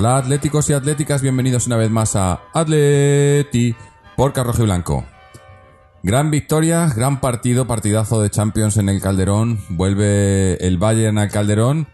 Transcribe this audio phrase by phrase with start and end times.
[0.00, 3.76] Hola atléticos y atléticas, bienvenidos una vez más a Atleti
[4.16, 5.04] por Carrojo y Blanco.
[6.02, 9.60] Gran victoria, gran partido, partidazo de Champions en el Calderón.
[9.68, 11.86] Vuelve el Bayern al Calderón.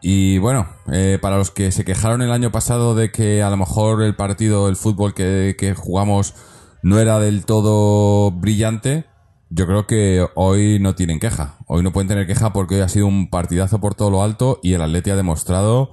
[0.00, 3.58] Y bueno, eh, para los que se quejaron el año pasado de que a lo
[3.58, 6.34] mejor el partido, el fútbol que, que jugamos
[6.82, 9.04] no era del todo brillante,
[9.50, 11.56] yo creo que hoy no tienen queja.
[11.66, 14.58] Hoy no pueden tener queja porque hoy ha sido un partidazo por todo lo alto
[14.62, 15.90] y el Atleti ha demostrado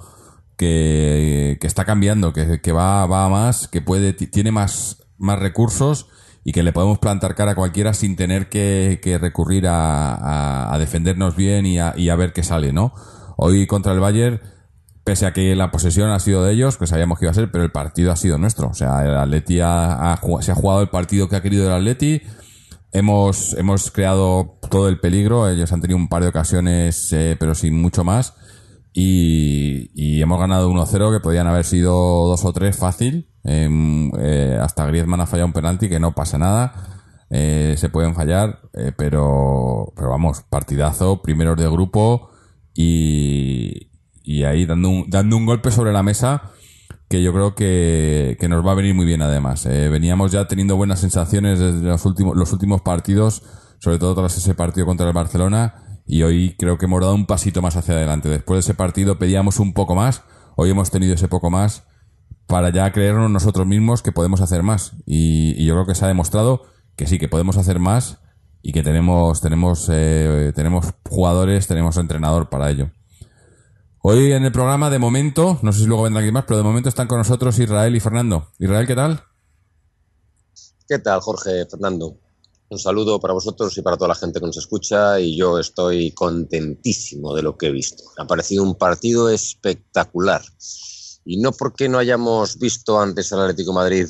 [0.60, 6.08] que, está cambiando, que, va, va a más, que puede, ti- tiene más, más recursos
[6.44, 11.66] y que le podemos plantar cara a cualquiera sin tener que, recurrir a, defendernos bien
[11.66, 12.94] y a, ver qué sale, ¿no?
[13.38, 14.42] Hoy contra el Bayern,
[15.06, 17.50] pese a que la posesión ha sido de ellos, que sabíamos que iba a ser,
[17.52, 18.68] pero el partido ha sido nuestro.
[18.68, 22.22] O sea, el Atleti ha- se ha jugado el partido que ha querido el Atleti.
[22.92, 25.48] Hemos, hemos creado todo el peligro.
[25.48, 28.34] Ellos han tenido un par de ocasiones, eh, pero sin mucho más.
[28.94, 33.30] Y, hemos ganado 1-0 que podían haber sido 2 o 3 fácil.
[33.44, 36.74] Em, eh, hasta Griezmann ha fallado un penalti que no pasa nada.
[37.30, 42.32] Eh, se pueden fallar, eh, pero, pero vamos, partidazo, primeros de grupo
[42.74, 43.92] y,
[44.24, 46.52] y ahí dando un, dando un golpe sobre la mesa
[47.10, 49.66] que yo creo que, que nos va a venir muy bien además.
[49.66, 53.42] Eh, veníamos ya teniendo buenas sensaciones desde los últimos, los últimos partidos,
[53.80, 57.28] sobre todo tras ese partido contra el Barcelona, y hoy creo que hemos dado un
[57.28, 58.30] pasito más hacia adelante.
[58.30, 60.24] Después de ese partido pedíamos un poco más,
[60.56, 61.84] hoy hemos tenido ese poco más
[62.48, 64.94] para ya creernos nosotros mismos que podemos hacer más.
[65.06, 66.64] Y, yo creo que se ha demostrado
[66.96, 68.18] que sí, que podemos hacer más
[68.64, 72.90] y que tenemos, tenemos, eh, tenemos jugadores, tenemos entrenador para ello.
[74.02, 76.64] Hoy en el programa, de momento, no sé si luego vendrá alguien más, pero de
[76.64, 78.48] momento están con nosotros Israel y Fernando.
[78.58, 79.22] Israel, ¿qué tal?
[80.88, 82.18] ¿Qué tal, Jorge Fernando?
[82.72, 86.12] Un saludo para vosotros y para toda la gente que nos escucha y yo estoy
[86.12, 88.04] contentísimo de lo que he visto.
[88.18, 90.44] Ha parecido un partido espectacular.
[91.26, 94.08] Y no porque no hayamos visto antes al Atlético de Madrid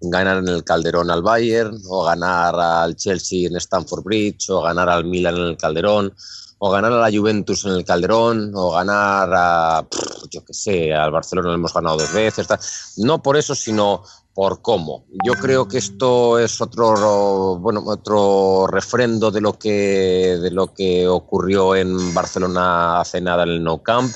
[0.00, 4.88] ganar en el Calderón al Bayern, o ganar al Chelsea en Stamford Bridge, o ganar
[4.88, 6.14] al Milan en el Calderón,
[6.58, 9.86] o ganar a la Juventus en el Calderón, o ganar a,
[10.30, 12.46] yo qué sé, al Barcelona lo hemos ganado dos veces.
[12.46, 12.58] tal.
[12.96, 14.02] No por eso, sino
[14.34, 15.06] por cómo.
[15.24, 21.06] Yo creo que esto es otro, bueno, otro refrendo de lo que, de lo que
[21.06, 24.12] ocurrió en Barcelona hace nada en el Nou Camp.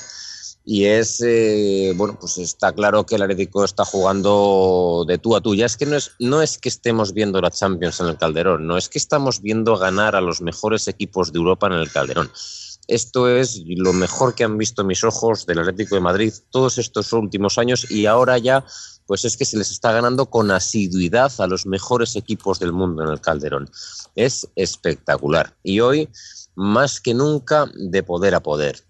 [0.65, 5.41] Y es, eh, bueno, pues está claro que el Atlético está jugando de tú a
[5.41, 5.55] tú.
[5.55, 8.67] Ya es que no es, no es que estemos viendo la Champions en el Calderón,
[8.67, 12.29] no es que estamos viendo ganar a los mejores equipos de Europa en el Calderón.
[12.87, 17.13] Esto es lo mejor que han visto mis ojos del Atlético de Madrid todos estos
[17.13, 18.65] últimos años y ahora ya
[19.09, 23.01] pues es que se les está ganando con asiduidad a los mejores equipos del mundo
[23.01, 23.67] en el Calderón.
[24.13, 25.55] Es espectacular.
[25.63, 26.09] Y hoy,
[26.53, 28.83] más que nunca, de poder a poder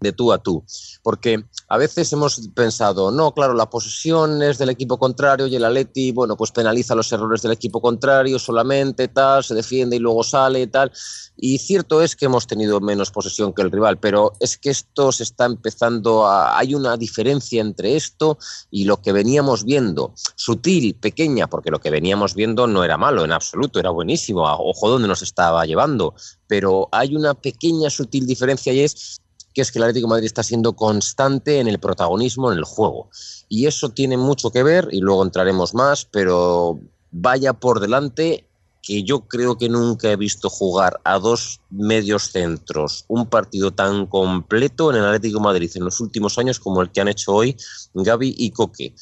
[0.00, 0.64] de tú a tú.
[1.02, 5.64] Porque a veces hemos pensado, no, claro, la posesión es del equipo contrario y el
[5.64, 10.22] Atleti, bueno, pues penaliza los errores del equipo contrario solamente, tal, se defiende y luego
[10.22, 10.92] sale y tal.
[11.36, 15.12] Y cierto es que hemos tenido menos posesión que el rival, pero es que esto
[15.12, 16.58] se está empezando a...
[16.58, 18.38] Hay una diferencia entre esto
[18.70, 20.14] y lo que veníamos viendo.
[20.34, 24.42] Sutil, pequeña, porque lo que veníamos viendo no era malo en absoluto, era buenísimo.
[24.42, 26.14] Ojo donde nos estaba llevando.
[26.46, 29.20] Pero hay una pequeña, sutil diferencia y es
[29.58, 32.64] que es que el Atlético de Madrid está siendo constante en el protagonismo en el
[32.64, 33.10] juego.
[33.48, 36.78] Y eso tiene mucho que ver, y luego entraremos más, pero
[37.10, 38.46] vaya por delante
[38.80, 44.06] que yo creo que nunca he visto jugar a dos medios centros un partido tan
[44.06, 47.56] completo en el Atlético Madrid en los últimos años como el que han hecho hoy
[47.94, 48.94] Gaby y Coque.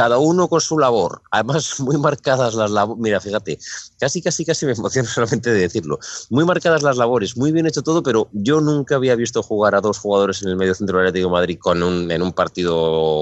[0.00, 3.02] Cada uno con su labor, además muy marcadas las labores.
[3.02, 3.58] Mira, fíjate,
[3.98, 5.98] casi, casi, casi me emociono solamente de decirlo.
[6.30, 9.82] Muy marcadas las labores, muy bien hecho todo, pero yo nunca había visto jugar a
[9.82, 12.74] dos jugadores en el medio centro del Atlético de Madrid con un, en un partido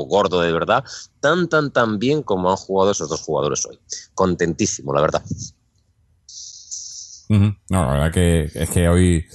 [0.05, 0.85] gordo de verdad,
[1.19, 3.81] tan, tan, tan bien como han jugado esos dos jugadores hoy.
[4.15, 5.25] Contentísimo, la verdad.
[7.29, 9.27] No, la verdad que es que hoy.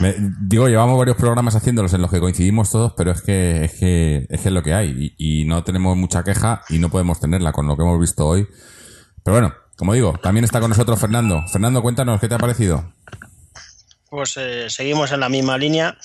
[0.00, 3.72] Me- digo, llevamos varios programas haciéndolos en los que coincidimos todos, pero es que es
[3.74, 5.14] que es, que es lo que hay.
[5.18, 8.46] Y, no tenemos mucha queja y no podemos tenerla con lo que hemos visto hoy.
[9.22, 11.42] Pero bueno, como digo, también está con nosotros Fernando.
[11.52, 12.92] Fernando, cuéntanos, ¿qué te ha parecido?
[14.08, 15.96] Pues eh, seguimos en la misma línea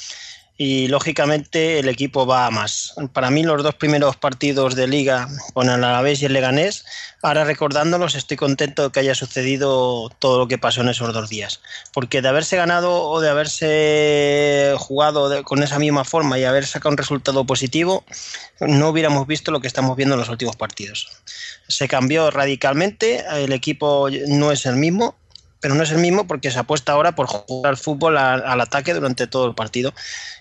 [0.57, 2.93] y lógicamente el equipo va a más.
[3.11, 6.85] Para mí los dos primeros partidos de liga con el Alavés y el Leganés,
[7.21, 11.29] ahora recordándolos estoy contento de que haya sucedido todo lo que pasó en esos dos
[11.29, 11.59] días,
[11.93, 16.91] porque de haberse ganado o de haberse jugado con esa misma forma y haber sacado
[16.91, 18.05] un resultado positivo,
[18.61, 21.09] no hubiéramos visto lo que estamos viendo en los últimos partidos.
[21.67, 25.17] Se cambió radicalmente, el equipo no es el mismo,
[25.65, 28.93] pero no es el mismo porque se apuesta ahora por jugar al fútbol al, ataque
[28.93, 29.95] durante todo el partido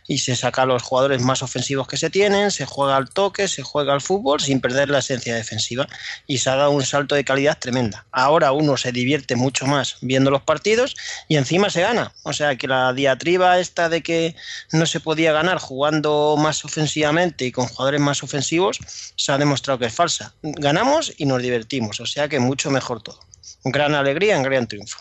[0.07, 3.49] y se saca a los jugadores más ofensivos que se tienen, se juega al toque,
[3.49, 5.89] se juega al fútbol sin perder la esencia defensiva
[6.27, 8.05] y se ha dado un salto de calidad tremenda.
[8.13, 10.95] Ahora uno se divierte mucho más viendo los partidos
[11.27, 12.13] y encima se gana.
[12.25, 14.37] O sea que la diatriba esta de que
[14.73, 18.79] no se podía ganar jugando más ofensivamente y con jugadores más ofensivos
[19.17, 20.35] se ha demostrado que es falsa.
[20.43, 23.21] Ganamos y nos divertimos, o sea que mucho mejor todo.
[23.65, 24.99] Gran alegría, gran triunfo.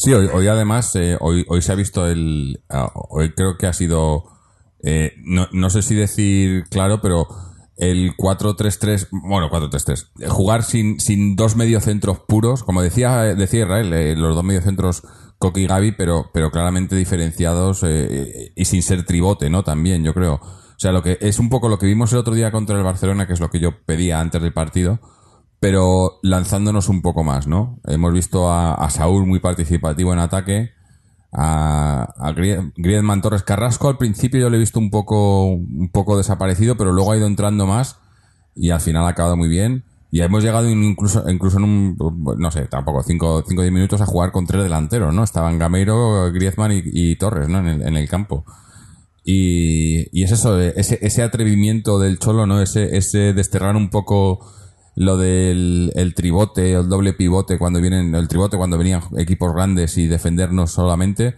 [0.00, 2.64] Sí, hoy, además, eh, hoy, hoy se ha visto el.
[2.70, 4.24] Ah, hoy creo que ha sido.
[4.82, 7.28] Eh, no, no sé si decir claro, pero
[7.76, 14.16] el 4-3-3, bueno, 4-3-3, jugar sin, sin dos mediocentros puros, como decía, decía Israel, eh,
[14.16, 15.02] los dos mediocentros
[15.36, 19.64] Coqui y Gaby, pero, pero claramente diferenciados y sin ser tribote, ¿no?
[19.64, 20.36] También, yo creo.
[20.36, 22.84] O sea, lo que es un poco lo que vimos el otro día contra el
[22.84, 24.98] Barcelona, que es lo que yo pedía antes del partido,
[25.60, 27.78] pero lanzándonos un poco más, ¿no?
[27.86, 30.70] Hemos visto a, Saúl muy participativo en ataque,
[31.32, 32.32] a,
[32.76, 36.92] Griezmann Torres Carrasco al principio yo le he visto un poco, un poco desaparecido, pero
[36.92, 37.98] luego ha ido entrando más
[38.56, 39.84] y al final ha acabado muy bien.
[40.12, 41.96] Y hemos llegado incluso, incluso en un,
[42.38, 45.22] no sé, tampoco, 5 o 10 minutos a jugar con tres delanteros, ¿no?
[45.22, 47.60] Estaban Gameiro, Griezmann y, Torres, ¿no?
[47.60, 48.44] En el, en el campo.
[49.24, 52.60] Y, y, es eso, ese, ese atrevimiento del Cholo, ¿no?
[52.60, 54.40] Ese, ese desterrar un poco
[54.96, 59.96] lo del el tribote, el doble pivote cuando vienen, el tribote cuando venían equipos grandes
[59.96, 61.36] y defendernos solamente,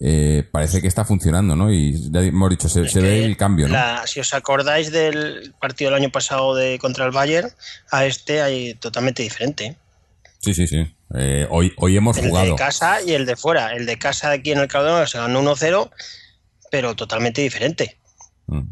[0.00, 1.72] eh, parece que está funcionando, ¿no?
[1.72, 3.78] Y ya hemos dicho, se, ve el cambio, ¿no?
[4.06, 7.50] si os acordáis del partido del año pasado de contra el Bayern,
[7.90, 9.76] a este hay totalmente diferente.
[10.40, 10.92] Sí, sí, sí.
[11.14, 12.46] Eh, hoy, hoy hemos jugado.
[12.46, 13.74] El de casa y el de fuera.
[13.74, 15.90] El de casa aquí en el Calderón se ganó 1-0,
[16.70, 17.98] pero totalmente diferente.
[18.46, 18.62] Mm.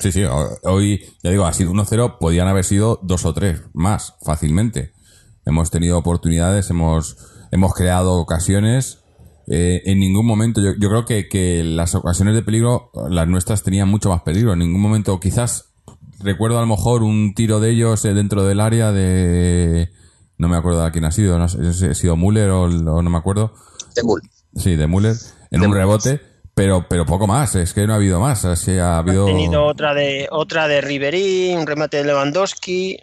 [0.00, 0.22] Sí, sí,
[0.62, 4.92] hoy, ya digo, ha sido 1-0, podían haber sido dos o tres más fácilmente.
[5.44, 7.16] Hemos tenido oportunidades, hemos,
[7.50, 9.00] hemos creado ocasiones.
[9.46, 13.62] Eh, en ningún momento, yo, yo creo que, que, las ocasiones de peligro, las nuestras
[13.62, 14.52] tenían mucho más peligro.
[14.52, 15.74] En ningún momento, quizás,
[16.20, 19.90] recuerdo a lo mejor un tiro de ellos eh, dentro del área de.
[20.38, 23.02] No me acuerdo de quién ha sido, no sé si ha sido Müller o, no
[23.02, 23.54] me acuerdo.
[23.94, 24.30] De Müller.
[24.56, 25.16] Sí, de Müller,
[25.50, 26.20] en un rebote
[26.54, 28.44] pero, pero poco más, es que no ha habido más.
[28.44, 29.26] Así ha habido.
[29.26, 33.00] tenido otra de, otra de Ribery, un remate de Lewandowski.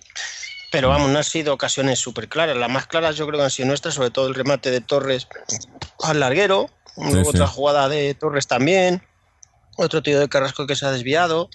[0.72, 2.56] Pero vamos, no han sido ocasiones súper claras.
[2.56, 5.28] Las más claras yo creo que han sido nuestras, sobre todo el remate de Torres
[6.02, 6.70] al larguero.
[6.96, 9.04] otra jugada de Torres también.
[9.76, 11.50] Otro tío de Carrasco que se ha desviado.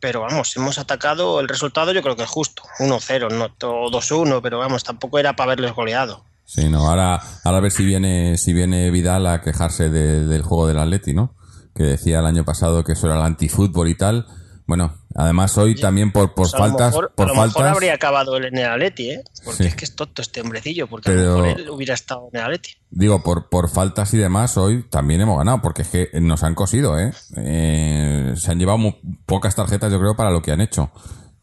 [0.00, 1.38] Pero vamos, hemos atacado.
[1.40, 2.62] El resultado yo creo que es justo.
[2.78, 6.24] 1-0, no 2-1, pero vamos, tampoco era para haberles goleado.
[6.46, 10.66] Sí, no, ahora, ahora a ver si viene, si viene Vidal a quejarse del juego
[10.66, 11.34] del Atleti, ¿no?
[11.74, 14.26] Que decía el año pasado que eso era el antifútbol y tal.
[14.66, 16.94] Bueno, además hoy también por, por pues faltas.
[16.94, 19.24] por a lo faltas, mejor habría acabado en el Atleti, ¿eh?
[19.44, 22.38] Porque es que es tonto este hombrecillo, porque a lo mejor él hubiera estado en
[22.38, 22.70] el Atleti.
[22.90, 26.54] Digo, por, por faltas y demás, hoy también hemos ganado, porque es que nos han
[26.54, 27.12] cosido, ¿eh?
[27.36, 28.78] eh se han llevado
[29.26, 30.90] pocas tarjetas, yo creo, para lo que han hecho.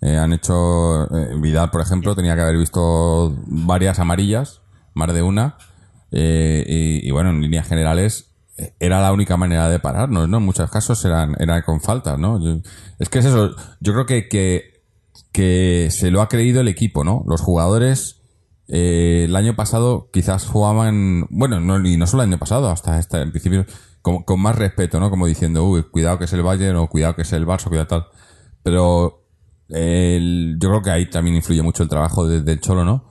[0.01, 1.03] Eh, han hecho.
[1.15, 4.61] Eh, Vidal, por ejemplo, tenía que haber visto varias amarillas,
[4.93, 5.57] más de una.
[6.09, 8.28] y, y bueno, en líneas generales,
[8.79, 10.37] era la única manera de pararnos, ¿no?
[10.37, 12.39] En muchos casos eran, eran con faltas, ¿no?
[12.99, 14.83] es que es eso, yo creo que, que,
[15.31, 17.23] que, se lo ha creído el equipo, ¿no?
[17.27, 18.21] Los jugadores
[18.67, 22.97] eh, el año pasado quizás jugaban, bueno, no, y no solo el año pasado, hasta,
[22.97, 23.65] hasta en principio,
[24.01, 25.09] con, con, más respeto, ¿no?
[25.09, 27.87] Como diciendo, uy, cuidado que es el Bayern o cuidado que es el Barça, cuidado
[27.87, 28.07] tal.
[28.63, 29.19] Pero
[29.69, 33.08] yo creo que ahí también influye mucho el trabajo del Cholo, ¿no?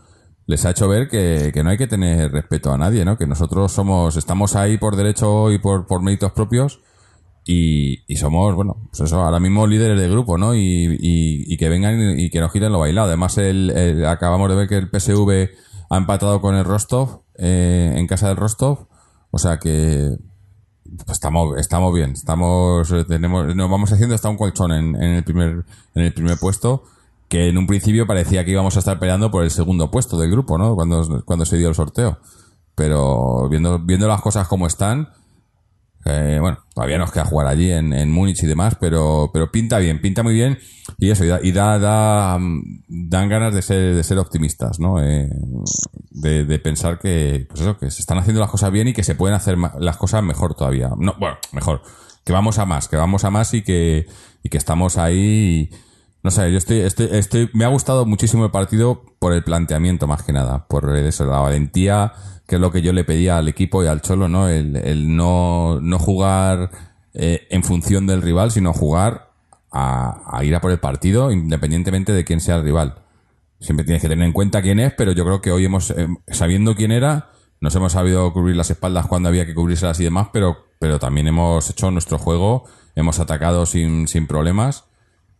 [0.49, 3.19] Les ha hecho ver que, no hay que tener respeto a nadie, ¿no?
[3.19, 6.81] Que nosotros somos, estamos ahí por derecho y por, por méritos propios
[7.45, 10.55] y, y somos, bueno, pues eso, ahora mismo líderes del grupo, ¿no?
[10.55, 13.09] Y, y, que vengan y, que nos giren lo bailado.
[13.09, 15.50] Además, el, acabamos de ver que el PSV
[15.90, 18.88] ha empatado con el Rostov, eh, en casa del Rostov,
[19.31, 20.17] o sea que
[20.85, 25.25] pues estamos, estamos bien, estamos, tenemos, nos vamos haciendo hasta un colchón en, en el
[25.25, 26.85] primer, en el primer puesto
[27.28, 30.30] que en un principio parecía que íbamos a estar peleando por el segundo puesto del
[30.30, 30.75] grupo, ¿no?
[30.75, 32.18] Cuando, cuando se dio el sorteo.
[32.75, 35.08] Pero viendo, viendo las cosas como están,
[36.04, 39.78] eh, bueno, todavía nos queda jugar allí en, en Múnich y demás, pero, pero pinta
[39.78, 40.58] bien, pinta muy bien.
[40.97, 42.38] Y eso, y da, da,
[42.88, 45.02] dan ganas de ser, de ser optimistas, ¿no?
[45.02, 45.28] Eh,
[46.11, 49.02] de, de, pensar que, pues eso, que se están haciendo las cosas bien y que
[49.02, 50.90] se pueden hacer las cosas mejor todavía.
[50.97, 51.82] No, bueno, mejor
[52.28, 54.06] que vamos a más, que vamos a más y que,
[54.42, 55.70] y que estamos ahí.
[56.22, 60.06] No sé, yo estoy, estoy, estoy, me ha gustado muchísimo el partido por el planteamiento
[60.06, 62.12] más que nada, por eso, la valentía,
[62.46, 64.48] que es lo que yo le pedía al equipo y al Cholo, ¿no?
[64.48, 66.70] El, el no, no jugar
[67.14, 69.30] eh, en función del rival, sino jugar
[69.70, 72.96] a, ir a por el partido, independientemente de quién sea el rival.
[73.60, 76.08] Siempre tienes que tener en cuenta quién es, pero yo creo que hoy hemos, eh,
[76.28, 80.28] sabiendo quién era, nos hemos sabido cubrir las espaldas cuando había que cubrirse y demás,
[80.32, 84.88] pero, pero también hemos hecho nuestro juego, hemos atacado sin, sin problemas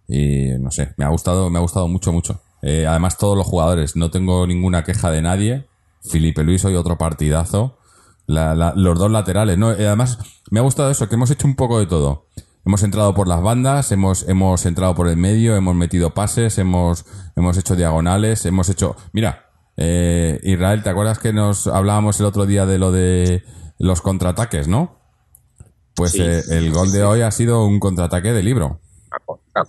[0.09, 2.41] y no sé, me ha gustado, me ha gustado mucho, mucho.
[2.63, 5.67] Eh, además todos los jugadores, no tengo ninguna queja de nadie.
[6.03, 7.79] Felipe Luis hoy otro partidazo.
[8.27, 9.73] los dos laterales, ¿no?
[9.73, 10.19] Eh, además,
[10.51, 12.27] me ha gustado eso, que hemos hecho un poco de todo.
[12.65, 17.05] Hemos entrado por las bandas, hemos, hemos entrado por el medio, hemos metido pases, hemos,
[17.37, 18.97] hemos hecho diagonales, hemos hecho...
[19.13, 19.47] Mira,
[19.77, 23.43] eh, Israel, ¿te acuerdas que nos hablábamos el otro día de lo de
[23.79, 24.99] los contraataques, no?
[25.95, 28.81] Pues eh, el gol de hoy ha sido un contraataque de libro.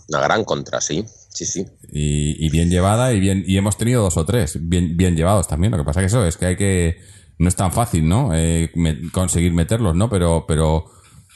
[0.09, 1.05] Una gran contra, sí.
[1.29, 1.65] Sí, sí.
[1.91, 5.71] Y, bien llevada y bien y hemos tenido dos o tres bien, bien llevados también.
[5.71, 6.97] Lo que pasa que eso es que hay que...
[7.37, 8.31] No es tan fácil, ¿no?
[8.33, 8.69] Eh,
[9.13, 10.09] conseguir meterlos, ¿no?
[10.09, 10.85] Pero, pero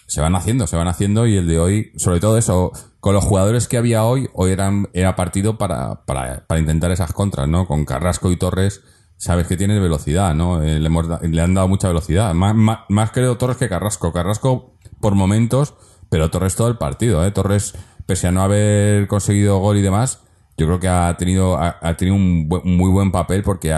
[0.07, 3.23] se van haciendo, se van haciendo y el de hoy, sobre todo eso, con los
[3.23, 7.67] jugadores que había hoy, hoy eran, era partido para, para, para intentar esas contras, ¿no?
[7.67, 8.81] Con Carrasco y Torres,
[9.17, 10.61] sabes que tiene velocidad, ¿no?
[10.61, 12.33] Eh, le, hemos, le, han dado mucha velocidad.
[12.33, 14.11] Más, más, creo Torres que Carrasco.
[14.11, 15.75] Carrasco por momentos,
[16.09, 17.31] pero Torres todo el partido, ¿eh?
[17.31, 17.73] Torres,
[18.05, 20.21] pese a no haber conseguido gol y demás,
[20.57, 23.73] yo creo que ha tenido, ha, tenido un, muy buen papel porque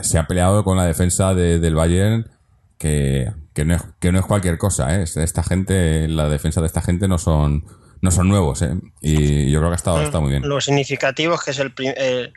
[0.00, 2.30] se ha peleado con la defensa del Bayern
[2.78, 5.04] que que no es, que no es cualquier cosa, ¿eh?
[5.04, 7.64] Esta gente, la defensa de esta gente no son,
[8.00, 8.74] no son nuevos, ¿eh?
[9.00, 10.48] Y yo creo que ha estado, está muy bien.
[10.48, 12.32] Lo significativo es que es el eh,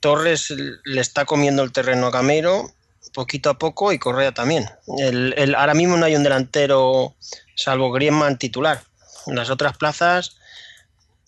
[0.00, 2.70] Torres le está comiendo el terreno a Camero
[3.14, 4.66] poquito a poco y Correa también.
[4.98, 7.14] El, el, ahora mismo no hay un delantero
[7.54, 8.82] salvo Griezmann titular.
[9.26, 10.36] En las otras plazas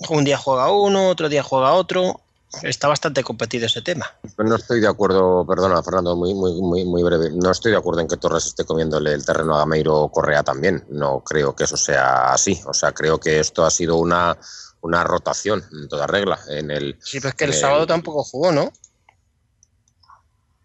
[0.09, 2.21] un día juega uno, otro día juega otro
[2.63, 4.07] está bastante competido ese tema.
[4.39, 7.31] No estoy de acuerdo, perdona Fernando, muy, muy, muy, muy breve.
[7.31, 10.85] No estoy de acuerdo en que Torres esté comiéndole el terreno a Gameiro Correa también.
[10.89, 12.61] No creo que eso sea así.
[12.67, 14.39] O sea, creo que esto ha sido una,
[14.81, 16.39] una rotación en toda regla.
[16.49, 18.73] En el, sí, pero es que el, sábado tampoco jugó, ¿no?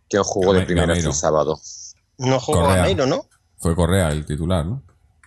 [0.10, 1.60] ¿Quién jugó de primera el sábado?
[2.18, 3.26] No jugó Gameiro, ¿no?
[3.58, 4.84] Fue Correa el titular, ¿no?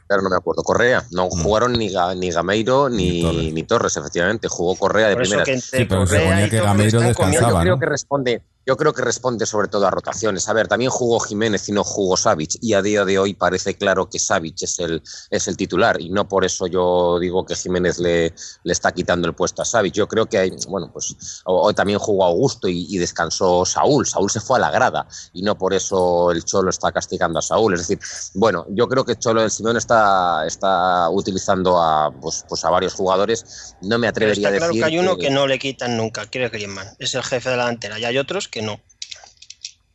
[0.06, 0.62] Claro, no me acuerdo.
[0.62, 1.04] Correa.
[1.10, 1.42] No mm.
[1.42, 3.96] jugaron ni, ni Gameiro ni, ni, Torres.
[3.96, 4.48] efectivamente.
[4.48, 5.44] Jugó Correa de primera.
[5.44, 7.50] Sí, pero se ponía que Gameiro descansaba.
[7.50, 10.48] Yo creo que responde yo creo que responde sobre todo a rotaciones.
[10.48, 13.76] A ver, también jugó Jiménez y no jugó Savic, y a día de hoy parece
[13.76, 17.54] claro que Savic es el, es el titular, y no por eso yo digo que
[17.54, 19.94] Jiménez le, le está quitando el puesto a Savic.
[19.94, 24.06] Yo creo que hay, bueno, pues hoy también jugó Augusto y, descansó Saúl.
[24.06, 27.42] Saúl se fue a la grada, y no por eso el Cholo está castigando a
[27.42, 27.74] Saúl.
[27.74, 28.00] Es decir,
[28.34, 32.94] bueno, yo creo que Cholo del Simón está, está utilizando a, pues, pues a varios
[32.94, 33.76] jugadores.
[33.82, 34.70] No me atrevería a decir.
[34.70, 36.88] Claro que hay uno que, no le quitan nunca, quiere Griezmann.
[36.98, 38.80] Es el jefe de la delantera, y hay otros que no.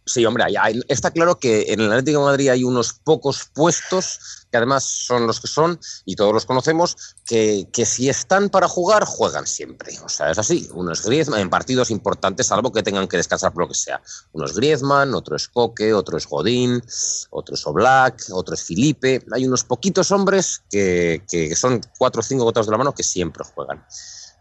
[0.04, 0.44] Sí, hombre,
[0.90, 5.28] está claro que en el Atlético de Madrid hay unos pocos puestos, que además son
[5.28, 9.98] los que son, y todos los conocemos, que, si están para jugar, juegan siempre.
[10.04, 10.68] O sea, es así.
[10.74, 14.02] Uno es Griezmann en partidos importantes, salvo que tengan que descansar por lo que sea.
[14.34, 16.84] Uno es Griezmann, otro es Coque, otro es Godín,
[17.30, 19.24] otro es Oblak, otro es Felipe.
[19.32, 23.04] Hay unos poquitos hombres que, que son cuatro o cinco gotas de la mano que
[23.04, 23.86] siempre juegan.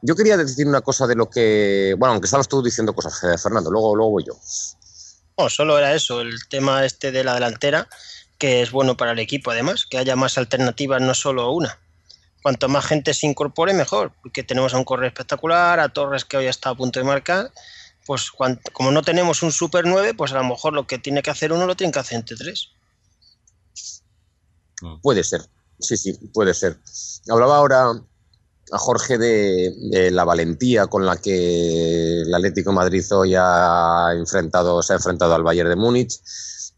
[0.02, 1.94] Yo quería decir una cosa de lo que.
[1.98, 4.34] Bueno, aunque estamos todos diciendo cosas, eh, Fernando, luego, luego voy yo.
[5.38, 7.88] No, solo era eso, el tema este de la delantera,
[8.38, 11.78] que es bueno para el equipo, además, que haya más alternativas, no solo una.
[12.42, 16.38] Cuanto más gente se incorpore, mejor, porque tenemos a un correo espectacular, a Torres que
[16.38, 17.52] hoy está a punto de marcar.
[18.06, 21.30] Pues como no tenemos un Super 9, pues a lo mejor lo que tiene que
[21.30, 22.70] hacer uno lo tiene que hacer entre tres.
[25.02, 25.42] Puede ser,
[25.78, 26.78] sí, sí, puede ser.
[27.28, 27.92] Hablaba ahora
[28.72, 34.92] a Jorge de, la valentía con la que el Atlético Madrid hoy ha enfrentado, se
[34.92, 36.20] ha enfrentado al Bayern de Múnich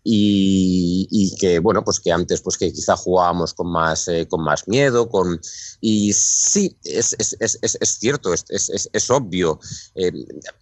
[0.05, 4.67] y, que bueno pues que antes pues que quizá jugábamos con más eh, con más
[4.67, 5.41] miedo con
[5.81, 9.61] y sí es, es, es, es cierto es, obvio.
[9.95, 10.13] Eh,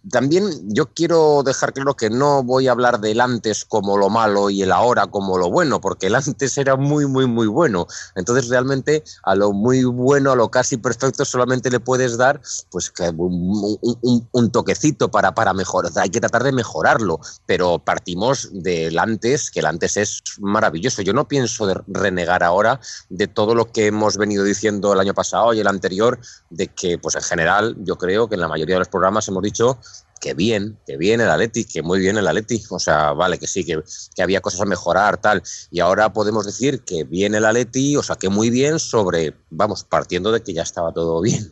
[0.09, 0.43] también
[0.73, 4.61] yo quiero dejar claro que no voy a hablar del antes como lo malo y
[4.61, 7.87] el ahora como lo bueno porque el antes era muy muy muy bueno.
[8.15, 12.91] Entonces realmente a lo muy bueno a lo casi perfecto solamente le puedes dar pues
[13.17, 17.19] un, un, un toquecito para para mejorar hay que tratar de mejorarlo.
[17.45, 21.01] Pero partimos del antes que el antes es maravilloso.
[21.01, 25.53] Yo no pienso renegar ahora de todo lo que hemos venido diciendo el año pasado
[25.53, 26.19] y el anterior,
[26.49, 29.43] de que, pues en general, yo creo que en la mayoría de los programas hemos
[29.43, 29.79] dicho
[30.19, 33.47] que bien, que bien el Atleti, que muy bien el Atleti, o sea, vale, que
[33.47, 33.81] sí, que,
[34.13, 38.03] que, había cosas a mejorar, tal, y ahora podemos decir que bien el Atleti, o
[38.03, 41.51] sea, que muy bien sobre, vamos, partiendo de que ya estaba todo bien.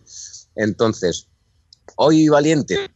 [0.55, 1.27] Entonces,
[1.95, 2.91] hoy Valiente.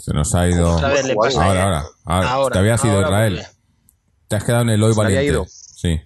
[0.00, 0.76] Se nos ha ido.
[0.76, 3.42] Otra vez le pasa ahora, ahora, ahora, ahora, Te había sido Israel.
[4.28, 5.32] Te has quedado en el hoy ¿Se había valiente.
[5.32, 5.46] ido?
[5.48, 6.00] Sí.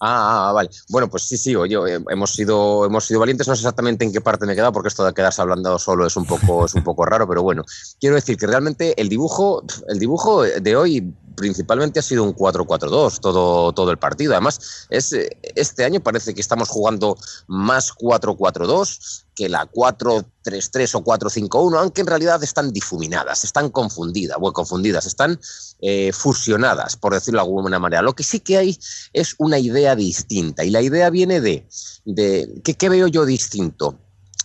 [0.00, 0.70] Ah, ah, vale.
[0.88, 4.12] Bueno, pues sí, sí, oye, eh, hemos sido, hemos sido valientes, no sé exactamente en
[4.12, 6.74] qué parte me he quedado, porque esto de quedarse hablando solo es un poco, es
[6.74, 7.64] un poco raro, pero bueno.
[7.98, 13.20] Quiero decir que realmente el dibujo, el dibujo de hoy principalmente ha sido un 4-4-2
[13.20, 14.32] todo, todo el partido.
[14.32, 15.14] Además, es,
[15.54, 17.16] este año parece que estamos jugando
[17.46, 24.52] más 4-4-2 que la 4-3-3 o 4-5-1, aunque en realidad están difuminadas, están confundidas, bueno,
[24.52, 25.38] confundidas, están
[25.80, 28.02] eh, fusionadas, por decirlo de alguna manera.
[28.02, 28.78] Lo que sí que hay
[29.12, 31.68] es una idea distinta, y la idea viene de,
[32.04, 33.96] de ¿qué, qué veo yo distinto?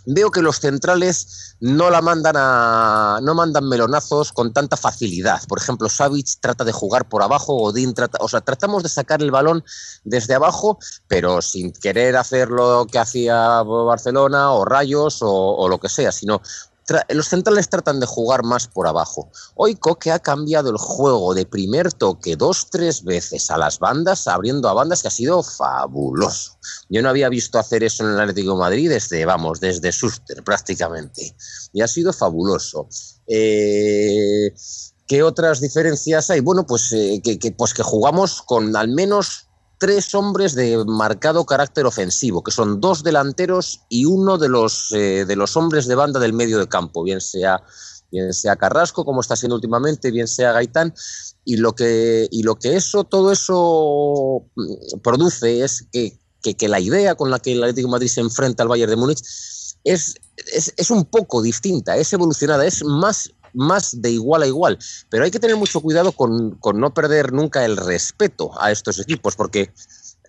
[0.05, 5.41] Veo que los centrales no la mandan a no mandan melonazos con tanta facilidad.
[5.47, 9.21] Por ejemplo, Savic trata de jugar por abajo, Godín trata, o sea, tratamos de sacar
[9.21, 9.63] el balón
[10.03, 15.79] desde abajo, pero sin querer hacer lo que hacía Barcelona o Rayos o, o lo
[15.79, 16.41] que sea, sino
[17.09, 19.31] los centrales tratan de jugar más por abajo.
[19.55, 24.27] Hoy Coque ha cambiado el juego de primer toque dos, tres veces a las bandas,
[24.27, 26.57] abriendo a bandas que ha sido fabuloso.
[26.89, 31.35] Yo no había visto hacer eso en el Atlético Madrid desde, vamos, desde Suster prácticamente.
[31.71, 32.87] Y ha sido fabuloso.
[33.27, 34.53] Eh,
[35.07, 36.39] ¿Qué otras diferencias hay?
[36.39, 39.47] Bueno, pues, eh, que, pues que jugamos con al menos
[39.83, 45.25] tres hombres de marcado carácter ofensivo, que son dos delanteros y uno de los, eh,
[45.25, 47.61] de los hombres de banda del medio de campo, bien sea,
[48.09, 50.93] bien sea Carrasco, como está siendo últimamente, bien sea Gaitán,
[51.43, 56.79] y lo que, y lo que eso, todo eso mm, produce es que, que, la
[56.79, 59.19] idea con la que el Atlético de Madrid se enfrenta al Bayern de Múnich
[59.83, 60.15] es,
[60.53, 64.77] es, es un poco distinta, es evolucionada, es más más de igual a igual.
[65.09, 68.99] Pero hay que tener mucho cuidado con, con, no perder nunca el respeto a estos
[68.99, 69.71] equipos, porque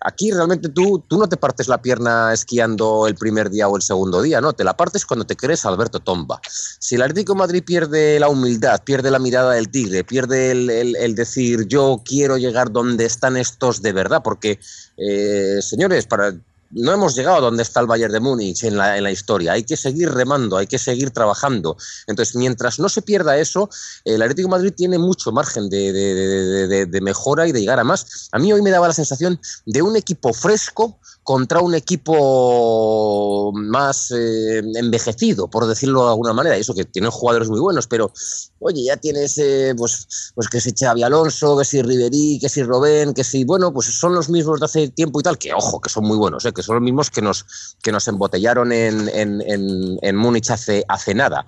[0.01, 3.81] aquí realmente tú, tú no te partes la pierna esquiando el primer día o el
[3.81, 6.39] segundo día, no, te la partes cuando te crees Alberto Tomba.
[6.79, 10.95] Si el Atlético Madrid pierde la humildad, pierde la mirada del tigre, pierde el, el,
[10.95, 14.59] el decir yo quiero llegar donde están estos de verdad, porque,
[14.97, 16.35] eh, señores, para
[16.75, 19.53] no hemos llegado a donde está el Bayern de Múnich en la, en la, historia.
[19.53, 21.77] Hay que seguir remando, hay que seguir trabajando.
[22.05, 23.69] Entonces, mientras no se pierda eso,
[24.03, 28.27] el Atlético Madrid tiene mucho margen de, de, de, mejora y de llegar a más.
[28.31, 34.11] A mí hoy me daba la sensación de un equipo fresco contra un equipo más
[34.11, 36.55] eh, envejecido, por decirlo de alguna manera.
[36.55, 38.11] Eso que tienen jugadores muy buenos, pero
[38.59, 42.61] oye, ya tienes eh, pues, pues que si Xavi Alonso, que si Riverí, que si
[42.61, 45.81] Robén, que si, bueno, pues son los mismos de hace tiempo y tal, que ojo,
[45.81, 47.43] que son muy buenos, eh, que son los mismos que nos,
[47.81, 51.43] que nos embotellaron en, en, en, en Múnich hace, hace nada.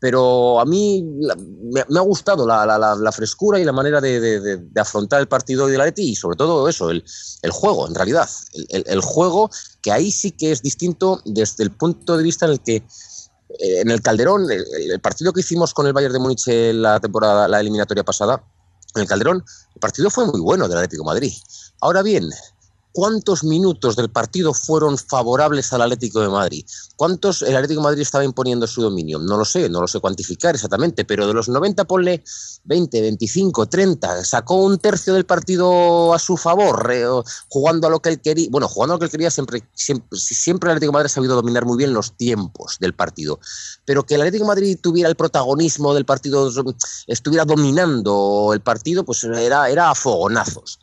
[0.00, 4.00] Pero a mí la, me, me, ha gustado la, la, la, frescura y la manera
[4.00, 7.04] de, de, afrontar el partido de la Leti y sobre todo eso, el,
[7.42, 8.28] el juego, en realidad.
[8.54, 9.17] El, el, el, juego
[9.82, 13.80] que ahí sí que es distinto desde el punto de vista en el que eh,
[13.80, 17.48] en el Calderón, el, partido que hicimos con el Bayern de Múnich en la temporada,
[17.48, 18.42] la eliminatoria pasada,
[18.94, 21.32] en el Calderón, el partido fue muy bueno del Atlético de Madrid.
[21.80, 22.30] Ahora bien,
[22.98, 26.66] ¿cuántos minutos del partido fueron favorables al Atlético de Madrid?
[26.96, 29.20] ¿Cuántos el Atlético de Madrid estaba imponiendo su dominio?
[29.20, 32.24] No lo sé, no lo sé cuantificar exactamente, pero de los 90 ponle
[32.64, 36.92] 20, 25, 30, sacó un tercio del partido a su favor,
[37.48, 40.18] jugando a lo que él quería, bueno, jugando a lo que él quería, siempre, siempre,
[40.18, 43.38] siempre el Atlético de Madrid ha sabido dominar muy bien los tiempos del partido,
[43.84, 46.50] pero que el Atlético de Madrid tuviera el protagonismo del partido,
[47.06, 50.80] estuviera dominando el partido, pues era, era a fogonazos.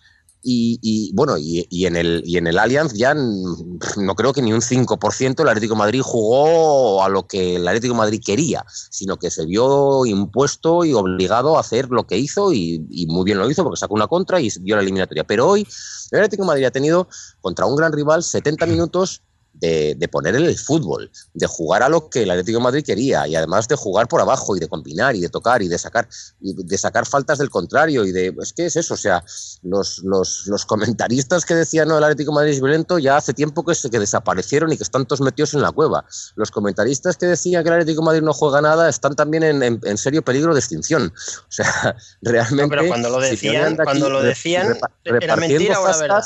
[0.48, 4.44] Y, y, bueno, y, y, en el, y en el Allianz ya no creo que
[4.44, 9.18] ni un 5% el Atlético Madrid jugó a lo que el Atlético Madrid quería, sino
[9.18, 13.50] que se vio impuesto y obligado a hacer lo que hizo y, muy bien lo
[13.50, 15.24] hizo porque sacó una contra y dio la eliminatoria.
[15.24, 15.68] Pero hoy
[16.12, 17.08] el Atlético Madrid ha tenido
[17.42, 19.24] contra un gran rival 70 minutos
[19.60, 22.84] de, de, poner en el fútbol, de jugar a lo que el Atlético de Madrid
[22.86, 25.78] quería y además de jugar por abajo y de combinar y de tocar y de
[25.78, 26.08] sacar
[26.42, 29.24] y de sacar faltas del contrario y de es que es eso, o sea,
[29.64, 33.34] los, los, los comentaristas que decían no el Atlético de Madrid es violento ya hace
[33.34, 36.06] tiempo que, se, que desaparecieron y que están todos metidos en la cueva.
[36.36, 39.64] Los comentaristas que decían que el Atlético de Madrid no juega nada están también en,
[39.64, 41.14] en, en serio peligro de extinción.
[41.48, 45.88] O sea, realmente no, pero cuando lo decían, si cuando lo decían era mentira o
[45.88, 46.24] era verdad.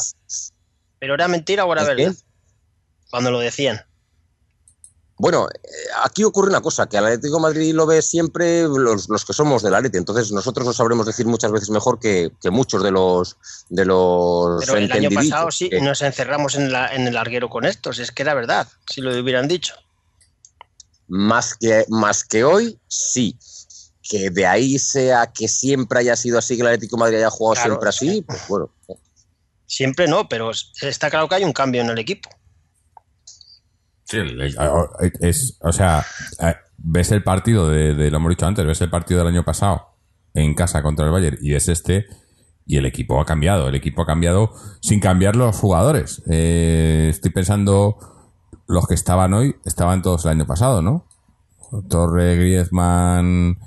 [0.97, 2.15] Pero era mentira o era verdad.
[3.09, 3.81] Cuando lo decían.
[5.21, 5.67] Bueno, eh,
[6.05, 9.33] aquí ocurre una cosa, que al Atlético de Madrid lo ve siempre los, los que
[9.33, 12.91] somos del Atleti, entonces nosotros lo sabremos decir muchas veces mejor que, que muchos de
[12.91, 13.35] los
[13.67, 17.49] de los Pero el año pasado sí que- nos encerramos en, la- en el larguero
[17.49, 19.73] con estos, es que era verdad, si lo hubieran dicho.
[21.07, 23.37] Más que, más que hoy, sí.
[24.01, 27.29] Que de ahí sea que siempre haya sido así, que el Atlético de Madrid haya
[27.29, 27.69] jugado Claro.
[27.71, 28.71] siempre así, pues bueno.
[29.65, 32.29] Siempre no, pero está claro que hay un cambio en el equipo.
[34.09, 34.41] Sí, el-
[35.21, 36.03] es, o sea,
[36.77, 39.87] ves el partido de, de- lo hemos dicho antes, ves el partido del año pasado
[40.33, 42.05] en casa contra el Bayern y es este
[42.65, 46.21] y el equipo ha cambiado, el equipo ha cambiado sin cambiar los jugadores.
[46.29, 47.97] Eh, estoy pensando
[48.67, 51.05] los que estaban hoy estaban todos el año pasado, ¿no?
[51.89, 53.57] Torre, Griezmann,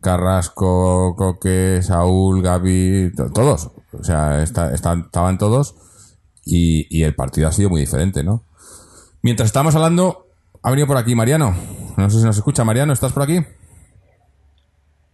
[0.00, 3.70] Carrasco, Coque, Saúl, Gaby, to- todos.
[3.92, 5.74] O sea, está- estaban todos
[6.44, 8.44] y, y el partido ha sido muy diferente, ¿no?
[9.22, 10.26] Mientras estamos hablando,
[10.62, 11.54] ha venido por aquí Mariano.
[11.96, 12.64] No sé si nos escucha.
[12.64, 13.40] Mariano, ¿estás por aquí?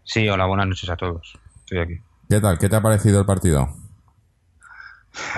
[0.04, 1.38] Sí, hola, buenas noches a todos.
[1.60, 1.94] Estoy aquí.
[2.28, 2.58] ¿Qué tal?
[2.58, 3.68] ¿Qué te ha parecido el partido?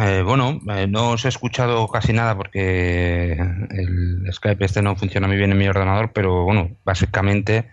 [0.01, 5.27] Eh, bueno, eh, no os he escuchado casi nada porque el Skype este no funciona
[5.29, 7.71] muy bien en mi ordenador, pero bueno, básicamente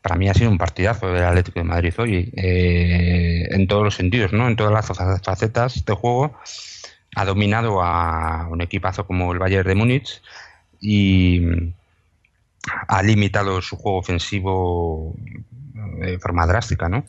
[0.00, 3.94] para mí ha sido un partidazo del Atlético de Madrid hoy, eh, en todos los
[3.96, 4.48] sentidos, ¿no?
[4.48, 6.38] En todas las fa- facetas de juego.
[7.16, 10.22] Ha dominado a un equipazo como el Bayern de Múnich
[10.80, 11.72] y mm,
[12.88, 15.14] ha limitado su juego ofensivo
[16.02, 17.04] eh, de forma drástica, ¿no?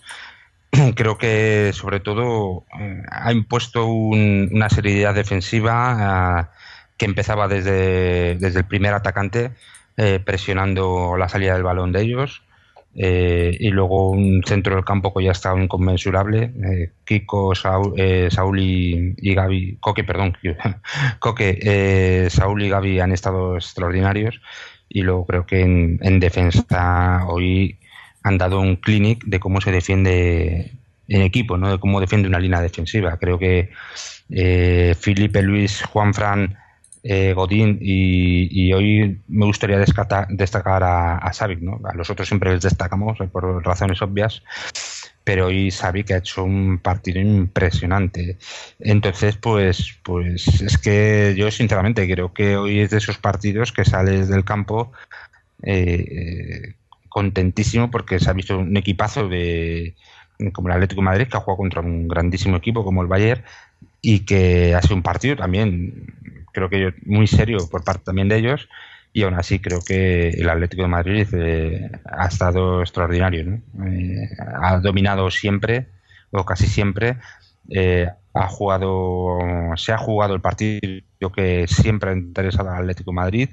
[0.96, 6.58] creo que sobre todo eh, ha impuesto un- una seriedad defensiva eh,
[6.98, 9.52] que empezaba desde, desde el primer atacante
[9.98, 12.44] eh, presionando la salida del balón de ellos
[13.00, 18.28] eh, y luego un centro del campo que ya estaba inconmensurable eh, Kiko, Saúl, eh,
[18.32, 20.36] Saúl y, Gaby Coque, perdón
[21.20, 24.42] Coque, eh, Saúl y Gaby han estado extraordinarios
[24.90, 27.78] y luego creo que en, en defensa hoy
[28.24, 30.72] han dado un clinic de cómo se defiende
[31.08, 31.70] en equipo, ¿no?
[31.70, 33.18] de cómo defiende una línea defensiva.
[33.18, 33.70] Creo que
[35.00, 36.58] Felipe Luis, Juan Fran,
[37.10, 41.80] eh, Godín y, hoy me gustaría descata- destacar a, a ¿no?
[41.86, 44.44] A los otros siempre les destacamos eh, por razones obvias,
[45.24, 48.38] pero hoy Savic ha hecho un partido impresionante.
[48.80, 53.86] Entonces, pues, pues es que yo sinceramente creo que hoy es de esos partidos que
[53.86, 54.92] sales del campo
[55.64, 56.76] eh, eh,
[57.08, 59.96] contentísimo porque se ha visto un equipazo de
[60.54, 63.44] como el Atlético Madrid que ha jugado contra un grandísimo equipo como el Bayern
[64.02, 68.38] y que ha sido un partido también creo que muy serio por parte también de
[68.38, 68.68] ellos
[69.14, 73.60] y aún así creo que el Atlético de Madrid eh, ha estado extraordinario.
[73.86, 75.86] Eh, ha dominado siempre
[76.32, 77.18] o casi siempre
[77.70, 79.38] eh, ha jugado
[79.76, 83.50] se ha jugado el partido que siempre ha interesado al Atlético de Madrid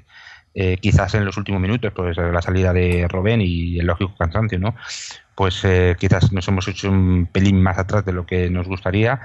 [0.55, 4.57] eh, quizás en los últimos minutos, pues la salida de Robén y el lógico cansancio,
[4.57, 4.73] ¿no?
[5.35, 5.63] Pues
[5.99, 9.19] quizás nos hemos hecho un pelín más atrás de lo que nos gustaría,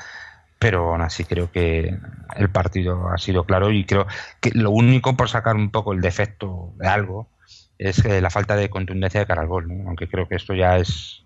[0.61, 1.99] pero aún así creo que
[2.37, 4.07] el partido ha sido claro y creo
[4.41, 7.31] que lo único por sacar un poco el defecto de algo
[7.79, 9.89] es eh, la falta de contundencia de cara al gol, ¿no?
[9.89, 11.25] aunque creo que esto ya es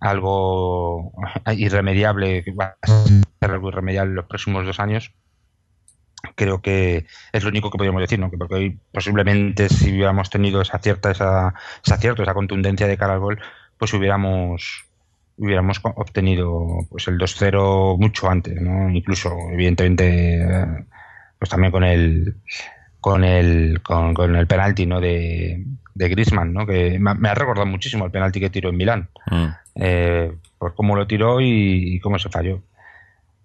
[0.00, 1.12] algo
[1.54, 5.12] irremediable, que va a ser algo irremediable en los próximos dos años,
[6.34, 8.30] creo que es lo único que podríamos decir, ¿no?
[8.30, 13.20] Que porque hoy posiblemente si hubiéramos tenido esa cierta, esa, esa contundencia de cara al
[13.20, 13.40] gol,
[13.76, 14.89] pues hubiéramos
[15.40, 18.90] hubiéramos obtenido pues el 2-0 mucho antes, ¿no?
[18.90, 20.84] Incluso, evidentemente, eh,
[21.38, 22.36] pues también con el
[23.00, 25.00] con el con, con el penalti, ¿no?
[25.00, 26.66] De, de Griezmann, ¿no?
[26.66, 29.08] Que me ha- recordado muchísimo el penalti que tiró en Milán
[29.74, 32.60] eh, por cómo lo tiró y, y cómo se falló.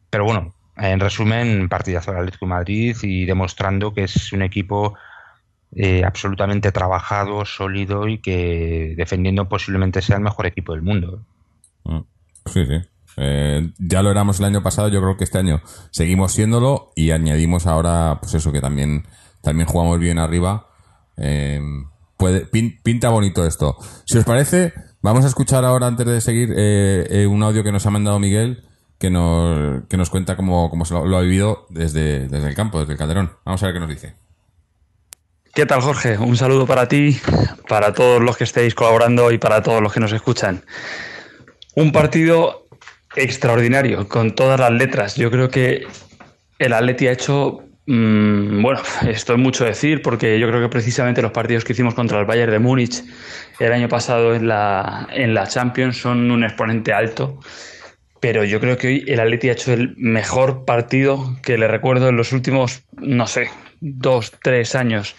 [0.09, 4.95] Pero bueno, en resumen, partidazo del Atlético de Madrid y demostrando que es un equipo
[5.73, 11.21] eh, absolutamente trabajado, sólido y que defendiendo posiblemente sea el mejor equipo del mundo.
[11.85, 11.99] Mm.
[12.51, 12.81] Sí, sí.
[13.17, 17.11] Eh, ya lo éramos el año pasado, yo creo que este año seguimos siéndolo y
[17.11, 19.05] añadimos ahora, pues eso, que también,
[19.41, 20.67] también jugamos bien arriba.
[21.17, 21.61] Eh,
[22.17, 23.77] puede, pin- pinta bonito esto.
[24.05, 27.71] Si os parece, vamos a escuchar ahora, antes de seguir, eh, eh, un audio que
[27.71, 28.65] nos ha mandado Miguel,
[28.99, 32.55] que nos, que nos cuenta cómo, cómo se lo, lo ha vivido desde, desde el
[32.55, 33.31] campo, desde el Calderón.
[33.45, 34.15] Vamos a ver qué nos dice.
[35.53, 36.17] ¿Qué tal, Jorge?
[36.17, 37.17] Un saludo para ti,
[37.69, 40.65] para todos los que estéis colaborando y para todos los que nos escuchan.
[41.75, 42.67] Un partido
[43.17, 45.15] extraordinario, con todas las letras.
[45.15, 45.85] Yo creo que
[46.57, 51.21] el Atleti ha hecho, mm, bueno, esto es mucho decir, porque yo creo que precisamente
[51.21, 53.03] los partidos que hicimos contra el Bayern de Múnich
[53.59, 57.39] el año pasado en la, en la Champions son un exponente alto.
[58.21, 62.07] Pero yo creo que hoy el Atleti ha hecho el mejor partido que le recuerdo
[62.07, 63.49] en los últimos, no sé,
[63.81, 65.15] dos, tres años.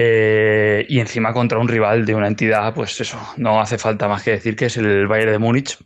[0.00, 4.22] Eh, y encima contra un rival de una entidad, pues eso, no hace falta más
[4.22, 5.76] que decir que es el Bayern de Múnich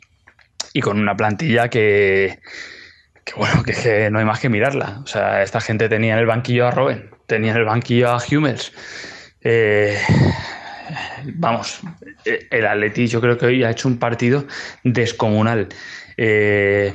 [0.75, 2.39] y con una plantilla que,
[3.25, 5.01] que bueno, que, no hay más que mirarla.
[5.03, 8.19] O sea, esta gente tenía en el banquillo a Robben, tenía en el banquillo a
[8.19, 8.75] Hummels.
[9.41, 9.99] Eh,
[11.33, 11.81] vamos,
[12.51, 14.45] el Atleti yo creo que hoy ha hecho un partido
[14.85, 15.69] descomunal.
[16.19, 16.93] Eh,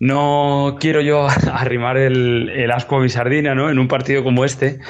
[0.00, 3.70] no quiero yo arrimar el, asco a mi sardina, ¿no?
[3.70, 4.80] En un partido como este.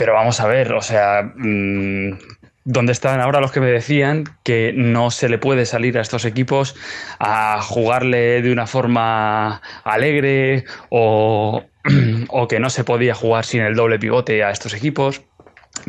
[0.00, 2.12] Pero vamos a ver, o sea, mm,
[2.64, 6.24] ¿dónde están ahora los que me decían que no se le puede salir a estos
[6.24, 6.74] equipos
[7.18, 11.62] a jugarle de una forma alegre o,
[12.28, 15.20] o que no se podía jugar sin el doble pivote a estos equipos?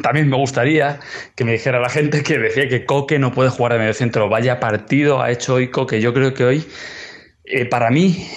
[0.01, 0.99] También me gustaría
[1.37, 4.27] que me dijera la gente que decía que Coque no puede jugar de medio centro.
[4.27, 6.01] Vaya partido ha hecho hoy Coque.
[6.01, 6.67] Yo creo que hoy
[7.45, 8.27] eh, para mí,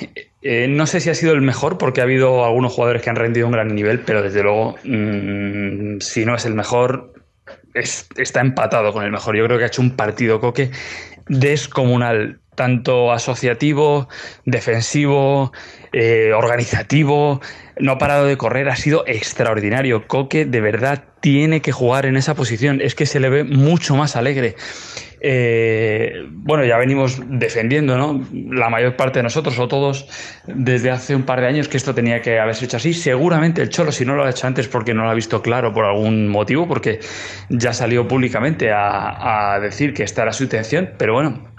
[0.46, 3.16] eh, no sé si ha sido el mejor, porque ha habido algunos jugadores que han
[3.16, 7.14] rendido un gran nivel, pero desde luego, mm, si no es el mejor,
[7.72, 9.37] está empatado con el mejor.
[9.37, 10.70] Yo creo que ha hecho un partido coque
[11.28, 14.07] descomunal, tanto asociativo,
[14.44, 15.50] defensivo,
[15.94, 17.40] eh, organizativo,
[17.78, 20.07] no ha parado de correr, ha sido extraordinario.
[20.07, 23.96] Coque de verdad tiene que jugar en esa posición, es que se le ve mucho
[23.96, 24.57] más alegre.
[25.27, 28.21] Eh, bueno, ya venimos defendiendo, ¿no?
[28.51, 30.07] La mayor parte de nosotros o todos
[30.47, 32.93] desde hace un par de años que esto tenía que haberse hecho así.
[32.93, 35.73] Seguramente el Cholo, si no lo ha hecho antes porque no lo ha visto claro
[35.73, 37.01] por algún motivo, porque
[37.49, 41.55] ya salió públicamente a, a decir que esta era su intención, pero bueno,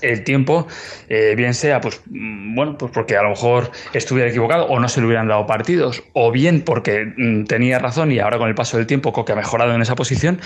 [0.00, 0.66] el tiempo,
[1.08, 4.88] eh, bien sea, pues, mm, bueno, pues porque a lo mejor estuviera equivocado o no
[4.88, 8.54] se le hubieran dado partidos, o bien porque mm, tenía razón y ahora con el
[8.54, 10.40] paso del tiempo Coque ha mejorado en esa posición,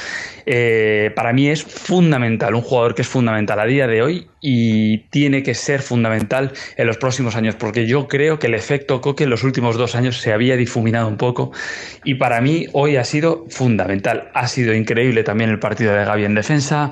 [0.46, 4.98] eh, para mí es fundamental, un jugador que es fundamental a día de hoy y
[5.11, 9.24] tiene que ser fundamental en los próximos años, porque yo creo que el efecto Coque
[9.24, 11.53] en los últimos dos años se había difuminado un poco
[12.05, 14.31] y para mí hoy ha sido fundamental.
[14.35, 16.90] Ha sido increíble también el partido de Gaby en defensa,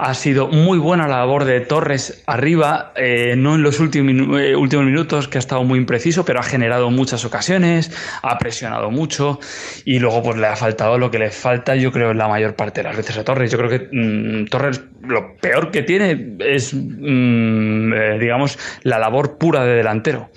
[0.00, 4.56] ha sido muy buena la labor de Torres arriba, eh, no en los últimos, eh,
[4.56, 9.38] últimos minutos, que ha estado muy impreciso, pero ha generado muchas ocasiones, ha presionado mucho
[9.84, 12.80] y luego pues le ha faltado lo que le falta, yo creo, la mayor parte
[12.80, 13.50] de las veces a Torres.
[13.50, 19.36] Yo creo que mm, Torres lo peor que tiene es, mm, eh, digamos, la labor
[19.36, 20.30] pura de delantero.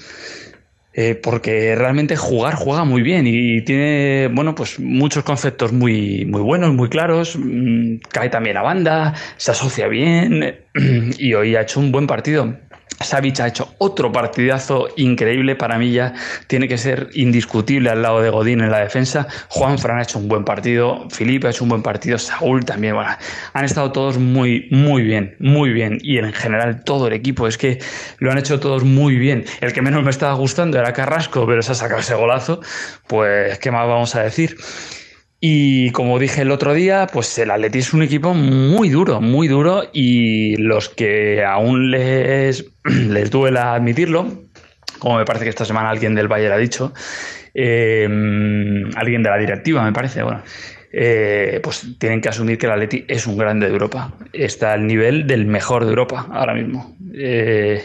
[0.96, 6.42] Eh, porque realmente jugar juega muy bien y tiene bueno pues muchos conceptos muy muy
[6.42, 7.36] buenos muy claros.
[7.36, 10.56] Mm, cae también a banda se asocia bien
[11.18, 12.56] y hoy ha hecho un buen partido
[13.02, 15.56] Savic ha hecho otro partidazo increíble.
[15.56, 16.14] Para mí ya
[16.48, 19.28] tiene que ser indiscutible al lado de Godín en la defensa.
[19.50, 21.08] Juan Fran ha hecho un buen partido.
[21.10, 22.18] Felipe ha hecho un buen partido.
[22.18, 22.96] Saúl también.
[22.96, 23.12] Bueno,
[23.54, 26.00] han estado todos muy muy bien muy bien.
[26.02, 27.48] Y en general todo el equipo.
[27.48, 27.80] Es que
[28.20, 29.46] lo han hecho todos muy bien.
[29.62, 32.62] El que menos me estaba gustando era Carrasco pero se ha sacado ese golazo.
[33.08, 34.58] Pues qué más vamos a decir
[35.46, 39.50] y como dije el otro día, pues el Atleti es un equipo muy duro, muy
[39.50, 44.26] duro y los que aún les, les duela admitirlo,
[45.00, 46.94] como me parece que esta semana alguien del Bayern ha dicho,
[47.54, 48.08] eh,
[48.96, 50.44] alguien de la directiva me parece, bueno,
[50.94, 54.88] eh, pues tienen que asumir que el Atleti es un grande de Europa, está al
[54.88, 56.96] nivel del mejor de Europa ahora mismo.
[57.14, 57.84] Eh,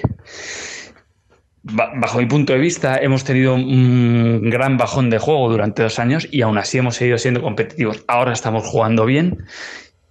[1.70, 6.28] bajo mi punto de vista, hemos tenido un gran bajón de juego durante dos años
[6.30, 8.04] y aún así hemos seguido siendo competitivos.
[8.06, 9.44] Ahora estamos jugando bien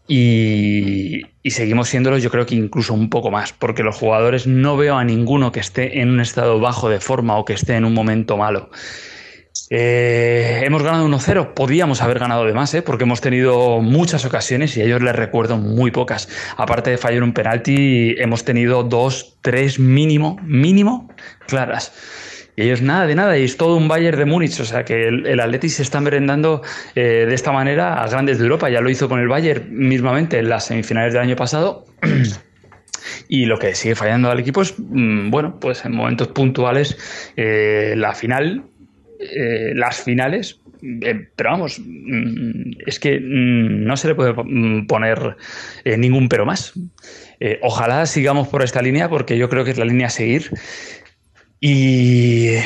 [0.08, 4.98] y, seguimos siéndolo yo creo que incluso un poco más, porque los jugadores no veo
[4.98, 7.94] a ninguno que esté en un estado bajo de forma o que esté en un
[7.94, 8.70] momento malo.
[9.70, 12.82] Eh, hemos ganado 1-0, podíamos haber ganado de más, ¿eh?
[12.82, 16.30] porque hemos tenido muchas ocasiones y a ellos les recuerdo muy pocas.
[16.56, 21.10] Aparte de fallar un penalti, hemos tenido dos, tres mínimo, mínimo
[21.48, 21.92] claras.
[22.56, 25.08] Y ellos nada de nada, y es todo un Bayern de Múnich, o sea que
[25.08, 26.64] el, el se está merendando
[26.96, 30.40] eh, de esta manera a grandes de Europa, ya lo hizo con el Bayern mismamente
[30.40, 31.86] en las semifinales del año pasado.
[33.30, 36.98] Y lo que sigue fallando al equipo es, mm, bueno, pues en momentos puntuales,
[37.36, 38.66] la final
[39.20, 44.88] eh, las finales, eh, pero vamos, mm, es que mm, no se le puede mm,
[44.88, 45.38] poner
[45.84, 46.74] eh, ningún pero más.
[47.62, 50.50] ojalá sigamos por esta línea porque yo creo que es la línea a seguir
[51.60, 52.60] y,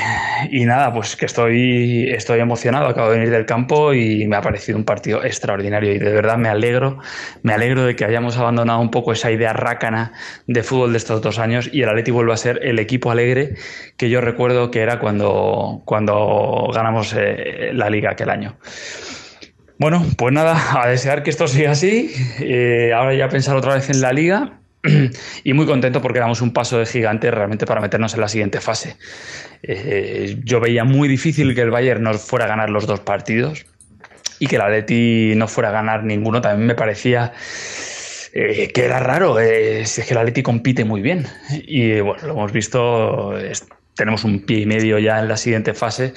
[0.65, 4.77] nada, pues que estoy, estoy emocionado, acabo de venir del campo y me ha parecido
[4.77, 6.99] un partido extraordinario y de verdad me alegro,
[7.41, 10.11] me alegro de que hayamos abandonado un poco esa idea rácana
[10.47, 13.55] de fútbol de estos dos años y el Atleti vuelva a ser el equipo alegre
[13.95, 18.57] que yo recuerdo que era cuando, cuando ganamos eh, la liga aquel año.
[19.79, 23.89] Bueno, pues nada, a desear que esto siga así, eh, ahora ya pensar otra vez
[23.89, 24.60] en la liga
[25.43, 28.61] y muy contento porque damos un paso de gigante realmente para meternos en la siguiente
[28.61, 28.97] fase.
[29.63, 33.65] Eh, yo veía muy difícil que el Bayern nos fuera a ganar los dos partidos.
[34.39, 37.31] y que el Atleti no fuera a ganar ninguno también me parecía
[38.33, 39.39] eh, que era raro.
[39.39, 43.35] Eh, es que el Atleti compite muy bien y bueno, lo hemos visto,
[43.95, 46.13] tenemos un pie y medio ya en la siguiente fase.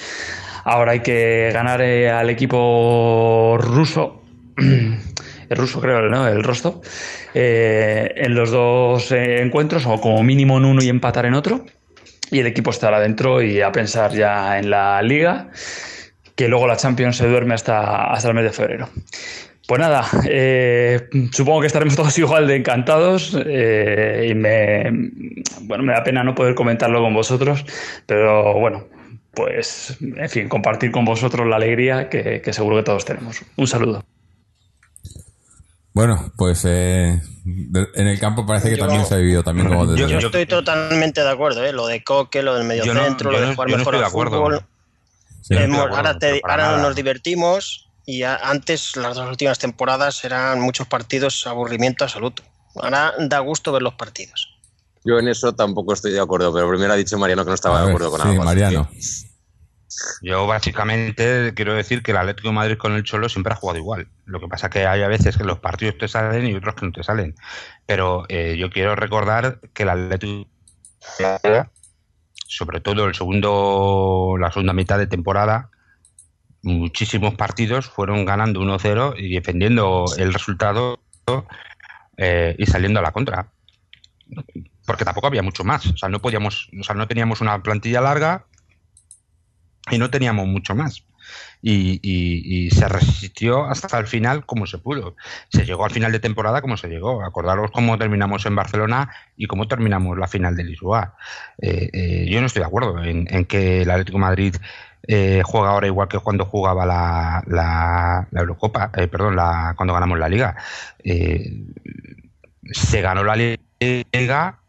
[0.64, 4.22] Ahora hay que ganar al equipo ruso.
[5.48, 6.26] el ruso creo, ¿no?
[6.26, 6.80] El Rostov,
[7.34, 11.64] en los dos encuentros, o como mínimo en uno y empatar en otro.
[12.30, 15.50] Y el equipo estará dentro y a pensar ya en la liga
[16.34, 18.88] que luego la Champions se duerme hasta, hasta el mes de febrero.
[19.66, 24.90] Pues nada, eh, supongo que estaremos todos igual de encantados eh, y me,
[25.62, 27.64] bueno, me da pena no poder comentarlo con vosotros,
[28.06, 28.84] pero bueno,
[29.32, 33.42] pues en fin, compartir con vosotros la alegría que, seguro que todos tenemos.
[33.56, 34.04] Un saludo.
[35.94, 40.10] Bueno, pues eh, en el campo parece que también se ha vivido también como desde
[40.10, 41.72] yo, estoy totalmente de acuerdo, ¿eh?
[41.72, 44.64] lo de Coque, lo del mediocentro, lo de jugar mejor al fútbol
[46.42, 52.42] ahora, nos divertimos y antes, las dos últimas temporadas, eran muchos partidos aburrimiento absoluto.
[52.76, 54.50] Ahora da gusto ver los partidos.
[55.04, 57.82] Yo en eso tampoco estoy de acuerdo, pero primero ha dicho Mariano que no estaba
[57.82, 58.88] de acuerdo con sí, Mariano.
[60.22, 63.78] Yo básicamente quiero decir que el Atlético de Madrid con el Cholo siempre ha jugado
[63.78, 64.08] igual.
[64.24, 66.86] Lo que pasa que hay a veces que los partidos te salen y otros que
[66.86, 67.34] no te salen.
[67.86, 70.48] Pero eh, yo quiero recordar que el Atlético
[72.46, 75.70] sobre todo el segundo, la segunda mitad de temporada,
[76.62, 81.00] muchísimos partidos fueron ganando 1-0 y defendiendo el resultado
[82.16, 83.48] eh, y saliendo a la contra.
[84.86, 85.86] Porque tampoco había mucho más.
[85.86, 88.46] O sea, no podíamos, o sea, no teníamos una plantilla larga
[89.90, 91.04] y no teníamos mucho más
[91.62, 95.16] y, se resistió hasta el final como se pudo.
[95.48, 97.24] Se llegó al final de temporada como se llegó.
[97.24, 101.16] Acordaros cómo terminamos en Barcelona y cómo terminamos la final de Lisboa.
[101.60, 104.56] Eh, eh, yo no estoy de acuerdo en, que el Atlético Madrid
[105.06, 110.28] eh, juega ahora igual que cuando jugaba la, la, Eurocopa, perdón, la, cuando ganamos la
[110.28, 110.56] Liga.
[112.72, 114.60] se ganó la Liga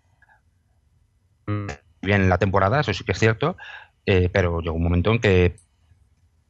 [2.05, 3.57] bien la temporada, eso sí que es cierto,
[4.05, 5.55] pero llegó un momento en que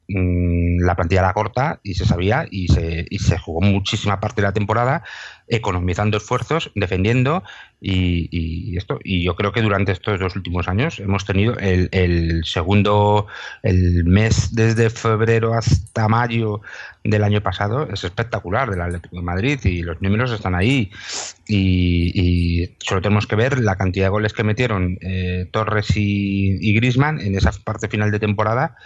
[0.08, 4.46] la plantilla era corta y se sabía y se, y se jugó muchísima parte de
[4.46, 5.02] la temporada
[5.48, 7.42] economizando esfuerzos, defendiendo
[7.80, 8.98] y, esto.
[9.02, 13.26] Y yo creo que durante estos dos últimos años hemos tenido el, segundo,
[13.62, 16.60] el mes desde febrero hasta mayo
[17.04, 20.90] del año pasado es espectacular del Atlético de Madrid y los números están ahí
[21.46, 26.74] y, solo tenemos que ver la cantidad de goles que metieron eh, Torres y, y
[26.74, 28.76] Grisman en esa parte final de temporada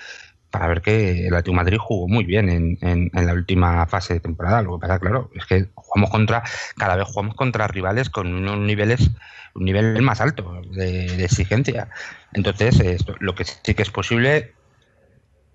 [0.51, 4.21] para ver que el Atlético Madrid jugó muy bien en, en, la última fase de
[4.21, 4.63] temporada.
[4.63, 6.43] Lo que pasa, claro, es que jugamos contra,
[6.77, 9.11] cada vez jugamos contra rivales con unos niveles,
[9.55, 11.89] un nivel más alto de, exigencia.
[12.33, 14.53] Entonces, esto, lo que sí que es posible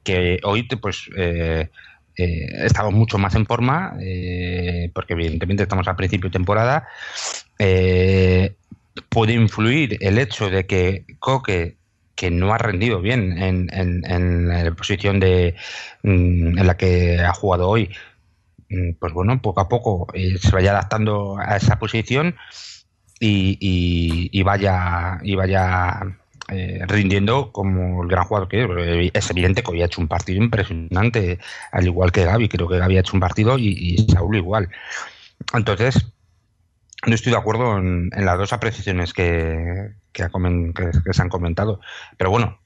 [0.04, 1.70] que hoy, pues, eh,
[2.18, 6.88] eh, estamos mucho más en forma, eh, porque evidentemente estamos a principio de temporada.
[9.10, 11.78] puede influir el hecho de que Coque
[12.16, 15.56] que no ha rendido bien en, en, la posición de,
[16.04, 17.90] mm, en la que ha jugado hoy.
[18.70, 22.36] Mm, pues bueno, poco a poco eh, se vaya adaptando a esa posición
[23.20, 23.58] y,
[24.32, 26.02] y, vaya y vaya
[26.50, 29.12] eh, rindiendo como el gran jugador que es.
[29.14, 31.40] Es evidente que hoy ha hecho un partido impresionante,
[31.72, 32.50] al igual que Gaby.
[32.50, 34.70] Creo que Gaby ha hecho un partido y, y Saúl igual.
[35.54, 36.15] Entonces,
[37.06, 40.24] no estoy de acuerdo en, las dos apreciaciones que, que,
[41.12, 41.80] se han comentado.
[42.18, 42.60] Pero bueno,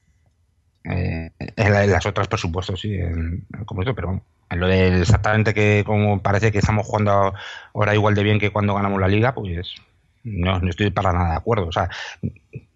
[0.86, 5.54] eh, en, las otras, por supuesto, sí, en, como esto, pero en lo de exactamente
[5.54, 7.34] que como parece que estamos jugando
[7.74, 9.76] ahora igual de bien que cuando ganamos la liga, pues
[10.24, 11.68] no, no estoy para nada de acuerdo.
[11.68, 11.90] O sea,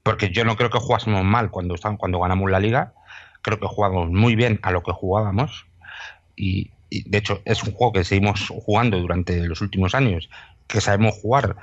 [0.03, 2.93] porque yo no creo que jugásemos mal cuando, cuando ganamos la liga,
[3.41, 5.65] creo que jugamos muy bien a lo que jugábamos
[6.35, 10.29] y, y de hecho es un juego que seguimos jugando durante los últimos años
[10.67, 11.55] que sabemos jugar,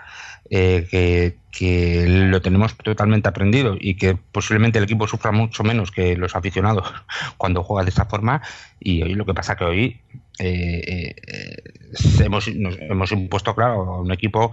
[0.53, 6.17] eh, que, lo tenemos totalmente aprendido y que posiblemente el equipo sufra mucho menos que
[6.17, 6.93] los aficionados
[7.37, 8.43] cuando juega de esa forma.
[8.81, 10.01] Y hoy lo que pasa que hoy
[10.39, 11.15] eh, eh,
[12.21, 14.53] hemos, hemos impuesto, claro, un equipo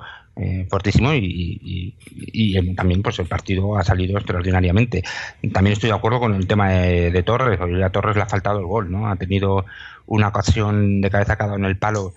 [0.69, 1.95] fortísimo y,
[2.75, 5.03] también pues el partido ha salido extraordinariamente.
[5.51, 7.59] También estoy de acuerdo con el tema de, Torres.
[7.59, 9.09] Hoy a Torres le ha faltado el gol, ¿no?
[9.09, 9.65] Ha tenido
[10.05, 12.13] una ocasión de cabeza cada en el palo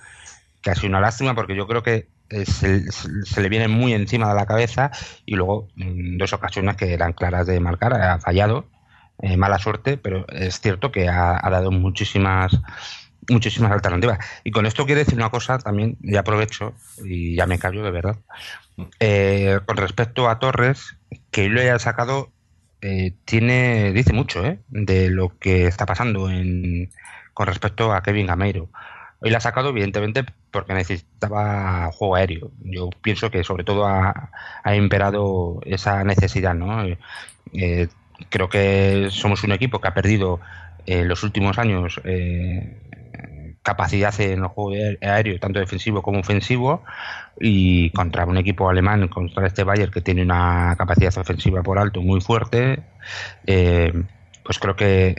[0.60, 4.28] que ha sido una lástima porque yo creo que eh, se, le viene muy encima
[4.28, 4.90] de la cabeza
[5.26, 8.66] y luego en dos ocasiones que eran claras de marcar, ha fallado,
[9.20, 12.58] eh, mala suerte, pero es cierto que ha, dado muchísimas
[13.28, 14.18] muchísimas alternativas.
[14.44, 16.74] Y con esto quiero decir una cosa también, y aprovecho,
[17.04, 18.16] y ya me callo de verdad,
[18.98, 20.96] eh, con respecto a Torres,
[21.30, 22.32] que lo haya sacado
[22.82, 24.58] eh, tiene dice mucho ¿eh?
[24.68, 26.90] de lo que está pasando en,
[27.34, 28.70] con respecto a Kevin Gameiro.
[29.20, 32.50] Hoy la ha sacado, evidentemente, porque necesitaba juego aéreo.
[32.62, 34.30] Yo pienso que sobre todo ha,
[34.74, 36.84] imperado esa necesidad, ¿no?
[37.52, 37.88] Eh,
[38.28, 40.40] creo que somos un equipo que ha perdido
[40.86, 42.76] en los últimos años eh,
[43.62, 46.82] capacidad en el juego aéreo, tanto defensivo como ofensivo,
[47.38, 52.00] y contra un equipo alemán, contra este Bayern que tiene una capacidad ofensiva por alto
[52.02, 52.82] muy fuerte,
[53.46, 53.92] eh,
[54.44, 55.14] pues creo que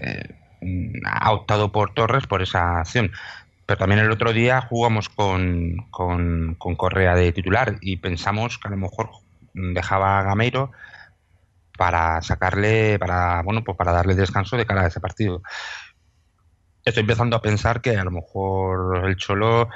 [0.61, 3.11] eh, ha optado por Torres por esa acción.
[3.65, 8.71] Pero también el otro día jugamos con, con, Correa de titular y pensamos que a
[8.71, 9.09] lo mejor
[9.53, 10.71] dejaba a Gameiro
[11.77, 15.41] para sacarle, para, bueno, pues para darle descanso de cara a ese partido
[16.85, 19.69] estoy empezando a pensar que a lo mejor el Cholo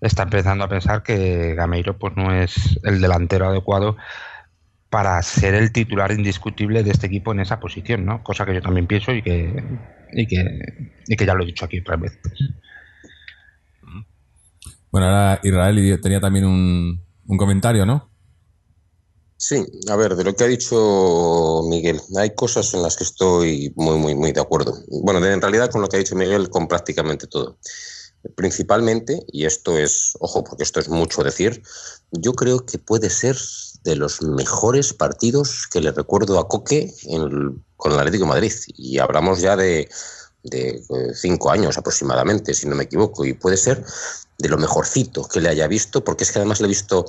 [0.00, 3.96] está empezando a pensar que Gameiro pues no es el delantero adecuado
[4.90, 8.22] para ser el titular indiscutible de este equipo en esa posición, ¿no?
[8.22, 9.64] Cosa que yo también pienso y que
[10.12, 12.20] y que, y que ya lo he dicho aquí otras veces.
[14.94, 18.12] Bueno, ahora Israel tenía también un, un comentario, ¿no?
[19.36, 23.72] Sí, a ver, de lo que ha dicho Miguel, hay cosas en las que estoy
[23.74, 24.72] muy, muy, muy de acuerdo.
[25.02, 27.58] Bueno, en realidad con lo que ha dicho Miguel, con prácticamente todo.
[28.36, 31.60] Principalmente, y esto es, ojo, porque esto es mucho decir,
[32.12, 33.36] yo creo que puede ser
[33.82, 36.94] de los mejores partidos que le recuerdo a Coque
[37.76, 38.52] con el Atlético Madrid.
[38.76, 39.88] Y hablamos ya de,
[40.44, 43.84] de eh, cinco años aproximadamente, si no me equivoco, y puede ser
[44.38, 47.04] de lo mejorcito que le haya visto, porque es que además le he visto,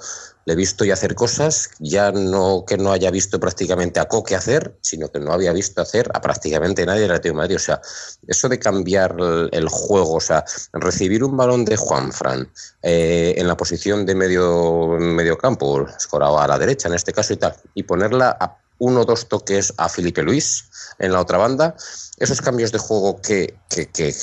[0.46, 4.36] le he visto y hacer cosas, ya no que no haya visto prácticamente a Coque
[4.36, 7.56] hacer, sino que no había visto hacer a prácticamente nadie del Atlético de.
[7.56, 7.82] O sea,
[8.28, 9.16] eso de cambiar
[9.52, 12.48] el, juego, o sea, recibir un balón de Juan Fran
[12.84, 17.34] eh, en la posición de medio, medio campo, escorado a la derecha en este caso
[17.34, 20.66] y tal, y ponerla a uno o dos toques a Felipe Luis
[21.00, 21.76] en la otra banda,
[22.18, 23.56] esos cambios de juego que,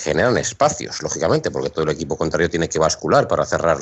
[0.03, 3.79] generan espacios, lógicamente, porque todo el equipo contrario tiene que bascular para cerrar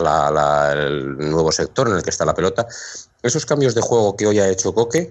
[0.77, 2.67] el nuevo sector en el que está la pelota,
[3.23, 5.11] esos cambios de juego que hoy ha hecho Coque,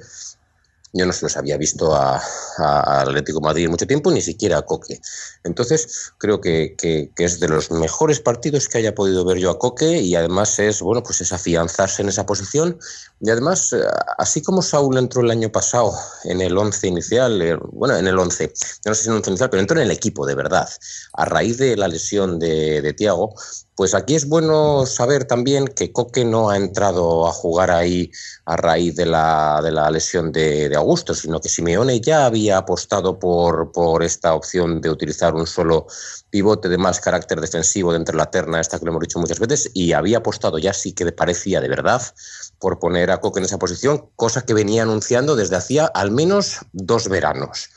[0.94, 2.22] yo no se los había visto a,
[2.58, 5.00] Atlético Madrid en mucho tiempo, ni siquiera a Coque.
[5.44, 6.76] Entonces, creo que,
[7.18, 10.82] es de los mejores partidos que haya podido ver yo a Coque y además es,
[10.82, 12.78] bueno, pues es afianzarse en esa posición.
[13.22, 13.82] Y además, eh,
[14.18, 18.18] así como Saúl entró el año pasado en el 11 inicial, eh, bueno, en el
[18.18, 18.54] 11,
[18.86, 20.70] no sé si en el 11 inicial, pero entró en el equipo de verdad,
[21.14, 23.36] a raíz de la lesión de Tiago,
[23.80, 28.12] pues aquí es bueno saber también que Coque no ha entrado a jugar ahí
[28.44, 33.18] a raíz de la, de la lesión de, Augusto, sino que Simeone ya había apostado
[33.18, 35.88] por, por esta opción de utilizar un solo
[36.30, 39.40] pivote de más carácter defensivo de entre la terna, esta que lo hemos dicho muchas
[39.40, 42.02] veces, y había apostado ya sí que parecía de verdad
[42.60, 46.58] por poner a Coque en esa posición, cosa que venía anunciando desde hacía al menos
[46.74, 47.70] dos veranos.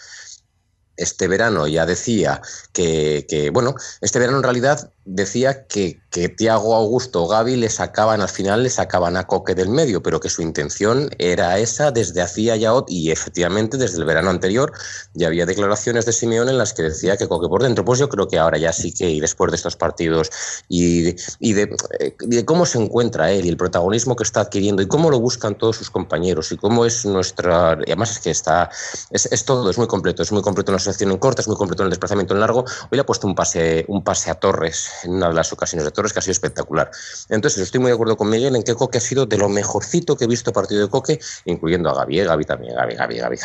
[0.97, 2.43] Este verano ya decía
[2.73, 7.69] que, que, bueno, este verano en realidad decía que, que Tiago Augusto o Gaby le
[7.69, 11.91] sacaban, al final le sacaban a Coque del medio, pero que su intención era esa
[11.91, 14.73] desde hacía ya, y efectivamente desde el verano anterior
[15.15, 17.85] ya había declaraciones de Simeón en las que decía que Coque por dentro.
[17.85, 20.31] Pues yo creo que ahora ya sí que, y después de estos partidos,
[20.69, 21.75] y, y, de,
[22.21, 25.57] de, cómo se encuentra él y el protagonismo que está adquiriendo y cómo lo buscan
[25.57, 27.77] todos sus compañeros y cómo es nuestra.
[27.87, 28.71] Y además es que está.
[29.11, 31.49] Es, es todo, es muy completo, es muy completo en la asociación en corta, es
[31.49, 32.61] muy completo en el desplazamiento en largo.
[32.61, 35.85] Hoy le ha puesto un pase, un pase a Torres en una de las ocasiones
[35.85, 36.91] de Torres que ha sido espectacular.
[37.29, 40.17] Entonces, estoy muy de acuerdo con Miguel en que Coque ha sido de lo mejorcito
[40.17, 42.25] que he visto partido de Coque, incluyendo a Gaby.
[42.25, 43.37] Gaby también, Gaby, Gaby, Gaby.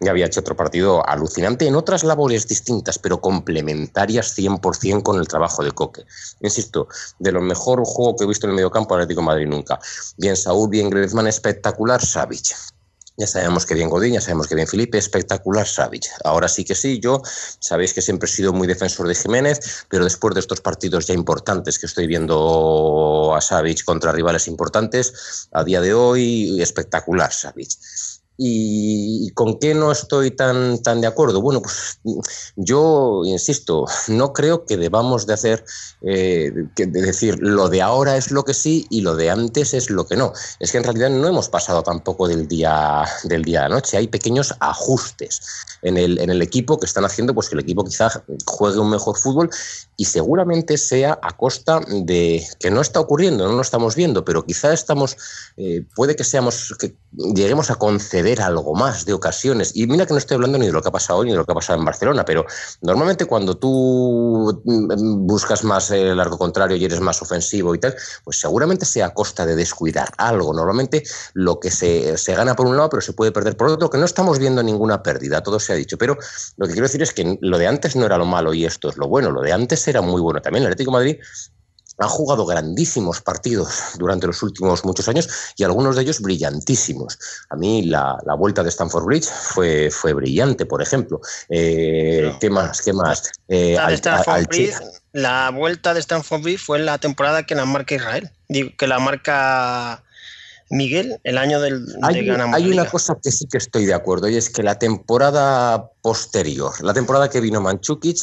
[0.00, 5.28] Gaby ha hecho otro partido alucinante en otras labores distintas, pero complementarias 100% con el
[5.28, 6.04] trabajo de Coque.
[6.40, 6.88] Insisto,
[7.18, 9.78] de lo mejor juego que he visto en el mediocampo Atlético Madrid nunca.
[10.16, 12.77] Bien Saúl, bien Griezmann, espectacular, Savic.
[13.18, 16.04] Ya sabemos que bien Godín, ya sabemos que bien Felipe, espectacular Savic.
[16.22, 17.20] Ahora sí que sí, yo
[17.58, 21.14] sabéis que siempre he sido muy defensor de Jiménez, pero después de estos partidos ya
[21.14, 27.70] importantes que estoy viendo a Savic contra rivales importantes, a día de hoy espectacular Savic.
[28.40, 31.42] ¿Y con qué no estoy tan, tan de acuerdo?
[31.42, 31.98] Bueno, pues
[32.54, 35.64] yo insisto, no creo que debamos de hacer,
[36.02, 39.90] eh, de decir, lo de ahora es lo que sí y lo de antes es
[39.90, 40.32] lo que no.
[40.60, 43.96] Es que en realidad no hemos pasado tampoco del día, del día a la noche.
[43.96, 45.40] Hay pequeños ajustes
[45.82, 48.10] en el, en el equipo que están haciendo pues que el equipo quizá
[48.44, 49.50] juegue un mejor fútbol
[49.96, 54.44] y seguramente sea a costa de que no está ocurriendo, no lo estamos viendo, pero
[54.44, 55.16] quizá estamos,
[55.56, 56.94] eh, puede que seamos, que
[57.34, 59.72] lleguemos a conceder ceder algo más de ocasiones.
[59.74, 61.38] Y mira que no estoy hablando ni de lo que ha pasado hoy ni de
[61.38, 62.44] lo que ha pasado en Barcelona, pero
[62.80, 67.94] normalmente cuando tú mm, buscas más el largo contrario y eres más ofensivo y tal,
[68.24, 70.52] pues seguramente sea a costa de descuidar algo.
[70.52, 71.02] Normalmente
[71.34, 73.98] lo que se, se gana por un lado, pero se puede perder por otro, que
[73.98, 75.96] no estamos viendo ninguna pérdida, todo se ha dicho.
[75.96, 76.16] Pero
[76.56, 78.88] lo que quiero decir es que lo de antes no era lo malo y esto
[78.88, 79.30] es lo bueno.
[79.30, 80.64] Lo de antes era muy bueno también.
[80.64, 81.16] El Atlético de Madrid
[82.00, 87.18] ha jugado grandísimos partidos durante los últimos muchos años y algunos de ellos brillantísimos.
[87.50, 91.20] A mí la, la vuelta de Stanford Bridge fue, fue brillante, por ejemplo.
[91.48, 92.82] Eh, ¿Qué más?
[92.82, 93.30] ¿Qué más?
[93.48, 94.74] Eh, La, de al- Stanford al- Bridge,
[95.12, 98.30] la vuelta de Stanford Bridge fue en la temporada que la marca Israel.
[98.48, 100.04] Digo, que la marca
[100.70, 103.94] Miguel, el año del, de Hay, ganamos hay una cosa que sí que estoy de
[103.94, 108.18] acuerdo y es que la temporada posterior, la temporada que vino Manchukic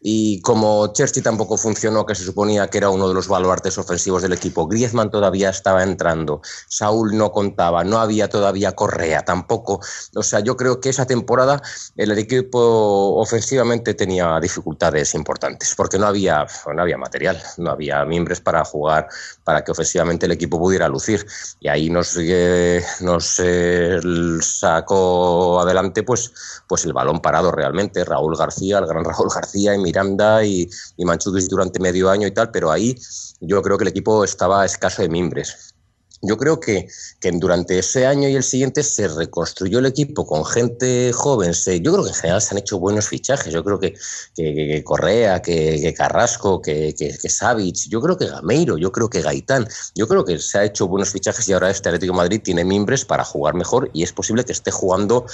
[0.00, 4.22] y como Chelsea tampoco funcionó, que se suponía que era uno de los baluartes ofensivos
[4.22, 9.80] del equipo, Griezmann todavía estaba entrando, Saúl no contaba, no había todavía Correa tampoco.
[10.14, 11.60] O sea, yo creo que esa temporada
[11.96, 18.40] el equipo ofensivamente tenía dificultades importantes porque no había, no había material, no había miembros
[18.40, 19.08] para jugar,
[19.44, 21.26] para que ofensivamente el equipo pudiera lucir.
[21.60, 24.00] Y ahí nos, eh, nos eh,
[24.40, 26.32] sacó adelante pues,
[26.66, 31.04] pues el balón parado realmente, Raúl García, el gran Raúl García y Miranda y, y
[31.48, 32.94] durante medio año y tal, pero ahí
[33.40, 35.74] yo creo que el equipo estaba escaso de mimbres.
[36.20, 36.88] Yo creo que,
[37.20, 41.54] que durante ese año y el siguiente se reconstruyó el equipo con gente joven.
[41.54, 43.52] Se, yo creo que en general se han hecho buenos fichajes.
[43.52, 43.94] Yo creo que,
[44.34, 46.94] que, Correa, que, Carrasco, que,
[47.28, 49.68] Savic, yo creo que Gameiro, yo creo que Gaitán.
[49.94, 53.04] Yo creo que se ha hecho buenos fichajes y ahora este Atlético Madrid tiene mimbres
[53.04, 55.26] para jugar mejor y es posible que esté jugando,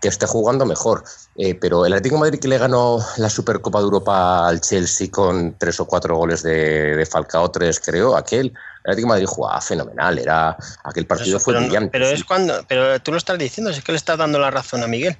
[0.00, 1.04] que esté jugando mejor.
[1.36, 5.56] Eh, pero el Atlético Madrid que le ganó la Supercopa de Europa al Chelsea con
[5.58, 8.54] tres o cuatro goles de Falcao, tres creo, aquel.
[8.84, 11.90] El Atlético de Madrid jugaba fenomenal, era aquel partido fue pero, brillante.
[11.90, 14.82] pero es cuando, pero tú lo estás diciendo, es que le estás dando la razón
[14.82, 15.16] a Miguel.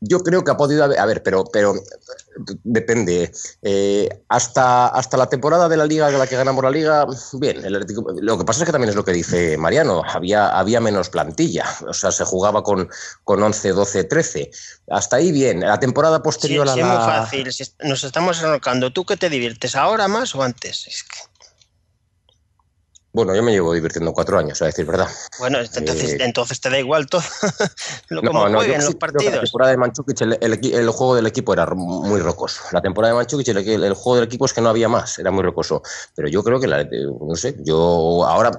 [0.00, 1.74] Yo creo que ha podido haber, a ver, pero, pero
[2.62, 3.32] depende.
[3.62, 7.64] Eh, hasta, hasta la temporada de la liga, de la que ganamos la liga, bien,
[7.64, 10.80] el Atlético- lo que pasa es que también es lo que dice Mariano, había, había
[10.80, 12.88] menos plantilla, o sea, se jugaba con,
[13.24, 14.50] con 11, 12, 13.
[14.88, 17.04] Hasta ahí bien, la temporada Sí, posterior a sí, es muy la...
[17.04, 17.48] fácil.
[17.80, 18.92] nos estamos enrocando.
[18.92, 19.74] ¿Tú qué te diviertes?
[19.74, 20.86] ¿Ahora más o antes?
[20.86, 21.27] Es que-
[23.10, 25.08] Bueno, yo me llevo divirtiendo cuatro años, a decir verdad.
[25.38, 27.22] bueno, entonces, Eh, entonces te da igual todo.
[28.10, 29.40] lo No, como no, yo jueguen los que La partidos.
[29.40, 32.62] temporada de Manchukic, el, el juego del equipo era muy rocoso.
[32.70, 35.30] La temporada de Manchukic, el, el juego del equipo es que no había más, era
[35.30, 35.82] muy rocoso.
[36.14, 38.50] Pero yo creo que, la, no sé, yo ahora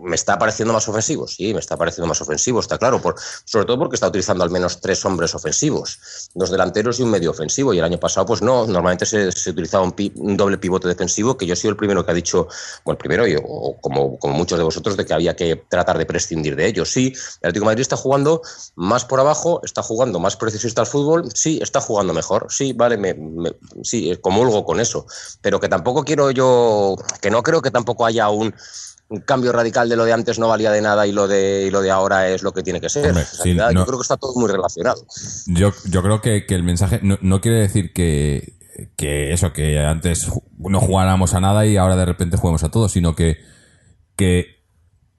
[0.00, 3.02] me está pareciendo más ofensivo, sí, me está pareciendo más ofensivo, está claro.
[3.02, 7.10] Por, sobre todo porque está utilizando al menos tres hombres ofensivos, dos delanteros y un
[7.10, 7.74] medio ofensivo.
[7.74, 10.88] Y el año pasado, pues no, normalmente se, se utilizaba un, pi- un doble pivote
[10.88, 12.48] defensivo, que yo he sido el primero que ha dicho,
[12.84, 15.98] bueno, el primero, y, o como, como muchos de vosotros, de que había que tratar
[15.98, 16.90] de prescindir de ellos.
[16.92, 18.40] Sí, el Atlético de Madrid está jugando
[18.76, 22.96] más por abajo, está jugando más precisista al fútbol, sí, está jugando mejor, sí, vale,
[22.96, 25.06] me, me- sí, comulgo con eso,
[25.40, 28.54] pero que tampoco quiero yo, que no creo que tampoco haya un,
[29.08, 31.70] un cambio radical de lo de antes no valía de nada y lo de, y
[31.70, 33.08] lo de ahora es lo que tiene que ser.
[33.08, 35.04] Hombre, sí, no- Yo creo que está todo muy relacionado.
[35.46, 38.54] Yo, yo creo que, que el mensaje no, no quiere decir que,
[38.96, 40.28] que eso, que antes
[40.58, 43.38] no jugáramos a nada y ahora de repente juguemos a todo, sino que,
[44.20, 44.60] que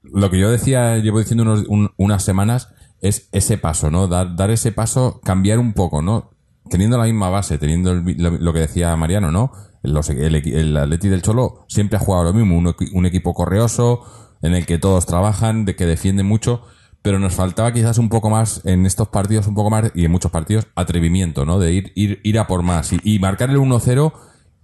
[0.04, 2.70] lo que yo decía, llevo diciendo unos- un- unas semanas,
[3.02, 4.08] es ese paso, ¿no?
[4.08, 6.30] Dar, dar ese paso, cambiar un poco, ¿no?
[6.70, 9.52] Teniendo la misma base, teniendo el lo, que decía Mariano, ¿no?
[9.82, 14.04] Los- el, el Atleti del Cholo siempre ha jugado lo mismo, un, un equipo correoso,
[14.44, 16.62] en el que todos trabajan, de que defienden mucho,
[17.02, 20.12] pero nos faltaba quizás un poco más en estos partidos, un poco más, y en
[20.12, 21.58] muchos partidos, atrevimiento, ¿no?
[21.60, 24.14] De ir, ir, ir a por más y, y marcar el 1-0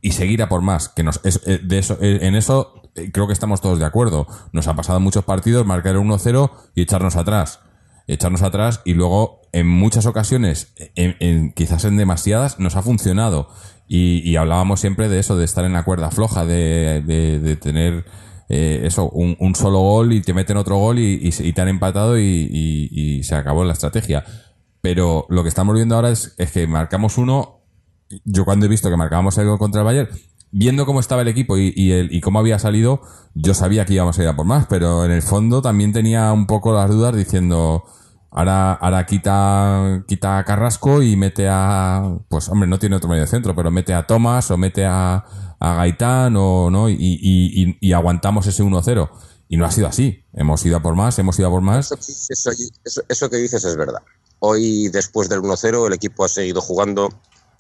[0.02, 0.90] y seguir a por más.
[0.90, 3.86] Que nos, es- eh, de eso, eh, en eso eh, creo que estamos todos de
[3.86, 4.28] acuerdo.
[4.52, 7.60] Nos ha pasado muchos partidos marcar el 1-0 y echarnos atrás.
[8.08, 13.50] Echarnos atrás y luego en muchas ocasiones, en, en- quizás en demasiadas, nos ha funcionado.
[13.90, 18.06] Y, hablábamos siempre de eso, de estar en la cuerda floja, de, de- tener
[18.50, 21.68] eso, un, un solo gol y te meten otro gol y, y y te han
[21.70, 24.24] empatado y se acabó la estrategia.
[24.82, 27.57] Pero lo que estamos viendo ahora es, es que marcamos uno.
[28.26, 30.10] Yo cuando he visto que marcábamos el gol contra el Bayern,
[30.52, 33.02] viendo cómo estaba el equipo y, el, y cómo había salido,
[33.36, 36.32] yo sabía que íbamos a ir a por más, pero en el fondo también tenía
[36.32, 37.84] un poco las dudas diciendo,
[38.32, 43.28] ahora, ahora quita, quita a Carrasco y mete a, pues hombre, no tiene otro medio
[43.28, 45.26] centro, pero mete a Tomás o mete a,
[45.60, 46.96] a Gaitán o no, y,
[47.82, 49.10] y, aguantamos ese 1-0.
[49.50, 50.26] Y no ha sido así.
[50.34, 51.90] Hemos ido a por más, hemos ido a por más.
[51.94, 51.96] Eso,
[52.30, 52.52] eso-
[52.84, 54.02] eso- eso que dices es verdad.
[54.40, 57.10] Hoy, después del 1-0, el equipo ha seguido jugando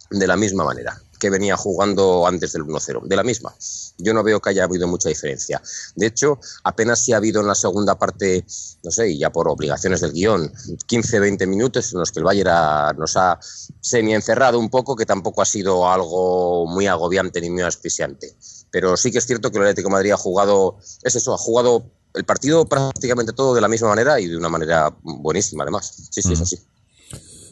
[0.09, 0.99] de la misma manera.
[1.19, 3.51] que venía jugando antes del 1-0, de la misma.
[3.97, 5.59] Yo no veo que haya habido mucha diferencia.
[5.95, 8.45] De hecho, apenas si ha habido en la segunda parte,
[8.83, 10.53] no sé, y ya por obligaciones del guion,
[10.87, 13.39] 15-20 minutos en los que el Bayern ha- nos ha
[13.81, 18.35] semi-encerrado un poco, que tampoco ha sido algo muy agobiante ni muy asfixiante.
[18.69, 21.37] Pero sí que es cierto que el Atlético de Madrid ha jugado, es eso, ha
[21.39, 21.83] jugado
[22.13, 25.91] el partido prácticamente todo de la misma manera y de una manera buenísima, además.
[26.11, 26.59] Sí, sí, es así.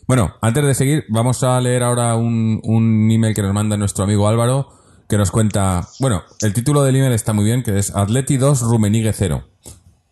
[0.08, 4.04] Bueno, antes de seguir, vamos a leer ahora un, un email que nos manda nuestro
[4.04, 4.70] amigo Álvaro,
[5.10, 8.62] que nos cuenta, bueno, el título del email está muy bien, que es Atleti 2,
[8.62, 9.44] Rumenigue 0.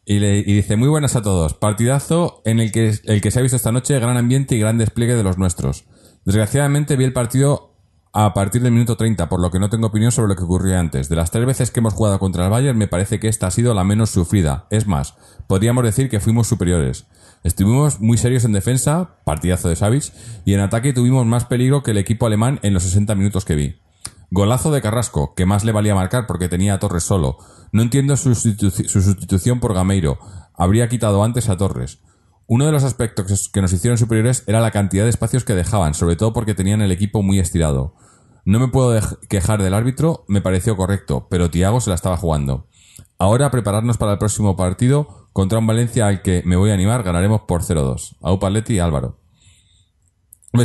[0.06, 3.38] Y, le, y dice, muy buenas a todos, partidazo en el que, el que se
[3.38, 5.86] ha visto esta noche, gran ambiente y gran despliegue de los nuestros.
[6.26, 7.73] Desgraciadamente vi el partido
[8.16, 10.78] a partir del minuto 30, por lo que no tengo opinión sobre lo que ocurrió
[10.80, 11.10] antes.
[11.10, 13.52] De las tres veces que hemos jugado contra el Bayern, me parece que esta ha
[13.52, 14.68] sido la menos sufrida.
[14.70, 15.16] Es más,
[15.48, 17.08] podríamos decir que fuimos superiores.
[17.44, 20.14] Estuvimos muy serios en defensa, partidazo de Savic,
[20.46, 23.56] y en ataque tuvimos más peligro que el equipo alemán en los 60 minutos que
[23.56, 23.76] vi.
[24.30, 27.38] Golazo de Carrasco, que más le valía marcar porque tenía a Torres solo.
[27.72, 30.20] No entiendo su, sustitu- su sustitución por Gameiro.
[30.56, 32.00] Habría quitado antes a Torres.
[32.46, 35.94] Uno de los aspectos que nos hicieron superiores era la cantidad de espacios que dejaban,
[35.96, 37.96] sobre todo porque tenían el equipo muy estirado.
[38.46, 42.68] No me puedo quejar del árbitro, me pareció correcto, pero Tiago se la estaba jugando.
[43.18, 47.04] Ahora prepararnos para el próximo partido contra un Valencia al que me voy a animar,
[47.04, 48.18] ganaremos por 0-2.
[48.22, 49.20] Aupa Atleti y Álvaro.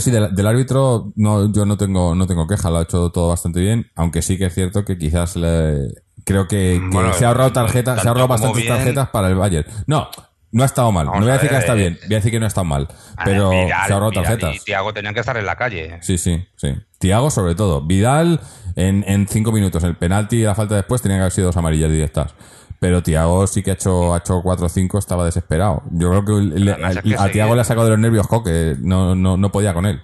[0.01, 3.29] Sí, del, del árbitro no, yo no tengo, no tengo queja, lo ha hecho todo
[3.29, 5.89] bastante bien, aunque sí que es cierto que quizás le,
[6.25, 9.29] creo que, que Bueno, se ha ahorrado tarjetas, se ha ahorrado bastantes bien- tarjetas para
[9.29, 9.67] el Bayern.
[9.87, 10.09] No,
[10.51, 12.15] no ha estado mal, Vamos no voy a a decir que está eh, bien, voy
[12.15, 12.89] a decir que no ha estado mal,
[13.25, 14.57] pero Vidal- se ha ahorrado Vidal tarjetas.
[14.57, 15.99] Y Thiago tenían que estar en la calle.
[16.03, 16.75] Sí, sí, sí.
[16.99, 17.83] Tiago sobre todo.
[17.87, 18.41] Vidal
[18.77, 19.85] en, en cinco minutos.
[19.85, 22.35] El penalti y la falta después tenían que haber sido dos amarillas directas.
[22.81, 25.83] Pero Tiago sí que ha hecho, ha hecho 4 o 5, estaba desesperado.
[25.91, 27.99] Yo creo que le- Además es a, que a Tiago le ha sacado de los
[27.99, 28.77] nervios Coque.
[28.81, 30.01] No, no, no podía con él.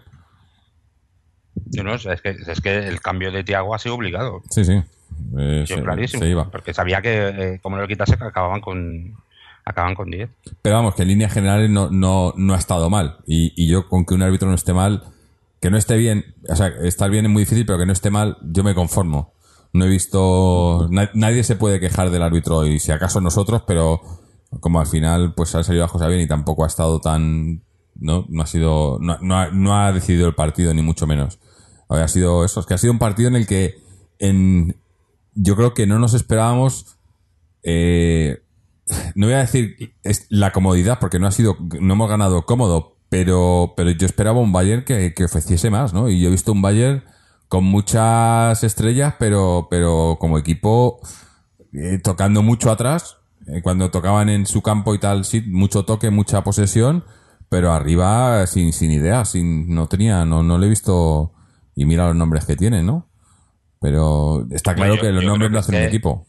[1.66, 4.42] Yo no, es que, es que el cambio de Thiago ha sido obligado.
[4.50, 4.82] Sí, sí.
[5.38, 6.22] Eh, Yo se, clarísimo.
[6.22, 6.50] se iba.
[6.50, 9.14] Porque sabía que eh, como no lo quitase acababan con
[9.64, 10.30] acaban con 10.
[10.62, 13.18] Pero vamos, que en líneas generales no, no, no ha estado mal.
[13.26, 15.02] Y, y yo con que un árbitro no esté mal,
[15.60, 18.10] que no esté bien, o sea, estar bien es muy difícil, pero que no esté
[18.10, 19.32] mal, yo me conformo.
[19.72, 24.00] No he visto, na- nadie se puede quejar del árbitro y si acaso nosotros, pero
[24.60, 27.62] como al final pues han salido las cosas bien y tampoco ha estado tan,
[27.96, 31.38] no, no ha sido, no, no ha decidido el partido ni mucho menos.
[31.88, 33.74] Ha sido eso, es que ha sido un partido en el que
[34.20, 34.76] en,
[35.34, 36.96] yo creo que no nos esperábamos,
[37.64, 38.42] eh,
[39.14, 42.96] no voy a decir es la comodidad, porque no ha sido, no hemos ganado cómodo,
[43.08, 46.08] pero, pero yo esperaba un Bayern que, que ofreciese más, ¿no?
[46.08, 47.04] Y yo he visto un Bayern
[47.48, 51.00] con muchas estrellas, pero, pero como equipo
[51.72, 56.10] eh, tocando mucho atrás, eh, cuando tocaban en su campo y tal, sí, mucho toque,
[56.10, 57.04] mucha posesión,
[57.48, 61.32] pero arriba sin, sin idea, sin, no tenía, no, no le he visto,
[61.76, 63.06] y mira los nombres que tiene, ¿no?
[63.80, 66.26] Pero está claro Yo- que los nombres lo hacen un equipo.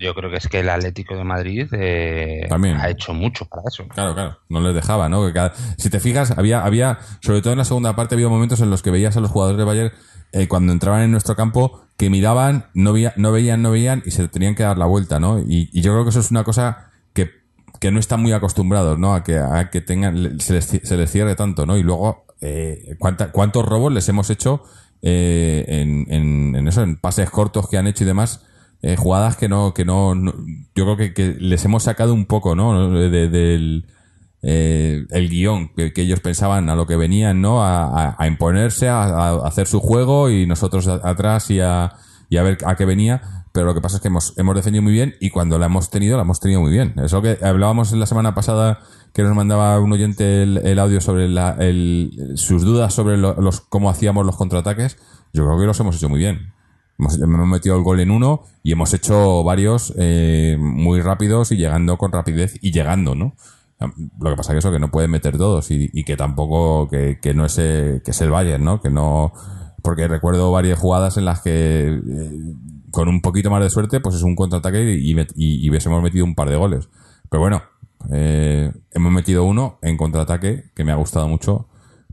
[0.00, 2.76] Yo creo que es que el Atlético de Madrid eh, También.
[2.78, 3.86] ha hecho mucho para eso.
[3.88, 5.24] Claro, claro, no les dejaba, ¿no?
[5.26, 8.60] Que cada- si te fijas, había, había, sobre todo en la segunda parte, había momentos
[8.62, 9.92] en los que veías a los jugadores de Bayern
[10.32, 14.12] eh, cuando entraban en nuestro campo que miraban, no, veía, no veían, no veían y
[14.12, 15.38] se tenían que dar la vuelta, ¿no?
[15.38, 17.30] Y, y yo creo que eso es una cosa que,
[17.78, 19.12] que no están muy acostumbrados, ¿no?
[19.14, 21.76] A que, a que tengan, se les, se les cierre tanto, ¿no?
[21.76, 24.62] Y luego, eh, ¿cuánta- ¿cuántos robos les hemos hecho
[25.02, 28.46] eh, en, en, en eso, en pases cortos que han hecho y demás?
[28.82, 30.14] Eh, jugadas que no, que no,
[30.74, 32.90] yo creo que, les hemos sacado un poco, ¿no?
[32.90, 33.86] De- de- del
[34.42, 37.62] eh, el guion que, ellos pensaban a lo que venían, ¿no?
[37.62, 41.92] A, imponerse, a, hacer su juego y nosotros atrás y a,
[42.30, 43.44] y a ver a qué venía.
[43.52, 45.90] Pero lo que pasa es que hemos, hemos defendido muy bien y cuando la hemos
[45.90, 46.94] tenido, la hemos tenido muy bien.
[47.04, 48.78] Es lo que hablábamos la semana pasada
[49.12, 53.60] que nos mandaba un oyente el, audio sobre la, el- sus dudas sobre lo- los
[53.60, 54.96] cómo hacíamos los contraataques.
[55.32, 56.52] Yo creo que los hemos hecho muy bien.
[57.00, 61.96] Hemos, metido el gol en uno y hemos hecho varios eh, muy rápidos y llegando
[61.96, 63.34] con rapidez y llegando, ¿no?
[64.20, 67.32] Lo que pasa es que eso, que no pueden meter todos y, que tampoco, que,
[67.34, 68.82] no es, eh, que es el Bayern, ¿no?
[68.82, 69.32] Que no,
[69.82, 72.54] porque recuerdo varias jugadas en las que eh,
[72.90, 76.26] con un poquito más de suerte, pues es un contraataque y, y, y hubiésemos metido
[76.26, 76.90] un par de goles.
[77.30, 77.62] Pero bueno,
[78.12, 81.68] eh, hemos metido uno en contraataque que me ha gustado mucho.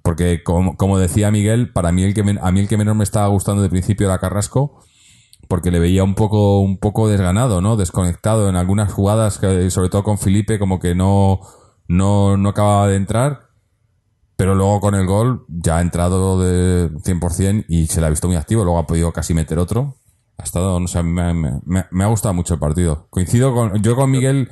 [0.08, 3.04] Porque, como, como decía Miguel, para mí el que a mí el que menos me
[3.04, 4.80] estaba gustando de principio era Carrasco,
[5.50, 7.76] porque le veía un poco, un poco desganado, ¿no?
[7.76, 11.42] Desconectado en algunas jugadas, que, sobre todo con Felipe, como que no,
[11.90, 13.50] no, no acababa de entrar.
[14.38, 18.30] Pero luego con el gol ya ha entrado de 100% y se le ha visto
[18.30, 18.64] muy activo.
[18.64, 19.98] Luego ha podido casi meter otro.
[20.38, 23.08] Ha estado, no sé, me, me- ha gustado mucho el partido.
[23.10, 24.52] Coincido con, yo con Miguel,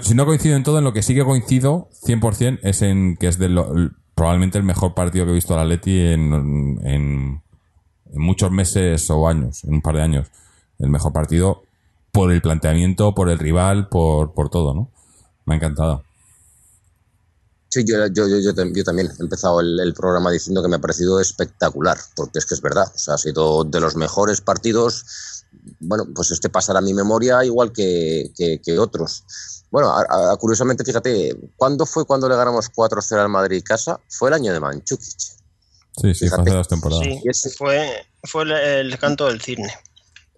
[0.00, 3.28] si no coincido en todo, en lo que sí que coincido 100% es en que
[3.28, 3.72] es de lo-
[4.14, 7.42] probablemente el mejor partido que he visto al Atleti en, en,
[8.12, 10.28] muchos meses o años, en un par de años,
[10.78, 11.64] el mejor partido
[12.12, 14.92] por el planteamiento, por el rival, por, por todo, ¿no?
[15.46, 16.04] Me ha encantado.
[17.74, 18.54] Sí, yo, yo, yo, yo,
[18.84, 22.60] también he empezado el, programa diciendo que me ha parecido espectacular, porque es que es
[22.60, 25.44] verdad, o sea, ha sido de los mejores partidos,
[25.80, 29.24] bueno, pues este pasará a mi memoria igual que, que, otros.
[29.74, 29.92] Bueno,
[30.38, 33.98] curiosamente, fíjate, ¿cuándo fue cuando le ganamos 4-0 al Madrid casa?
[34.08, 35.18] Fue el año de Manchukic.
[36.00, 37.04] Sí, sí, fue hace dos temporadas.
[37.04, 39.74] Sí, ese, fue, fue el, canto del cisne.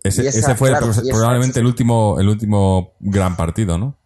[0.03, 3.99] Ese, ese fue probablemente el último, el último gran partido, ¿no?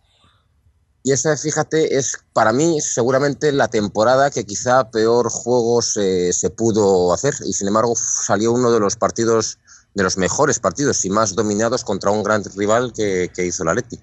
[1.05, 6.51] Y esa, fíjate, es para mí seguramente la temporada que quizá peor juego se, se,
[6.51, 7.35] pudo hacer.
[7.47, 9.59] Y sin embargo salió uno de los partidos,
[9.95, 13.75] de los mejores partidos y más dominados contra un gran rival que, que hizo la
[13.75, 14.01] Leti.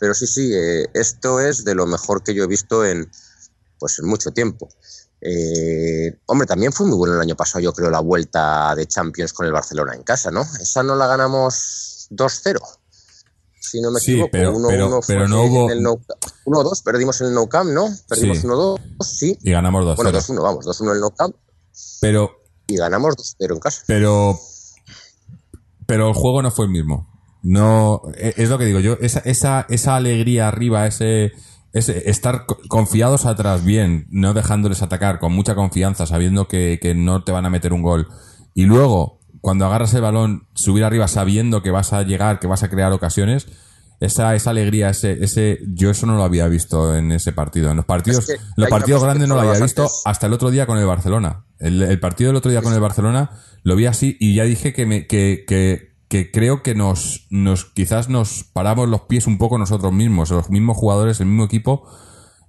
[0.00, 3.08] Pero sí, sí, eh, esto es de lo mejor que yo he visto en,
[3.78, 4.68] pues, en mucho tiempo.
[5.20, 9.32] Eh, hombre, también fue muy bueno el año pasado, yo creo, la vuelta de Champions
[9.32, 10.42] con el Barcelona en casa, ¿no?
[10.60, 12.58] Esa no la ganamos 2-0
[13.70, 14.30] si no me sí, equivoco.
[14.32, 15.68] Pero, pero, pero no hubo.
[15.70, 17.88] 1-2, perdimos en el No Camp, ¿no?
[18.08, 18.46] Perdimos sí.
[18.46, 19.38] 1-2, sí.
[19.42, 19.96] Y ganamos 2-0.
[19.96, 21.36] Bueno, 2-1, vamos, 2-1 en el No Camp.
[22.00, 22.42] Pero.
[22.66, 23.82] Y ganamos 2-0 en casa.
[23.86, 24.38] Pero.
[25.86, 27.06] Pero el juego no fue el mismo.
[27.42, 28.02] No.
[28.16, 28.96] e, Es lo que digo yo.
[29.00, 31.32] Esa, esa, esa alegría arriba, ese.
[31.72, 37.24] ese estar confiados atrás bien, no dejándoles atacar con mucha confianza, sabiendo que, que no
[37.24, 38.08] te van a meter un gol.
[38.54, 42.62] Y luego cuando agarras el balón, subir arriba sabiendo que vas a llegar, que vas
[42.62, 43.46] a crear ocasiones,
[44.00, 47.70] esa, esa alegría, ese, ese, yo eso no lo había visto en ese partido.
[47.70, 50.02] En los partidos, es que los partidos grandes no lo había visto antes.
[50.04, 51.44] hasta el otro día con el Barcelona.
[51.58, 53.30] El, el, partido del otro día con el Barcelona
[53.62, 57.66] lo vi así y ya dije que me, que, que, que creo que nos, nos,
[57.66, 61.88] quizás nos paramos los pies un poco nosotros mismos, los mismos jugadores, el mismo equipo,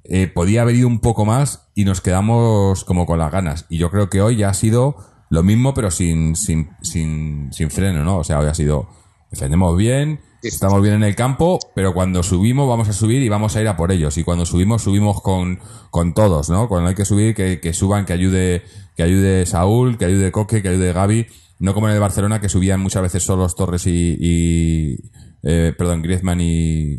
[0.03, 3.67] eh, podía haber ido un poco más y nos quedamos como con las ganas.
[3.69, 4.95] Y yo creo que hoy ya ha sido
[5.29, 8.17] lo mismo, pero sin, sin, sin, sin freno, ¿no?
[8.17, 8.89] O sea, hoy ha sido,
[9.29, 13.55] defendemos bien, estamos bien en el campo, pero cuando subimos vamos a subir y vamos
[13.55, 14.17] a ir a por ellos.
[14.17, 15.59] Y cuando subimos, subimos con,
[15.91, 16.67] con todos, ¿no?
[16.67, 18.63] Cuando hay que subir, que, que suban, que ayude,
[18.97, 21.27] que ayude Saúl, que ayude Coque, que ayude Gaby.
[21.61, 24.97] No como en el Barcelona, que subían muchas veces solos Torres y,
[25.43, 26.97] eh, perdón, Griezmann y,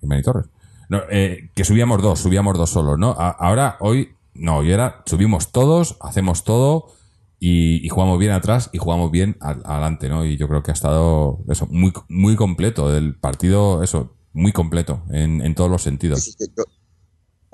[0.00, 0.46] Griezmann y Torres.
[0.88, 3.12] No, eh, que subíamos dos, subíamos dos solos, ¿no?
[3.12, 6.88] Ahora, hoy, no, hoy era, subimos todos, hacemos todo,
[7.38, 10.24] y, y, jugamos bien atrás y jugamos bien adelante, ¿no?
[10.24, 15.02] Y yo creo que ha estado eso muy muy completo el partido, eso muy completo
[15.10, 16.36] en, en todos los sentidos.
[16.38, 16.64] Yo,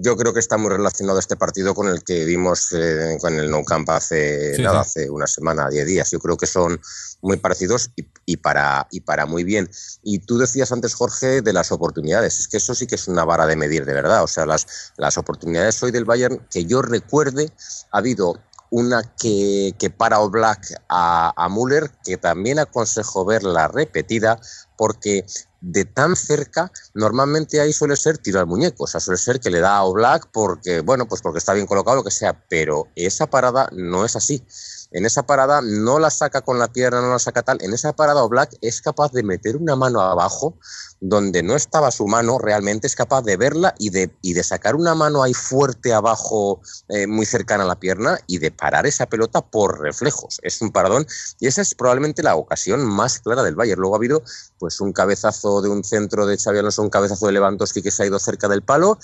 [0.02, 3.50] yo, creo que está muy relacionado este partido con el que vimos eh, con el
[3.50, 5.00] No Camp hace sí, nada, sí.
[5.00, 6.10] hace una semana, diez días.
[6.10, 6.80] Yo creo que son
[7.22, 9.70] muy parecidos y, y, para y para muy bien.
[10.02, 12.40] Y tú decías antes, Jorge, de las oportunidades.
[12.40, 14.22] Es que eso sí que es una vara de medir de verdad.
[14.22, 17.52] O sea, las las oportunidades hoy del Bayern que yo recuerde
[17.90, 18.38] ha habido
[18.70, 24.40] una que, que para Oblak a, a Müller, que también aconsejo verla repetida,
[24.76, 25.26] porque
[25.60, 29.50] de tan cerca, normalmente ahí suele ser tiro al muñeco, o sea, suele ser que
[29.50, 32.88] le da a Oblak porque, bueno, pues porque está bien colocado, lo que sea, pero
[32.96, 34.44] esa parada no es así.
[34.92, 37.58] En esa parada no la saca con la pierna, no la saca tal.
[37.60, 40.58] En esa parada Oblak es capaz de meter una mano abajo
[41.00, 44.76] donde no estaba su mano, realmente es capaz de verla y de, y de sacar
[44.76, 49.06] una mano ahí fuerte abajo, eh, muy cercana a la pierna, y de parar esa
[49.06, 50.40] pelota por reflejos.
[50.42, 51.06] Es un paradón,
[51.38, 53.80] y esa es probablemente la ocasión más clara del Bayern.
[53.80, 54.22] Luego ha habido
[54.58, 58.02] pues un cabezazo de un centro de Xavi Alonso, un cabezazo de Lewandowski que se
[58.02, 58.98] ha ido cerca del palo,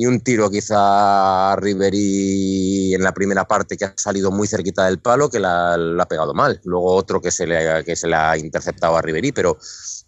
[0.00, 4.84] y un tiro quizá a Ribery en la primera parte que ha salido muy cerquita
[4.84, 6.60] del palo, que la, ha pegado mal.
[6.62, 9.58] Luego otro que se le, que se le ha interceptado a Ribery, pero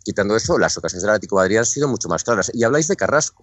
[0.05, 2.53] quitando eso, las ocasiones del Atlético de Madrid han sido mucho más claras.
[2.55, 3.43] Y habláis de Carrasco.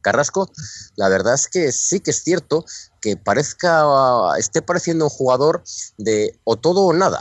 [0.00, 0.48] Carrasco,
[0.94, 2.64] la verdad es que sí que es cierto
[3.00, 3.84] que parezca,
[4.38, 5.64] esté pareciendo un jugador
[5.98, 7.20] de o todo o nada.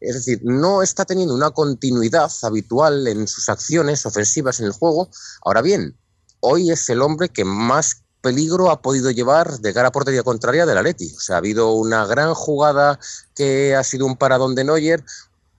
[0.00, 5.10] Es decir, no está teniendo una continuidad habitual en sus acciones ofensivas en el juego.
[5.44, 5.98] Ahora bien,
[6.40, 10.66] hoy es el hombre que más peligro ha podido llevar de cara a portería contraria
[10.66, 11.14] del Atleti.
[11.16, 12.98] O sea, ha habido una gran jugada
[13.34, 15.04] que ha sido un paradón de Neuer,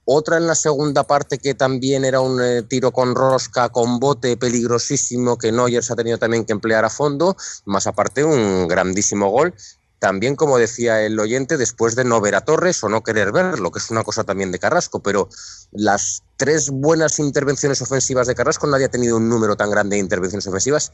[0.04, 4.36] otra en la segunda parte que también era un eh, tiro con rosca, con bote
[4.36, 9.30] peligrosísimo que Neuer se ha tenido también que emplear a fondo, más aparte un grandísimo
[9.30, 9.54] gol.
[10.02, 13.70] También, como decía el oyente, después de no ver a Torres o no querer verlo,
[13.70, 15.28] que es una cosa también de Carrasco, pero
[15.70, 20.00] las tres buenas intervenciones ofensivas de Carrasco, nadie ha tenido un número tan grande de
[20.00, 20.90] intervenciones ofensivas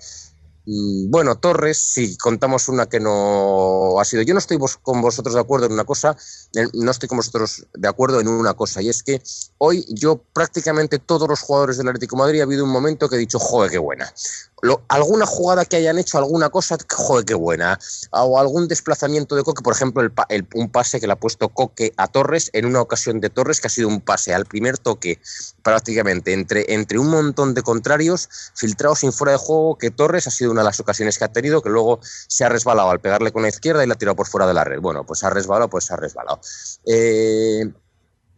[0.70, 4.20] Mm, bueno, Torres, si contamos una que no ha sido.
[4.20, 6.14] Yo no estoy con vosotros de acuerdo en una cosa,
[6.74, 9.22] no estoy con vosotros de acuerdo en una cosa, y es que
[9.56, 13.18] hoy yo prácticamente todos los jugadores del Atlético Madrid ha habido un momento que he
[13.18, 14.12] dicho, joder, qué buena.
[14.88, 17.78] Alguna jugada que hayan hecho, alguna cosa, joder, qué buena.
[18.10, 21.48] O algún desplazamiento de Coque, por ejemplo, el, el- un pase que le ha puesto
[21.48, 24.78] Coque a Torres en una ocasión de Torres, que ha sido un pase al primer
[24.78, 25.20] toque,
[25.62, 30.30] prácticamente entre, entre un montón de contrarios, filtrados sin fuera de juego, que Torres ha
[30.30, 33.32] sido una de las ocasiones que ha tenido, que luego se ha resbalado al pegarle
[33.32, 34.80] con la izquierda y la ha tirado por fuera de la red.
[34.80, 36.40] Bueno, pues ha resbalado, pues ha resbalado.
[36.84, 37.70] Eh,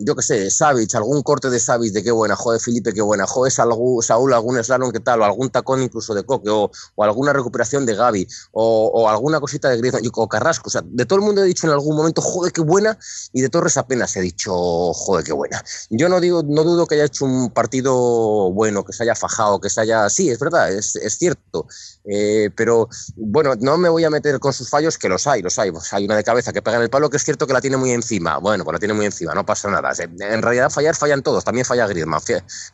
[0.01, 3.26] yo qué sé, Savic, algún corte de Savic de qué buena, joder, Felipe, qué buena,
[3.26, 7.32] joder, Saúl, algún slalom, qué tal, o algún tacón incluso de Coque, o, o alguna
[7.32, 11.24] recuperación de Gaby, o, alguna cosita de Griezmann, o Carrasco, o sea, de todo el
[11.24, 12.98] mundo he dicho en algún momento, joder, qué buena,
[13.32, 14.53] y de Torres apenas he dicho,
[14.94, 15.62] joder, qué buena.
[15.90, 19.61] Yo no digo, no dudo que haya hecho un partido bueno, que se haya fajado,
[19.61, 21.66] que se haya, sí, es verdad, es, es cierto,
[22.05, 25.59] eh, pero bueno, no me voy a meter con sus fallos, que los hay, los
[25.59, 25.70] hay.
[25.92, 27.76] Hay una de cabeza que pega en el palo, que es cierto que la tiene
[27.76, 28.38] muy encima.
[28.38, 29.89] Bueno, pues la tiene muy encima, no pasa nada.
[29.99, 31.45] En realidad fallar, fallan todos.
[31.45, 32.20] También falla Griezmann.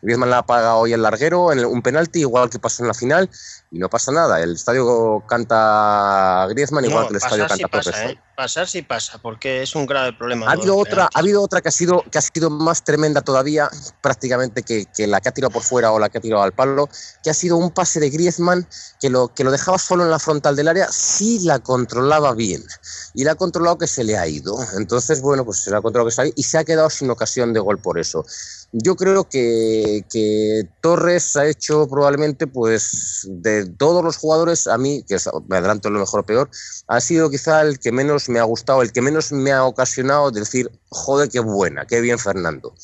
[0.01, 3.29] Griezmann la paga hoy el larguero, en un penalti, igual que pasó en la final,
[3.69, 4.41] y no pasa nada.
[4.41, 8.05] El estadio canta Griezmann, igual No, que el estadio pasar sí canta pasa.
[8.05, 8.21] ¿eh?
[8.35, 10.47] Pasar sí pasa, porque es un grave problema.
[10.47, 13.69] Ha habido otra, ha habido otra que ha sido, que ha sido más tremenda todavía,
[14.01, 16.53] prácticamente que, que la que ha tirado por fuera o la que ha tirado al
[16.53, 16.87] palo,
[17.23, 18.67] que ha sido un pase de Griezmann
[18.99, 22.63] que lo, que lo dejaba solo en la frontal del área, sí la controlaba bien.
[23.13, 24.57] Y la ha controlado que se le ha ido.
[24.77, 26.89] Entonces, bueno, pues se la ha controlado que se ha ido y se ha quedado
[26.89, 28.23] sin ocasión de gol por eso.
[28.73, 30.03] Yo creo que,
[30.81, 35.99] Torres ha hecho probablemente, pues, de todos los jugadores, a mí, que me adelanto lo
[35.99, 36.49] mejor o peor,
[36.87, 40.31] ha sido quizá el que menos me ha gustado, el que menos me ha ocasionado
[40.31, 42.75] decir, joder, qué buena, qué bien Fernando.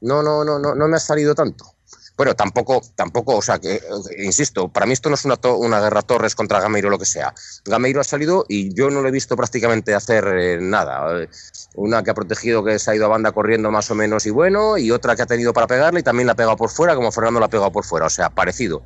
[0.00, 1.77] No, no, no, no, no me ha salido tanto.
[2.18, 3.80] Bueno, tampoco, tampoco, o sea, que,
[4.18, 7.04] insisto, para mí esto no es una, una guerra Torres contra Gameiro o lo que
[7.04, 7.32] sea.
[7.64, 11.28] Gameiro ha salido y yo no le he visto prácticamente hacer eh, nada.
[11.76, 14.30] Una que ha protegido que se ha ido a banda corriendo más o menos y
[14.30, 16.96] bueno, y otra que ha tenido para pegarle y también la ha pegado por fuera,
[16.96, 18.82] como Fernando la ha pegado por fuera, o sea, parecido.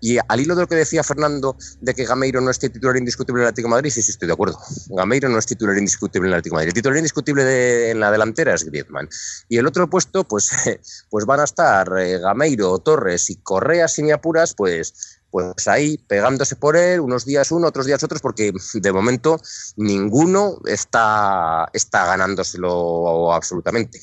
[0.00, 3.40] Y al hilo de lo que decía Fernando de que Gameiro no es titular indiscutible
[3.40, 4.58] en el Atlético Madrid, sí, sí, estoy de acuerdo.
[4.90, 6.68] Gameiro no es titular indiscutible en el Atlético Madrid.
[6.68, 9.08] El titular indiscutible de- en la delantera es Griezmann.
[9.48, 10.50] Y el otro puesto, pues,
[11.10, 15.98] pues van a estar eh, Gameiro, Torres y Correa, si me apuras, pues, pues ahí
[15.98, 19.40] pegándose por él, unos días uno, otros días otros, porque de momento
[19.76, 24.00] ninguno está, está ganándoselo absolutamente.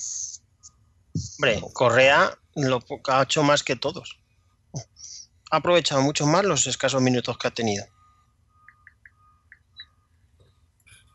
[1.38, 2.80] Hombre, Correa lo
[3.10, 4.20] ha hecho más que todos.
[5.54, 7.86] Ha aprovechado mucho más los escasos minutos que ha tenido.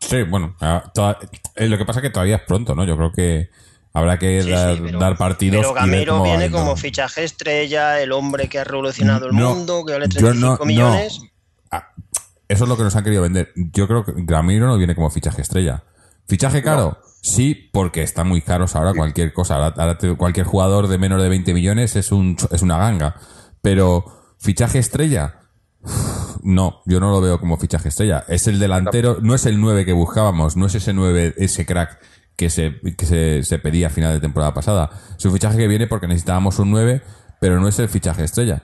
[0.01, 1.19] Sí, bueno, ah, toda-
[1.57, 2.85] eh, lo que pasa es que todavía es pronto, ¿no?
[2.85, 3.51] Yo creo que
[3.93, 5.61] habrá que Sí, dar, sí, pero- dar partidos.
[5.61, 9.85] Pero Gamero va viene como fichaje estrella, el hombre que ha revolucionado el No, mundo,
[9.85, 11.21] que vale yo 35 no- millones.
[11.73, 11.89] Ah,
[12.47, 13.53] eso es lo que nos han querido vender.
[13.57, 15.83] Yo creo que Gramiro no viene como fichaje estrella.
[16.29, 16.99] ¿Fichaje caro?
[17.23, 19.57] Sí, porque están muy caros ahora cualquier cosa.
[19.57, 23.17] Ahora, ahora te- cualquier jugador de menos de 20 millones es, un, es una ganga.
[23.63, 25.35] Pero, ¿fichaje estrella?
[26.43, 28.25] No, yo no lo veo como fichaje estrella.
[28.29, 31.99] Es el delantero, no es el 9 que buscábamos, no es ese 9, ese crack
[32.37, 34.91] que se, que se, pedía a final de temporada pasada.
[35.19, 37.03] Es un fichaje que viene porque necesitábamos un 9,
[37.41, 38.63] pero no es el fichaje estrella.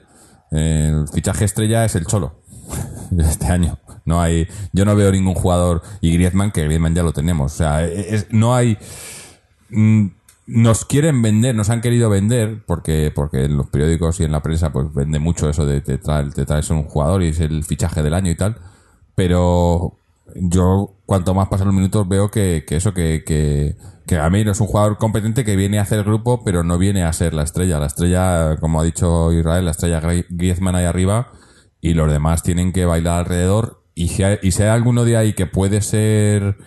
[0.51, 2.41] El fichaje estrella es el Cholo
[3.17, 3.77] este año.
[4.05, 7.53] No hay, yo no veo ningún jugador y Griezmann que Griezmann ya lo tenemos.
[7.53, 7.81] O sea,
[8.29, 8.77] no hay.
[9.69, 10.07] mm,
[10.47, 14.43] Nos quieren vender, nos han querido vender porque porque en los periódicos y en la
[14.43, 17.63] prensa pues vende mucho eso de te, trae, te traes un jugador y es el
[17.63, 18.57] fichaje del año y tal.
[19.15, 19.97] Pero
[20.35, 23.75] yo cuanto más pasan los minutos veo que, que eso que que
[24.05, 27.11] que Gameiro es un jugador competente que viene a hacer grupo pero no viene a
[27.13, 27.79] ser la estrella.
[27.79, 31.31] La estrella, como ha dicho Israel, la estrella Grie- Griezmann ahí arriba
[31.81, 35.17] y los demás tienen que bailar alrededor y si hay, y si hay alguno de
[35.17, 36.57] ahí que puede ser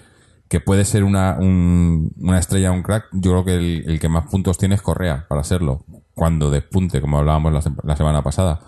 [0.48, 4.08] que puede ser una, un- una estrella, un crack, yo creo que el, el que
[4.08, 5.84] más puntos tiene es Correa para serlo,
[6.14, 8.60] cuando despunte, como hablábamos la, sem- la semana pasada.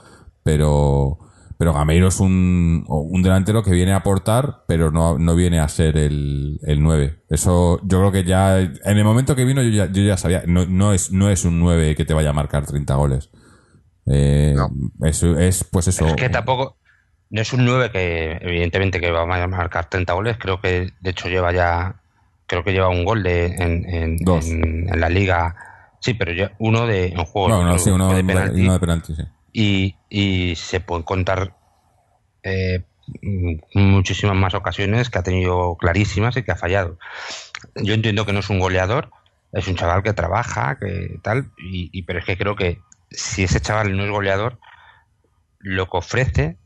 [0.42, 1.18] Pero,
[1.58, 5.68] pero Gameiro es un, un delantero que viene a aportar, pero no, no viene a
[5.68, 7.22] ser el, el 9.
[7.28, 10.42] Eso yo creo que ya, en el momento que vino yo ya, yo ya sabía,
[10.46, 13.30] no, no, es, no es un 9 que te vaya a marcar 30 goles.
[14.06, 14.54] Eh,
[15.02, 16.06] es, es, pues eso.
[16.06, 16.78] Es que tampoco.
[17.30, 20.36] No es un 9 que, evidentemente, que va a marcar 30 goles.
[20.38, 21.94] Creo que, de hecho, lleva ya.
[22.46, 24.46] Creo que lleva un gol de, en, en, Dos.
[24.48, 25.54] en- en la liga.
[26.00, 27.48] Sí, pero ya uno de en juego.
[27.48, 28.60] No, no, otro sí, uno, de penalti.
[28.62, 29.22] uno de penalti, sí.
[29.52, 31.54] y, y se pueden contar
[32.42, 32.82] eh,
[33.74, 36.98] muchísimas más ocasiones que ha tenido clarísimas y que ha fallado.
[37.76, 39.10] Yo entiendo que no es un goleador,
[39.52, 43.44] es un chaval que trabaja, que tal, y, y- pero es que creo que si
[43.44, 44.58] ese chaval no es goleador,
[45.58, 46.56] lo que ofrece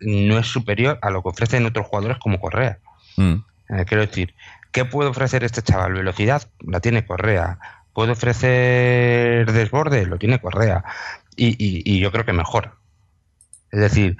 [0.00, 2.78] no es superior a lo que ofrecen otros jugadores como Correa.
[3.16, 3.34] Mm.
[3.70, 4.34] Eh, quiero decir,
[4.72, 5.92] ¿qué puede ofrecer este chaval?
[5.94, 7.58] Velocidad, la tiene Correa.
[7.92, 10.06] ¿Puede ofrecer desborde?
[10.06, 10.84] Lo tiene Correa.
[11.36, 12.76] Y, y- y yo creo que mejor.
[13.70, 14.16] Es decir,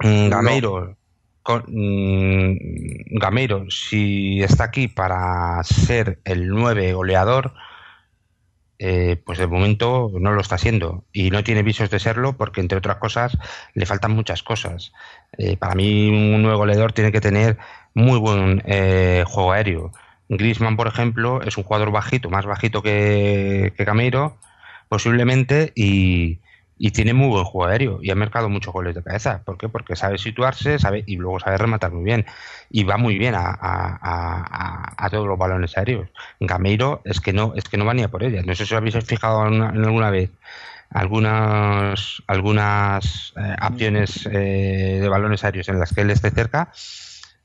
[0.00, 0.96] mm, Gameiro,
[1.42, 7.54] con, mm, Gameiro, si está aquí para ser el 9 goleador,
[8.78, 12.60] eh, pues de momento no lo está siendo y no tiene visos de serlo porque
[12.60, 13.36] entre otras cosas
[13.74, 14.92] le faltan muchas cosas.
[15.38, 17.58] Eh, para mí un nuevo goleador tiene que tener
[17.94, 19.92] muy buen eh, juego aéreo.
[20.28, 24.38] Griezmann, por ejemplo, es un jugador bajito, más bajito que, que Camero,
[24.88, 26.40] posiblemente, y,
[26.78, 29.40] y tiene muy buen juego aéreo y ha marcado muchos goles de cabeza.
[29.44, 29.68] ¿Por qué?
[29.68, 32.26] Porque sabe situarse sabe y luego sabe rematar muy bien
[32.70, 36.08] y va muy bien a, a, todos los balones aéreos.
[36.40, 38.44] Gameiro es que no es que no va ni a por ellas.
[38.44, 40.30] No sé si habéis fijado en, alguna vez
[40.90, 46.70] algunas algunas eh, acciones eh, de balones aéreos en las que él esté cerca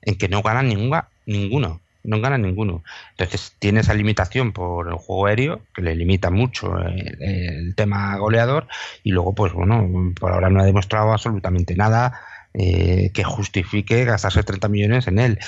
[0.01, 2.83] en que no ganan ninguna ninguno no gana ninguno.
[3.11, 8.67] Entonces tiene esa limitación por el juego aéreo, que le limita mucho el, tema goleador,
[9.03, 12.19] y luego, pues bueno, por ahora no ha demostrado absolutamente nada
[12.53, 15.39] eh, que justifique gastarse 30 millones en él.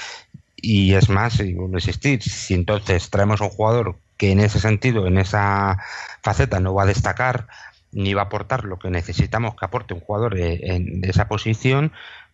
[0.55, 5.07] Y es más, y insistir, si entonces traemos a un jugador que en ese sentido,
[5.07, 5.77] en esa
[6.21, 7.47] faceta, no va a destacar
[7.91, 11.91] ni va a aportar lo que necesitamos que aporte un jugador eh, en esa posición,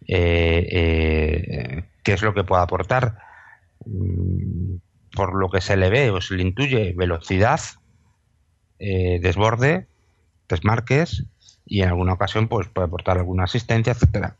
[0.07, 3.28] eh, ¿qué es lo que puede aportar?
[3.85, 4.75] Mm,
[5.15, 7.59] por lo que se le ve o se le intuye velocidad,
[8.77, 9.87] eh, desborde,
[10.47, 11.25] desmarques
[11.65, 14.37] y en alguna ocasión pues puede aportar alguna asistencia, etcétera.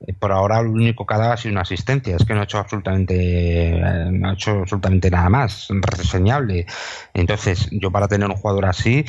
[0.00, 2.40] Eh, por ahora lo único que ha dado ha sido una asistencia, es que no
[2.40, 6.66] ha hecho absolutamente, eh, no ha hecho absolutamente nada más reseñable.
[7.14, 9.04] Entonces, yo para tener un jugador así,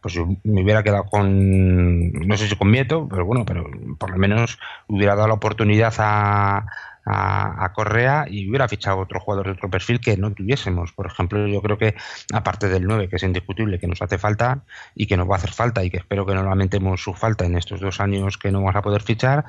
[0.00, 3.66] pues yo me hubiera quedado con, no sé si con Mieto, pero bueno, pero
[3.98, 6.66] por lo menos hubiera dado la oportunidad a,
[7.04, 10.92] a, Correa y hubiera fichado otro jugador de otro perfil que no tuviésemos.
[10.92, 11.94] Por ejemplo, yo creo que
[12.32, 14.62] aparte del 9, que es indiscutible, que nos hace falta
[14.94, 17.44] y que nos va a hacer falta y que espero que no lamentemos su falta
[17.44, 19.44] en estos dos años que no vamos a poder fichar,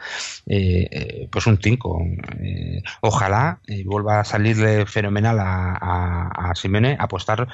[0.47, 2.01] eh, eh, pues un 5.
[2.39, 7.47] Eh, ojalá vuelva a salirle fenomenal a, a, a Simene apostar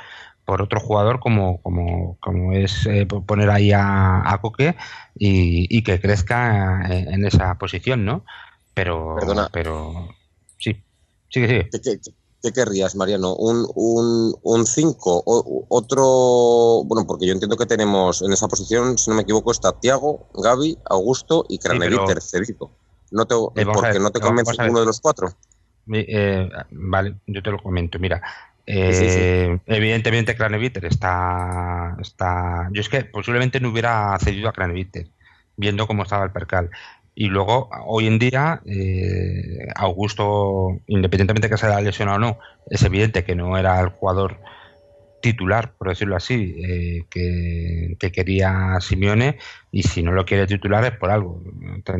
[0.45, 2.89] por otro jugador como, como, como es
[3.27, 4.75] poner ahí a, a Coque
[5.15, 8.25] y, que crezca en esa posición, ¿no?
[8.81, 9.47] Pero, Perdona.
[9.53, 10.09] pero
[10.57, 10.75] sí,
[11.29, 11.69] sigue, sigue.
[11.69, 11.99] ¿Qué,
[12.41, 13.35] qué, querrías, Mariano?
[13.35, 13.73] ¿Un 5?
[13.75, 16.83] Un, un cinco, o, ¿Otro?
[16.85, 20.29] Bueno, porque yo entiendo que tenemos en esa posición, si no me equivoco, está Tiago,
[20.33, 22.71] Gaby, Augusto y Craneviter, sí, pero...
[23.11, 25.31] No te, eh, porque no te convence uno de los cuatro.
[25.93, 27.99] Eh, vale, yo te lo comento.
[27.99, 28.19] Mira,
[28.65, 29.61] eh, sí, sí.
[29.67, 32.67] evidentemente Craneviter está, está.
[32.71, 35.07] Yo es que posiblemente no hubiera cedido a Craneviter,
[35.55, 36.71] viendo cómo estaba el percal.
[37.13, 42.39] Y luego, hoy en día, eh, Augusto, independientemente de que se haya lesionado o no,
[42.69, 44.39] es evidente que no era el jugador
[45.21, 49.37] titular, por decirlo así, eh, que, quería Simeone
[49.71, 51.43] y si no lo quiere titular es por algo,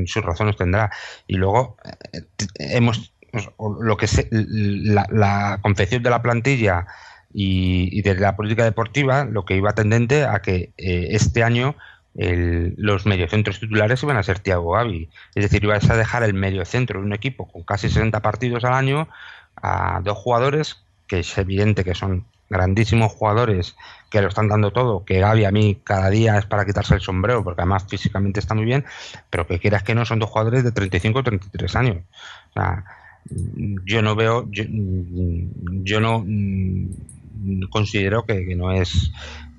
[0.06, 0.92] sus razones tendrá.
[1.28, 1.76] Y luego
[2.14, 2.22] eh,
[2.58, 3.14] hemos
[3.80, 6.86] lo que se, la, la, confección de la plantilla
[7.34, 11.76] y, y, de la política deportiva, lo que iba tendente a que este año
[12.16, 15.10] el, los mediocentros titulares iban a ser Thiago Gavi.
[15.36, 18.74] Es decir, ibas a dejar el mediocentro de un equipo con casi 60 partidos al
[18.74, 19.08] año
[19.56, 23.76] a dos jugadores que es evidente que son grandísimos jugadores
[24.10, 27.02] que lo están dando todo, que Gavi a mí cada día es para quitarse el
[27.02, 28.86] sombrero porque además físicamente está muy bien,
[29.30, 31.98] pero que quieras que no son dos jugadores de 35 o 33 años.
[32.50, 32.84] O sea,
[33.86, 39.12] yo no veo, yo, yo no mm, considero que no es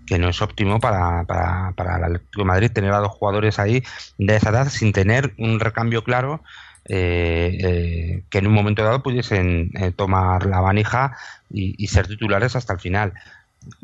[0.06, 3.82] que no es óptimo para, para, para el Madrid tener a dos jugadores ahí
[4.18, 6.42] de esa edad sin tener un recambio claro
[6.84, 11.16] eh, eh, que en un momento dado pudiesen eh, tomar la manija
[11.48, 13.12] y, ser titulares hasta el final.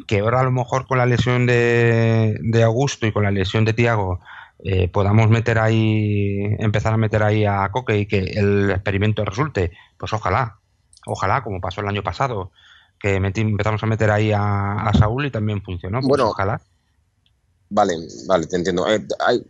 [0.07, 3.65] Que ahora a lo mejor con la lesión de, de Augusto y con la lesión
[3.65, 4.21] de Tiago
[4.93, 10.13] podamos meter ahí, empezar a meter ahí a Coque y que el experimento resulte, pues
[10.13, 10.57] ojalá,
[11.07, 12.51] ojalá, como pasó el año pasado
[12.99, 15.99] que empezamos a meter ahí a, Saúl y también funcionó.
[16.01, 16.61] Pues bueno, ojalá.
[17.71, 17.95] Vale,
[18.27, 18.89] vale, te entiendo.
[18.89, 19.45] Eh, hay,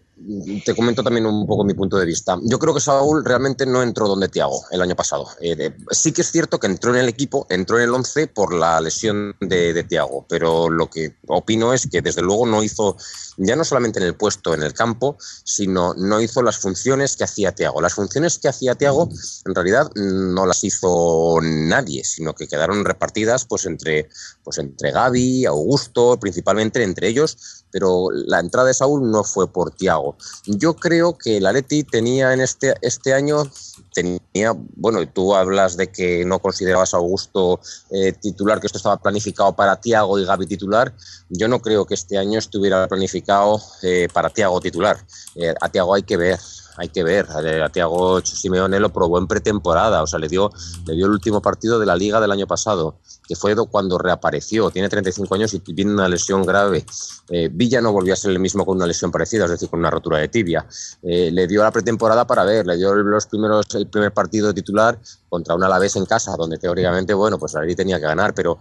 [0.64, 2.38] te comento también un poco mi punto de vista.
[2.42, 5.28] Yo creo que Saúl realmente no entró donde Tiago el año pasado.
[5.40, 8.52] Eh, sí que es cierto que entró en el equipo, entró en el 11 por
[8.52, 12.96] la lesión de, de Tiago, pero lo que opino es que desde luego no hizo,
[13.36, 17.24] ya no solamente en el puesto en el campo, sino no hizo las funciones que
[17.24, 17.80] hacía Tiago.
[17.80, 19.08] Las funciones que hacía Tiago
[19.44, 24.08] en realidad no las hizo nadie, sino que quedaron repartidas pues entre,
[24.42, 29.70] pues entre Gaby, Augusto, principalmente entre ellos, pero la entrada de Saúl no fue por
[29.72, 30.07] Tiago.
[30.46, 33.44] Yo creo que el Atleti tenía en este, este año
[33.92, 38.96] tenía, bueno, tú hablas de que no considerabas a Augusto eh, titular, que esto estaba
[38.96, 40.94] planificado para Tiago y Gaby titular.
[41.28, 44.98] Yo no creo que este año estuviera planificado eh, para Tiago titular.
[45.36, 46.38] Eh, a Tiago hay que ver,
[46.78, 47.26] hay que ver.
[47.62, 50.50] A Tiago Simeone lo probó en pretemporada, o sea, le dio,
[50.86, 54.70] le dio el último partido de la liga del año pasado, que fue cuando reapareció.
[54.70, 56.86] Tiene 35 años y tiene una lesión grave.
[57.28, 59.80] Eh, Villa no volvió a ser el mismo con una lesión parecida, es decir, con
[59.80, 60.66] una rotura de tibia.
[61.02, 64.98] Eh, le dio la pretemporada para ver, le dio los primeros, el primer partido titular
[65.28, 68.58] contra un Alavés en casa, donde teóricamente, bueno, pues ahí tenía que ganar, pero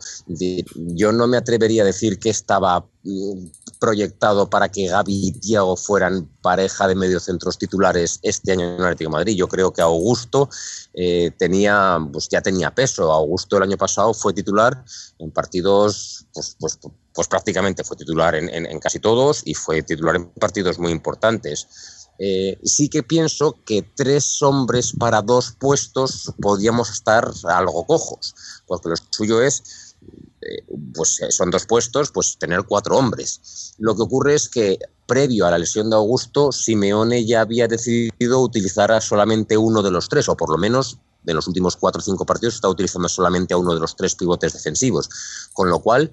[0.75, 3.45] yo no me atrevería a decir que estaba mm,
[3.79, 9.09] proyectado para que Gaby y Tiago fueran pareja de mediocentros titulares este año en Atlético
[9.09, 9.35] de Madrid.
[9.35, 10.49] Yo creo que Augusto
[10.93, 13.11] eh, tenía, pues ya tenía peso.
[13.11, 14.83] Augusto el año pasado fue titular
[15.19, 16.79] en partidos, pues, pues,
[17.13, 22.59] pues prácticamente fue titular en casi todos y fue titular en partidos muy importantes eh,
[22.63, 28.95] sí que pienso que tres hombres para dos puestos podríamos estar algo cojos, porque lo
[29.11, 29.95] suyo es,
[30.41, 30.63] eh,
[30.93, 33.75] pues son dos puestos, pues tener cuatro hombres.
[33.77, 38.41] Lo que ocurre es que previo a la lesión de Augusto, Simeone ya había decidido
[38.41, 41.99] utilizar a solamente uno de los tres, o por lo menos de los últimos cuatro
[41.99, 45.09] o cinco partidos está utilizando solamente a uno de los tres pivotes defensivos,
[45.53, 46.11] con lo cual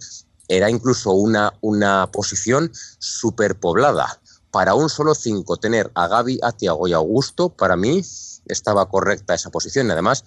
[0.48, 4.20] era incluso una, una posición superpoblada
[4.55, 8.05] para un solo 5 tener a Gaby, a Tiago y a Augusto, para mí
[8.46, 9.90] estaba correcta esa posición.
[9.90, 10.24] Además,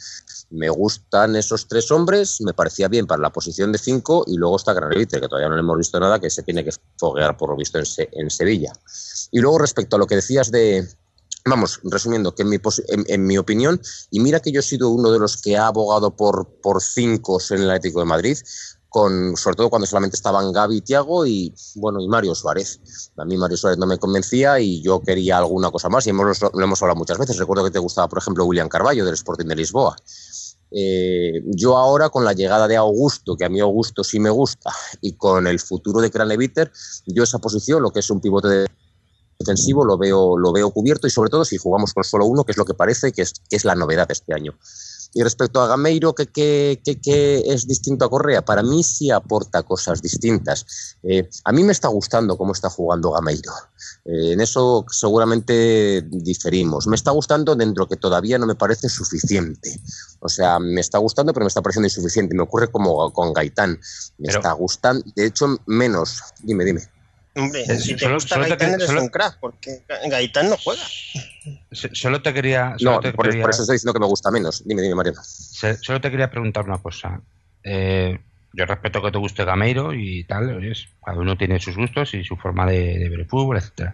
[0.49, 4.57] me gustan esos tres hombres, me parecía bien para la posición de 5 y luego
[4.57, 7.51] está Granevite, que todavía no le hemos visto nada, que se tiene que foguear por
[7.51, 8.73] lo visto en, Sevilla.
[9.31, 10.85] Y luego respecto a lo que decías de,
[11.45, 12.57] Vamos, resumiendo, que en mi,
[12.89, 13.79] en, mi, opinión,
[14.11, 17.39] y mira que yo he sido uno de los que ha abogado por, por cinco
[17.51, 18.37] en el Atlético de Madrid,
[19.35, 22.79] sobre todo cuando solamente estaban Gaby, Tiago y bueno y Mario Suárez.
[23.17, 26.41] A mí Mario Suárez no me convencía y yo quería alguna cosa más y hemos,
[26.41, 27.37] lo hemos hablado muchas veces.
[27.37, 29.95] Recuerdo que te gustaba, por ejemplo, William Carballo del Sporting de Lisboa.
[30.71, 34.71] Eh, yo ahora con la llegada de Augusto, que a mí Augusto sí me gusta,
[35.01, 36.71] y con el futuro de Craneviter,
[37.05, 38.65] yo esa posición, lo que es un pivote
[39.39, 42.51] defensivo, lo veo, lo veo cubierto y sobre todo si jugamos con solo uno, que
[42.51, 44.57] es lo que parece que es, que es la novedad de este año.
[45.17, 46.79] Y respecto a Gameiro, ¿qué,
[47.43, 48.45] es distinto a Correa?
[48.45, 50.95] Para mí sí aporta cosas distintas.
[51.01, 53.51] Eh, a mí me está gustando cómo está jugando Gameiro.
[54.05, 56.85] Eh, en eso seguramente diferimos.
[56.85, 59.81] Me está gustando dentro que todavía no me parece suficiente.
[60.19, 62.35] O sea, me está gustando, pero me está pareciendo insuficiente.
[62.35, 63.79] Me ocurre como con Gaitán.
[64.19, 66.21] Me está gustando, de hecho, menos.
[66.43, 66.96] Dime, dime.
[67.37, 70.81] Hombre, eh, si te gusta Gaitán eres un crack, porque Gaitán no juega.
[71.71, 72.75] Solo te quería...
[72.81, 74.63] no, por, eso estoy diciendo que me gusta menos.
[74.65, 75.21] Dime, dime, Mariano.
[75.23, 77.21] Solo te quería preguntar una cosa.
[77.63, 78.19] Eh,
[78.53, 80.59] yo respeto que te guste Gameiro y tal,
[81.05, 83.93] cada uno tiene sus gustos y su forma de, ver el fútbol, etcétera.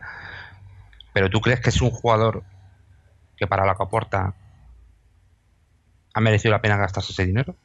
[1.13, 2.43] Pero ¿tú crees que es un jugador
[3.35, 4.33] que para la que aporta
[6.13, 7.57] ha merecido la pena gastarse ese dinero?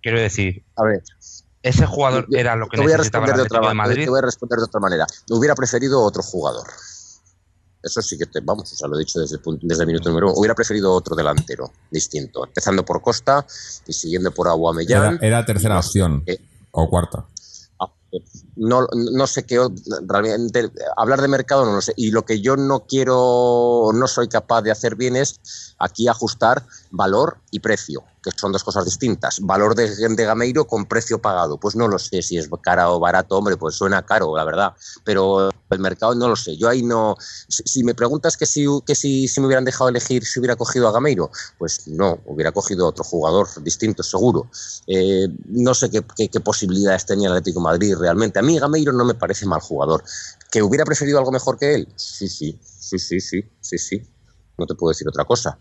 [0.00, 1.02] Quiero decir, a ver,
[1.62, 4.04] ese jugador era lo que necesitaba el Atlético de, Madrid.
[4.04, 5.06] Te voy a responder de otra manera.
[5.30, 6.66] Hubiera preferido otro jugador.
[7.82, 10.10] Eso sí que te, vamos, o sea, lo he dicho desde el, desde el minuto
[10.10, 10.38] número uno.
[10.38, 13.46] Hubiera preferido otro delantero distinto, empezando por Costa
[13.86, 15.14] y siguiendo por Aguamellán.
[15.16, 16.24] Era, era tercera opción
[16.72, 17.24] o cuarta.
[17.78, 17.90] Ah,
[18.56, 19.66] no, no sé qué
[20.06, 24.28] realmente hablar de mercado no lo sé y lo que yo no quiero no soy
[24.28, 29.40] capaz de hacer bien es aquí ajustar valor y precio que son dos cosas distintas.
[29.40, 31.58] Valor de, de, Gameiro con precio pagado.
[31.58, 34.74] Pues no lo sé si es cara o barato, hombre, pues suena caro, la verdad.
[35.04, 36.56] Pero el mercado no lo sé.
[36.56, 37.16] Yo ahí no.
[37.48, 40.92] Si, me preguntas que si, que si, me hubieran dejado elegir si hubiera cogido a
[40.92, 44.50] Gameiro, pues no, hubiera cogido otro jugador distinto, seguro.
[44.86, 48.38] Eh, no sé qué, qué, posibilidades tenía el Atlético Madrid realmente.
[48.38, 50.04] A mí Gameiro no me parece mal jugador.
[50.50, 51.88] ¿Que hubiera preferido algo mejor que él?
[51.96, 54.02] Sí, sí, sí, sí, sí, sí, sí.
[54.58, 55.58] No te puedo decir otra cosa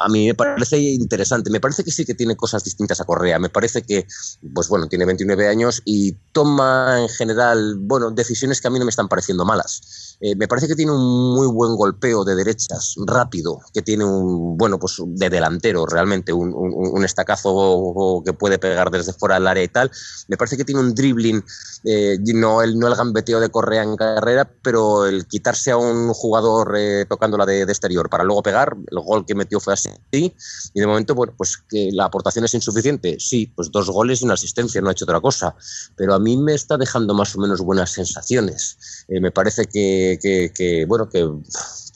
[0.00, 1.50] a mí me parece interesante.
[1.50, 3.38] Me parece que sí que tiene cosas distintas a Correa.
[3.38, 4.06] Me parece que,
[4.54, 8.84] pues bueno, tiene 29 años y toma en general, bueno, decisiones que a mí no
[8.84, 10.16] me están pareciendo malas.
[10.20, 14.56] Eh, me parece que tiene un muy buen golpeo de derechas, rápido, que tiene un,
[14.56, 19.62] bueno, pues de delantero realmente, un, un, estacazo que puede pegar desde fuera del área
[19.62, 19.92] y tal.
[20.26, 21.44] Me parece que tiene un dribbling,
[21.84, 26.12] eh, no, el, no el gambeteo de Correa en carrera, pero el quitarse a un
[26.12, 29.87] jugador eh, tocándola de, de, exterior para luego pegar, el gol que metió fue así,
[30.10, 30.32] y
[30.74, 34.34] de momento, bueno, pues que la aportación es insuficiente, sí, pues dos goles y una
[34.34, 35.54] asistencia, no ha hecho otra cosa,
[35.96, 38.78] pero a mí me está dejando más o menos buenas sensaciones.
[39.08, 40.18] me parece que
[40.54, 41.28] que, bueno, que,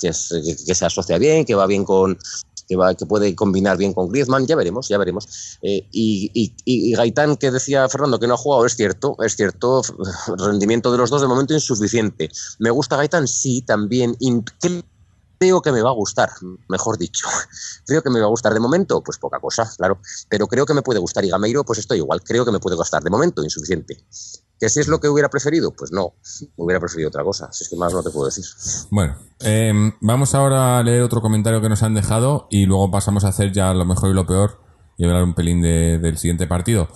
[0.00, 2.18] que, se asocia bien, que va bien con,
[2.68, 5.58] que, va, que puede combinar bien con Griezmann, ya veremos, ya veremos.
[5.62, 9.82] Eh, y, Gaitán, que decía Fernando que no ha jugado, es cierto, es cierto,
[10.38, 12.28] rendimiento de los dos de momento insuficiente.
[12.58, 13.28] ¿Me gusta Gaitán?
[13.28, 14.16] Sí, también.
[14.60, 14.82] ¿Qué
[15.42, 16.30] creo que me va a gustar,
[16.68, 17.26] mejor dicho.
[17.84, 19.98] Creo que me va a gustar de momento, pues poca cosa, claro.
[20.28, 21.24] Pero creo que me puede gustar.
[21.24, 22.22] Y Gameiro, pues estoy igual.
[22.22, 24.04] Creo que me puede gustar de momento, insuficiente.
[24.60, 25.72] ¿Que si es lo que hubiera preferido?
[25.72, 26.14] Pues no,
[26.56, 27.52] hubiera preferido otra cosa.
[27.52, 28.44] Si es que más no te puedo decir.
[28.90, 33.24] Bueno, eh, vamos ahora a leer otro comentario que nos han dejado y luego pasamos
[33.24, 34.60] a hacer ya lo mejor y lo peor
[34.96, 36.88] y hablar un pelín de- del siguiente partido.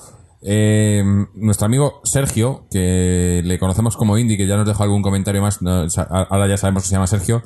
[0.42, 1.02] Eh,
[1.34, 5.60] nuestro amigo Sergio, que le conocemos como Indy, que ya nos dejó algún comentario más,
[5.62, 7.42] no, ahora ya sabemos que se llama Sergio,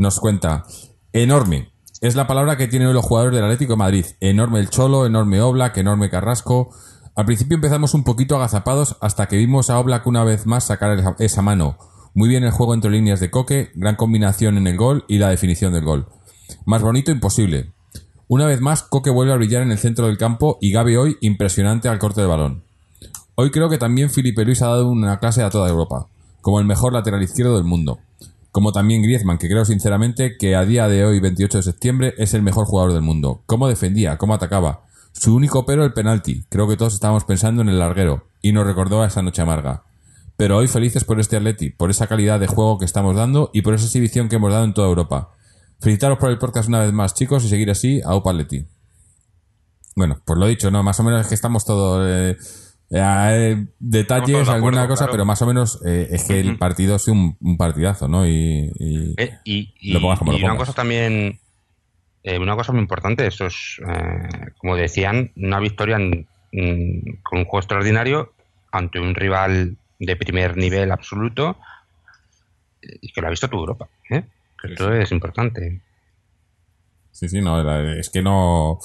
[0.00, 0.64] nos cuenta,
[1.12, 5.42] enorme, es la palabra que tienen los jugadores del Atlético Madrid, enorme el Cholo, enorme
[5.42, 6.70] Oblak, enorme Carrasco,
[7.14, 11.14] al principio empezamos un poquito agazapados hasta que vimos a Oblak una vez más sacar
[11.18, 11.76] esa- mano,
[12.14, 15.28] muy bien el juego entre líneas de Coque, gran combinación en el gol y la
[15.28, 16.08] definición del gol.
[16.64, 17.74] Más bonito imposible.
[18.26, 21.18] Una vez más, Coque vuelve a brillar en el centro del campo y Gaby hoy
[21.20, 22.64] impresionante al corte del balón.
[23.34, 26.06] Hoy creo que también Felipe Luis ha dado una clase a toda Europa,
[26.40, 27.98] como el mejor lateral izquierdo del mundo.
[28.52, 32.34] Como también Griezmann, que creo sinceramente que a día de hoy, 28 de septiembre, es
[32.34, 33.42] el mejor jugador del mundo.
[33.46, 34.86] Cómo defendía, cómo atacaba.
[35.12, 36.44] Su único pero el penalti.
[36.48, 39.84] Creo que todos estábamos pensando en el larguero, y nos recordó a esa noche amarga.
[40.36, 43.62] Pero hoy felices por este Atleti, por esa calidad de juego que estamos dando y
[43.62, 45.30] por esa exhibición que hemos dado en toda Europa.
[45.80, 48.66] Felicitaros por el podcast una vez más, chicos, y seguir así a Atleti.
[49.94, 50.82] Bueno, pues lo dicho, ¿no?
[50.82, 52.06] Más o menos es que estamos todos...
[52.08, 52.36] eh,
[52.90, 55.12] eh, detalles, de alguna acuerdo, cosa, claro.
[55.12, 58.26] pero más o menos eh, es que el partido es un, un partidazo, ¿no?
[58.26, 60.68] Y, y- Eh, y y- Lo pongas como lo y una pongas.
[60.68, 61.38] cosa también,
[62.24, 67.38] eh, una cosa muy importante, eso es, eh, como decían, una victoria en- en- con
[67.40, 68.32] un juego extraordinario
[68.72, 71.56] ante un rival de primer nivel absoluto
[72.82, 73.88] y que lo ha visto toda Europa.
[74.10, 74.24] ¿eh?
[74.60, 74.98] Que Sí, esto sí.
[75.02, 75.80] es importante.
[77.12, 77.60] Sí, sí, no,
[77.92, 78.78] es que no.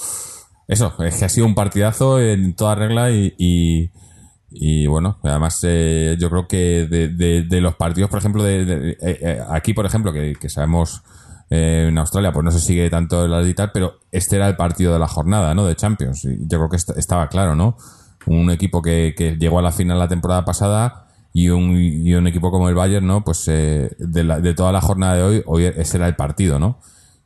[0.68, 3.34] Eso, es que ha sido un partidazo en toda regla y.
[3.38, 8.92] y, bueno, además eh, yo creo que de, de- de los partidos, por ejemplo, de,
[8.92, 11.04] eh, eh, aquí, por ejemplo, que, sabemos
[11.50, 14.94] eh, en Australia, pues no se sigue tanto el tal, pero este era el partido
[14.94, 15.66] de la jornada, ¿no?
[15.68, 16.26] De Champions.
[16.26, 17.78] Y yo creo que est- estaba claro, ¿no?
[18.28, 22.26] Un equipo que, que llegó a la final la temporada pasada y un, y un
[22.28, 23.24] equipo como el Bayern, ¿no?
[23.24, 26.58] Pues eh, de, la- de toda la jornada de hoy, hoy ese era el partido,
[26.60, 26.80] ¿no?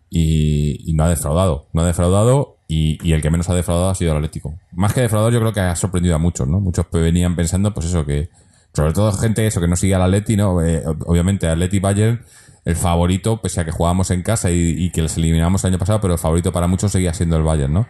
[0.10, 1.68] y, y no ha defraudado.
[1.74, 4.54] No ha defraudado y, y el que menos ha defraudado ha sido el Atlético.
[4.72, 6.60] Más que defraudado, yo creo que ha sorprendido a muchos, ¿no?
[6.62, 8.30] Muchos venían pensando, pues eso, que
[8.74, 10.62] sobre todo gente eso que no sigue al Atleti, ¿no?
[10.62, 12.24] Eh, ob- obviamente Atleti Bayern,
[12.66, 15.80] el favorito, pese a que jugábamos en casa y, y que les eliminamos el año
[15.80, 17.88] pasado, pero el favorito para muchos seguía siendo el Bayern, ¿no?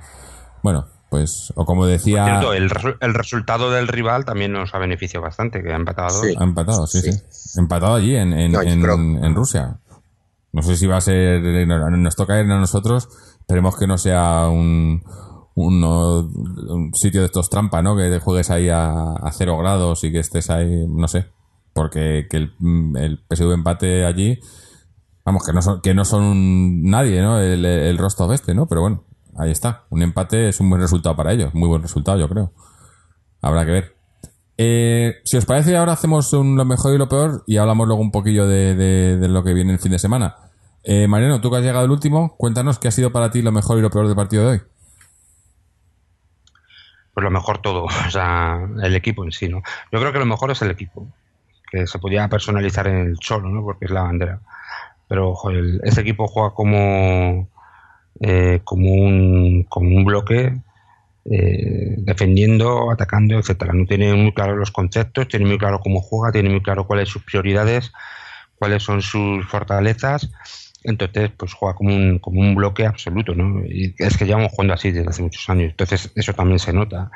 [0.64, 2.24] Bueno, pues, o como decía...
[2.26, 6.22] Cierto, el, resu- el resultado del rival también nos ha beneficiado bastante, que ha empatado.
[6.24, 6.34] Sí.
[6.40, 7.12] Ha empatado, sí, sí.
[7.30, 7.60] Sí.
[7.60, 9.78] Empatado allí en, en, No, en- creo- en Rusia.
[10.52, 11.42] No sé si va a ser.
[11.68, 13.08] Nos toca ir a nosotros.
[13.50, 15.02] Esperemos que no sea un,
[15.56, 17.98] un, sitio de estos trampa, ¿no?
[17.98, 21.26] Que juegues ahí a, cero grados y que estés ahí, no sé.
[21.74, 22.54] Porque que el,
[22.96, 24.40] el PSV empate allí.
[25.26, 27.40] Vamos, que no son, que no son nadie, ¿no?
[27.40, 28.68] El, el Rostov este, ¿no?
[28.68, 29.04] Pero bueno,
[29.36, 29.86] ahí está.
[29.90, 31.52] Un empate es un buen resultado para ellos.
[31.56, 32.54] Muy buen resultado, yo creo.
[33.42, 33.96] Habrá que ver.
[34.60, 38.04] Eh, si os parece, ahora hacemos un lo mejor y lo peor y hablamos luego
[38.04, 40.49] un poquillo de lo que viene el fin de semana.
[40.92, 43.52] Eh, Mariano, tú que has llegado el último, cuéntanos qué ha sido para ti lo
[43.52, 44.62] mejor y lo peor del partido de hoy.
[47.14, 49.62] Pues lo mejor todo, o sea, el equipo en sí, ¿no?
[49.92, 51.08] Yo creo que lo mejor es el equipo,
[51.72, 53.62] que se podía personalizar en el solo, ¿no?
[53.62, 54.40] Porque es la bandera.
[55.08, 57.48] Pero ojo, el- ese equipo juega como,
[58.22, 60.60] eh, como, un, como un bloque,
[61.26, 63.74] eh, defendiendo, atacando, etcétera.
[63.74, 67.10] No tiene muy claros los conceptos, tiene muy claro cómo juega, tiene muy claro cuáles
[67.10, 67.92] son sus prioridades,
[68.56, 70.32] cuáles son sus fortalezas.
[70.84, 73.66] Entonces, pues juega como un, como un bloque absoluto, ¿no?
[73.66, 75.72] Y es que llevamos jugando así desde hace muchos años.
[75.72, 77.12] Entonces, eso también se nota.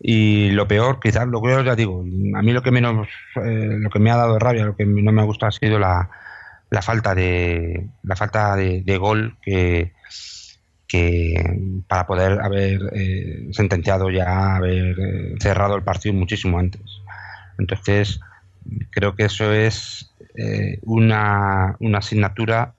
[0.00, 3.90] Y lo peor, quizás, lo que ya digo, a mí lo que menos, eh, lo
[3.90, 6.08] que me ha dado rabia, lo que no me ha gustado ha sido la,
[6.70, 9.92] la falta de, la falta de, de gol que,
[10.86, 16.82] que para poder haber eh, sentenciado ya, haber eh, cerrado el partido muchísimo antes.
[17.58, 18.20] Entonces,
[18.90, 22.74] creo que eso es eh, una, una asignatura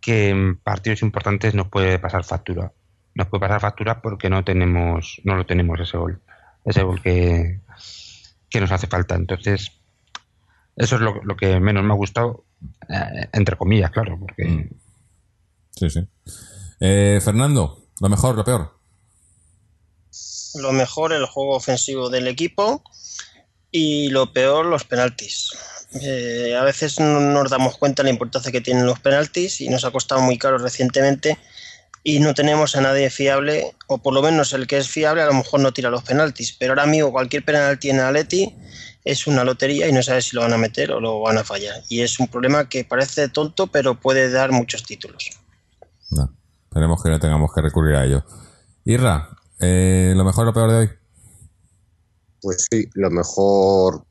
[0.00, 2.72] que en partidos importantes nos puede pasar factura.
[3.14, 6.20] Nos puede pasar factura porque no tenemos, no lo tenemos ese gol,
[6.64, 7.60] ese gol que,
[8.48, 9.14] que nos hace falta.
[9.14, 9.72] Entonces,
[10.76, 12.44] eso es lo, lo que menos me ha gustado,
[12.88, 14.68] eh, entre comillas, claro, porque Mm.
[15.76, 16.00] Sí, sí.
[16.80, 18.78] Eh, Fernando, lo mejor, lo peor.
[20.56, 22.82] Lo mejor, el juego ofensivo del equipo
[23.70, 25.50] y lo peor, los penaltis.
[25.92, 29.68] Eh, a veces no nos damos cuenta de la importancia que tienen los penaltis y
[29.68, 31.36] nos ha costado muy caro recientemente
[32.02, 35.26] y no tenemos a nadie fiable, o por lo menos el que es fiable a
[35.26, 38.54] lo mejor no tira los penaltis, pero ahora mismo cualquier penalti en Atleti
[39.04, 41.44] es una lotería y no sabes si lo van a meter o lo van a
[41.44, 41.82] fallar.
[41.88, 45.30] Y es un problema que parece tonto, pero puede dar muchos títulos.
[46.10, 46.32] No,
[46.64, 48.24] esperemos que no tengamos que recurrir a ello.
[48.84, 50.90] Irra, eh, ¿lo mejor o lo peor de hoy?
[52.40, 54.04] Pues sí, lo mejor,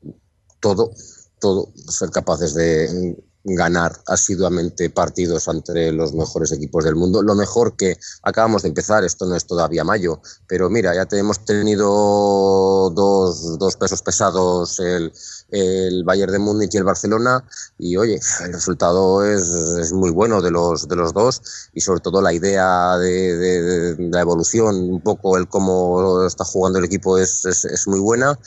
[0.60, 0.92] todo,
[1.40, 7.22] todo, ser capaces de ganar asiduamente partidos entre los mejores equipos del mundo.
[7.22, 11.46] Lo mejor que acabamos de empezar, esto no es todavía mayo, pero mira, ya hemos
[11.46, 15.12] tenido dos, dos pesos pesados, el,
[15.52, 17.44] el Bayern de Múnich y el Barcelona,
[17.78, 21.42] y oye, el resultado es, es muy bueno de los, de los dos,
[21.74, 26.44] y sobre todo la idea de, de, de la evolución, un poco el cómo está
[26.44, 28.38] jugando el equipo es, es, es muy buena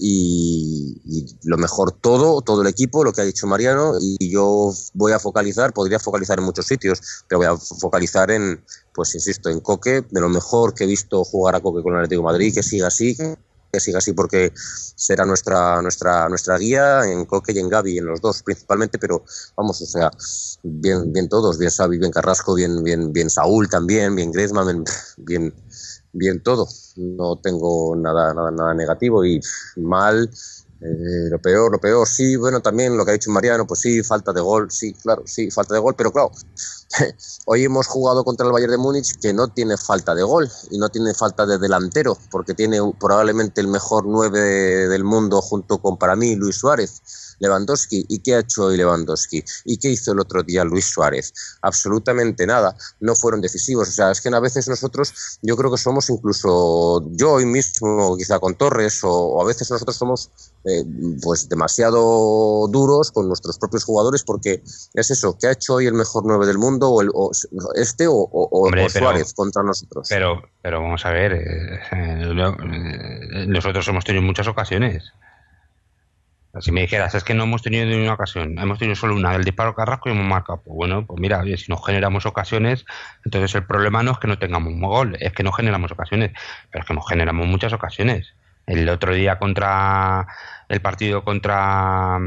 [0.00, 5.12] y, lo mejor todo, todo el equipo, lo que ha dicho Mariano, y yo voy
[5.12, 8.64] a focalizar, podría focalizar en muchos sitios, pero voy a focalizar en,
[8.94, 11.98] pues insisto, en Coque, de lo mejor que he visto jugar a Coque con el
[12.00, 13.16] Atlético Madrid, que siga así,
[13.72, 18.06] que siga así porque será nuestra nuestra nuestra guía en Coque y en Gaby, en
[18.06, 19.24] los dos principalmente, pero
[19.56, 20.10] vamos, o sea,
[20.62, 24.84] bien bien todos, bien Xavi, bien Carrasco, bien bien bien Saúl también, bien Griezmann,
[25.18, 25.54] bien
[26.42, 26.68] todo.
[26.96, 29.40] No tengo nada, nada, nada negativo y
[29.76, 30.30] mal.
[30.82, 34.02] Eh, lo peor, lo peor, sí, bueno, también lo que ha dicho Mariano, pues sí,
[34.02, 36.30] falta de gol, sí, claro, sí, falta de gol, pero claro,
[37.44, 40.78] hoy hemos jugado contra el Bayern de Múnich que no tiene falta de gol y
[40.78, 45.98] no tiene falta de delantero, porque tiene probablemente el mejor nueve del mundo junto con
[45.98, 47.02] para mí Luis Suárez
[47.40, 48.06] Lewandowski.
[48.08, 49.44] ¿Y qué ha hecho hoy Lewandowski?
[49.64, 51.32] ¿Y qué hizo el otro día Luis Suárez?
[51.62, 52.76] Absolutamente nada.
[53.00, 53.88] No fueron decisivos.
[53.88, 58.16] O sea, es que a veces nosotros, yo creo que somos incluso, yo hoy mismo,
[58.16, 60.30] quizá con Torres, o, o a veces nosotros somos
[60.64, 60.84] eh,
[61.22, 64.62] pues demasiado duros con nuestros propios jugadores porque
[64.92, 66.90] es eso, ¿qué ha hecho hoy el mejor 9 del mundo?
[66.90, 67.30] O, el, o
[67.74, 70.06] este o, o Hombre, Suárez pero, contra nosotros.
[70.10, 75.12] Pero, pero vamos a ver, eh, eh, nosotros hemos tenido muchas ocasiones.
[76.58, 79.36] Si me dijeras, es que no hemos tenido ni una ocasión, hemos tenido solo una,
[79.36, 80.62] el disparo Carrasco y hemos marcado.
[80.62, 82.84] Pues bueno, pues mira, si no generamos ocasiones,
[83.24, 86.32] entonces el problema no es que no tengamos un gol, es que no generamos ocasiones,
[86.70, 88.34] pero es que no generamos muchas ocasiones.
[88.66, 90.26] El otro día contra
[90.68, 92.18] el partido contra,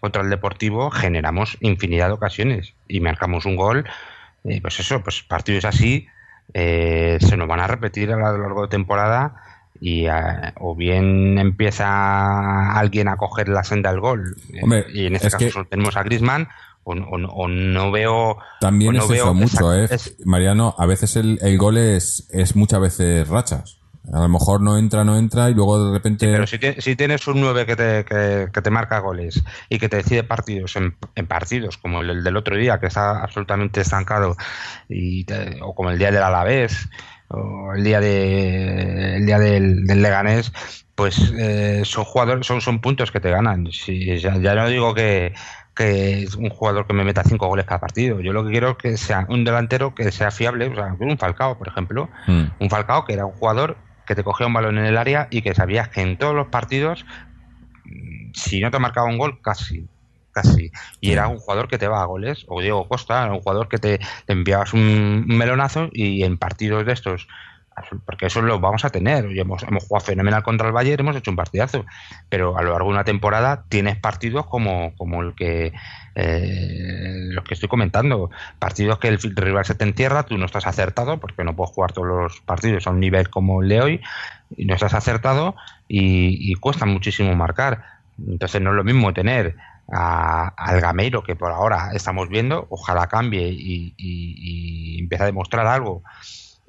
[0.00, 3.84] contra el Deportivo generamos infinidad de ocasiones y marcamos un gol.
[4.44, 6.08] Eh, pues eso, pues partidos así
[6.54, 9.49] eh, se nos van a repetir a lo largo de temporada
[9.80, 10.12] y uh,
[10.60, 14.36] o bien empieza alguien a coger la senda del gol.
[14.62, 15.70] Hombre, y en este caso que...
[15.70, 16.48] tenemos a Griezmann
[16.84, 20.86] o, o, o, no veo también no es veo eso mucho eh es, Mariano a
[20.86, 23.80] veces el, el gol es, es muchas veces rachas.
[24.12, 26.26] A lo mejor no entra, no entra y luego de repente...
[26.26, 29.44] Sí, pero si, te, si, tienes un 9 que te, que, que, te marca goles
[29.68, 33.22] y que te decide partidos en, en, partidos como el del otro día, que está
[33.22, 34.36] absolutamente estancado,
[34.88, 36.88] y te, o como el día del Alavés,
[37.30, 40.52] o el día, de, el día del, del Leganés,
[40.94, 43.70] pues eh, son jugadores, son, son puntos que te ganan.
[43.72, 45.32] Si, ya, ya no digo que,
[45.74, 48.20] que es un jugador que me meta cinco goles cada partido.
[48.20, 51.18] Yo lo que quiero es que sea un delantero que sea fiable, o sea, un
[51.18, 52.10] Falcao, por ejemplo.
[52.26, 52.44] Mm.
[52.58, 53.76] Un Falcao que era un jugador
[54.06, 56.48] que te cogía un balón en el área y que sabías que en todos los
[56.48, 57.06] partidos,
[58.34, 59.86] si no te marcaba un gol, casi.
[60.42, 60.70] Casi.
[61.00, 63.68] Y era un jugador que te va a goles, o Diego Costa, era un jugador
[63.68, 67.28] que te, te enviabas un, un, melonazo y en partidos de estos,
[68.04, 69.26] porque eso lo vamos a tener.
[69.36, 71.84] Hemos, hemos jugado fenomenal contra el Bayern, hemos hecho un partidazo,
[72.28, 75.72] pero a lo largo de una temporada tienes partidos como, como el que
[76.14, 80.66] eh, los que estoy comentando, partidos que el rival se te entierra, tú no estás
[80.66, 84.00] acertado, porque no puedes jugar todos los partidos a un nivel como el de hoy,
[84.56, 85.54] y no estás acertado
[85.88, 88.00] y, y cuesta muchísimo marcar.
[88.26, 89.56] Entonces no es lo mismo tener
[89.92, 96.02] a, al Gameiro, que por ahora estamos viendo, ojalá cambie y, empiece a demostrar algo.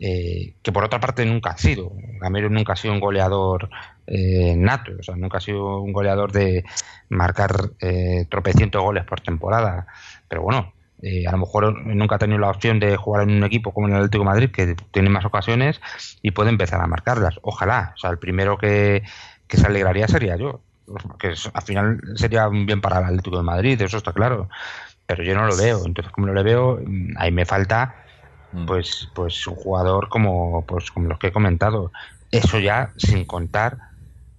[0.03, 1.91] Eh, que por otra parte nunca ha sido.
[2.19, 3.69] Gamero nunca ha sido un goleador
[4.07, 6.63] eh, nato, o sea, nunca ha sido un goleador de
[7.09, 9.85] marcar eh, tropecientos goles por temporada.
[10.27, 13.43] Pero bueno, eh, a lo mejor nunca ha tenido la opción de jugar en un
[13.43, 15.81] equipo como el Atlético de Madrid, que tiene más ocasiones
[16.21, 17.39] y puede empezar a marcarlas.
[17.41, 19.03] Ojalá, o sea, el primero que,
[19.47, 20.61] que se alegraría sería yo,
[21.19, 24.49] que al final sería un bien para el Atlético de Madrid, eso está claro.
[25.05, 26.79] Pero yo no lo veo, entonces como no lo veo,
[27.17, 27.95] ahí me falta
[28.67, 31.91] pues pues un jugador como pues como los que he comentado.
[32.31, 33.77] Eso ya sin contar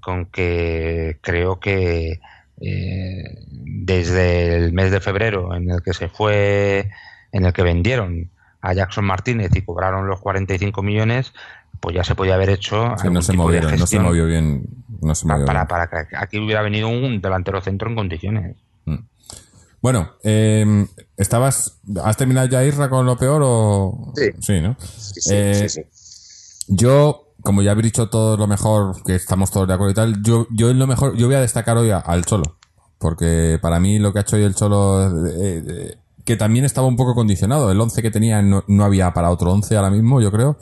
[0.01, 2.21] con que creo que
[2.61, 6.91] eh, desde el mes de febrero en el que se fue
[7.33, 8.31] en el que vendieron
[8.61, 11.33] a Jackson Martínez y cobraron los 45 millones
[11.83, 14.65] pues ya se podía haber hecho sí, no se movieron no se movió bien
[15.03, 15.69] no se movió para, bien.
[15.69, 18.57] para, para que aquí hubiera venido un delantero centro en condiciones
[18.87, 18.97] mm.
[19.83, 20.87] Bueno, eh,
[21.17, 24.13] ¿estabas, has terminado ya Isra con lo peor o...?
[24.15, 24.31] Sí.
[24.41, 24.77] Sí, ¿no?
[24.79, 25.83] Sí, sí, eh, sí,
[26.69, 30.23] Yo como ya habéis dicho todo lo mejor, que estamos todos de acuerdo y tal,
[30.23, 32.59] yo, yo en lo mejor, yo voy a destacar hoy a- al Cholo.
[32.99, 35.95] Porque para mí lo que ha hecho hoy el Cholo, eh, eh,
[36.25, 37.73] que también estaba un poco condicionado.
[37.73, 40.57] El 11 que tenía no, no había para otro 11 ahora mismo, yo creo.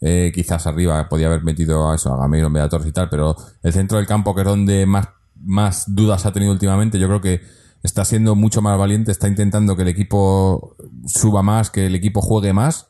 [0.00, 3.34] Eh, quizás arriba podía haber metido a eso, a Gameiro a Torres y tal, pero
[3.62, 5.08] el centro del campo, que es donde más,
[5.42, 7.40] más dudas ha tenido últimamente, yo creo que
[7.82, 12.20] está siendo mucho más valiente, está intentando que el equipo suba más, que el equipo
[12.20, 12.88] juegue más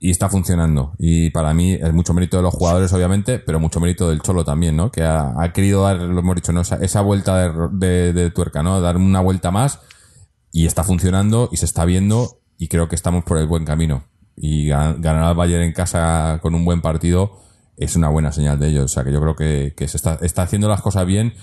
[0.00, 0.94] y está funcionando.
[0.98, 4.44] Y para mí es mucho mérito de los jugadores, obviamente, pero mucho mérito del Cholo
[4.44, 4.90] también, ¿no?
[4.90, 6.62] Que ha, ha querido dar, lo hemos dicho, ¿no?
[6.62, 8.80] esa, esa vuelta de, de- de tuerca, ¿no?
[8.80, 9.78] Dar una vuelta más
[10.50, 14.04] y está funcionando y se está viendo y creo que estamos por el buen camino.
[14.36, 17.40] Y gan- ganar al Bayern en casa con un buen partido
[17.76, 18.84] es una buena señal de ello.
[18.84, 21.34] O sea que yo creo que, que se está, está haciendo las cosas bien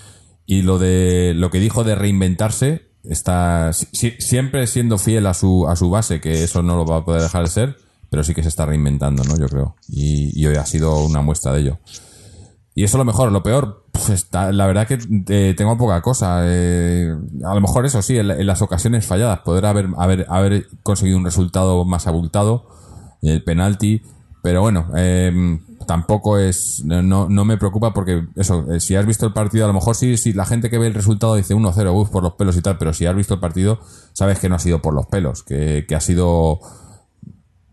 [0.45, 5.33] y lo de lo que dijo de reinventarse está si- si- siempre siendo fiel a
[5.33, 7.77] su, a su base, que eso no lo va a poder dejar de ser,
[8.09, 9.37] pero sí que se está reinventando, ¿no?
[9.37, 9.75] Yo creo.
[9.87, 11.79] Y, hoy ha sido una muestra de ello.
[12.75, 14.97] Y eso es lo mejor, lo peor, pues está, la verdad que
[15.29, 16.41] eh, tengo poca cosa.
[16.45, 17.13] eh,
[17.45, 21.25] a lo mejor eso sí, en las ocasiones falladas, poder haber, haber, haber conseguido un
[21.25, 22.67] resultado más abultado,
[23.21, 24.01] el penalti,
[24.41, 29.25] pero bueno, eh, tampoco es, no, no me preocupa porque eso, eh, si has visto
[29.25, 31.93] el partido, a lo mejor sí, si la gente que ve el resultado dice 1-0,
[31.93, 33.79] uff, por los pelos y tal, pero si has visto el partido,
[34.13, 36.59] sabes que no ha sido por los pelos, que, que ha sido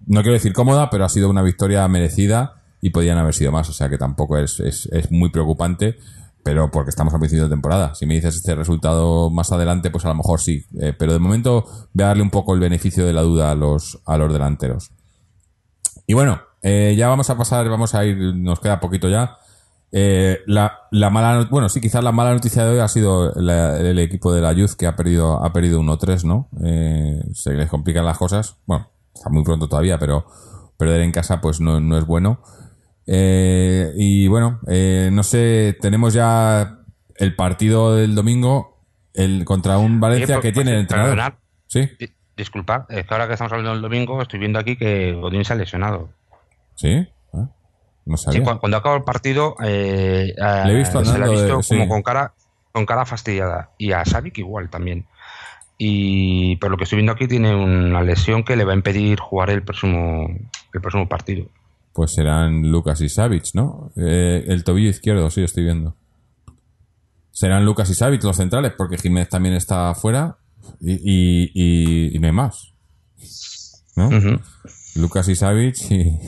[0.06, 3.68] no quiero decir cómoda, pero ha sido una victoria merecida y podían haber sido más.
[3.68, 5.98] O sea que tampoco es, es, es muy preocupante,
[6.43, 7.94] pero porque estamos a principio de temporada.
[7.94, 10.64] Si me dices este resultado más adelante, pues a lo mejor sí.
[10.81, 13.55] Eh, pero de momento voy a darle un poco el beneficio de la duda a
[13.56, 14.93] los, a los delanteros.
[16.06, 19.39] Y bueno, eh, ya vamos a pasar, vamos a ir, nos queda poquito ya.
[19.93, 23.78] Eh, la, la mala, bueno, sí, quizás la mala noticia de hoy ha sido la-
[23.78, 26.48] el equipo de la Youth que ha perdido, ha perdido 1-3, ¿no?
[26.64, 28.56] Eh, se les complican las cosas.
[28.66, 30.27] Bueno, está muy pronto todavía, pero
[30.77, 32.40] perder en casa pues no, no es bueno.
[33.06, 36.81] Eh, y bueno, eh, no sé, tenemos ya
[37.14, 38.82] el partido del domingo
[39.14, 41.39] el contra un Valencia Oye, que pues, tiene pues, entrenador.
[41.68, 41.89] Sí,
[42.36, 45.52] Disculpa, es que ahora que estamos hablando del domingo, estoy viendo aquí que Godín se
[45.54, 46.10] ha lesionado.
[46.74, 47.06] sí.
[47.32, 47.48] Ah,
[48.04, 48.44] no sabía.
[48.44, 51.76] cu- cuando, acabó el partido, eh, Le he visto se le ha de- visto sí.
[51.76, 52.34] como con cara,
[52.72, 53.70] con cara fastidiada.
[53.78, 55.06] Y a Savic igual también.
[55.78, 59.18] Y por lo que estoy viendo aquí, tiene una lesión que le va a impedir
[59.18, 60.26] jugar el próximo,
[60.72, 61.46] el próximo partido.
[61.92, 63.90] Pues serán Lucas y Savic, ¿no?
[63.96, 65.94] Eh, el tobillo izquierdo, sí, estoy viendo.
[67.30, 70.36] Serán Lucas y Savic los centrales, porque Jiménez también está afuera
[70.80, 72.72] y, y, y- y no hay más.
[74.97, 76.18] Lucas y Savic y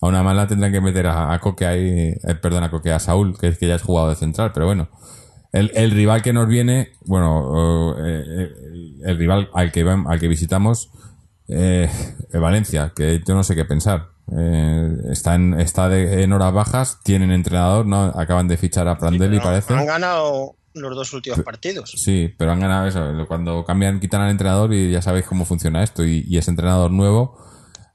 [0.00, 1.88] a una mala tendrán que meter a, a Coque ahí,
[2.22, 4.66] eh, perdón, a Coque, a Saúl, que es que ya es jugado de central, pero
[4.66, 4.88] bueno.
[5.52, 8.48] El, el rival que nos viene, bueno, eh, eh,
[9.04, 10.90] el rival al que, al que visitamos,
[11.48, 11.90] eh,
[12.32, 14.08] Valencia, que yo no sé qué pensar.
[14.34, 18.04] Eh, está en, está de- en horas bajas, tienen entrenador, ¿no?
[18.04, 19.74] Acaban de fichar a Prandelli, Pero parece.
[19.74, 21.92] Han ganado los dos últimos partidos.
[21.96, 23.26] Sí, pero han ganado eso.
[23.28, 26.04] Cuando cambian, quitan al entrenador y ya sabéis cómo funciona esto.
[26.04, 27.36] Y, y ese entrenador nuevo,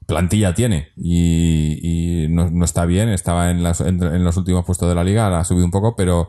[0.06, 0.88] plantilla tiene.
[0.96, 3.08] Y, y no, no está bien.
[3.08, 5.70] Estaba en, las- en- en los últimos puestos de la liga, ahora ha subido un
[5.70, 6.28] poco, pero,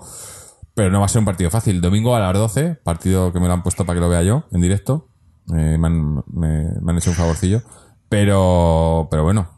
[0.74, 1.82] pero no va a ser un partido fácil.
[1.82, 4.46] Domingo a las 12, partido que me lo han puesto para que lo vea yo
[4.52, 5.10] en directo.
[5.56, 7.62] Eh, me, han, me- me han hecho un favorcillo.
[8.10, 9.50] Pero, pero bueno,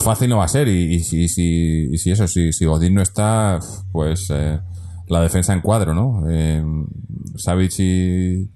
[0.00, 0.66] fácil no va a ser.
[0.68, 3.58] Y, y si, si, y si eso, si, si Godín no está,
[3.92, 4.58] pues eh,
[5.08, 6.24] la defensa en cuadro, ¿no?
[6.28, 6.62] Eh,
[7.36, 8.50] Savic y.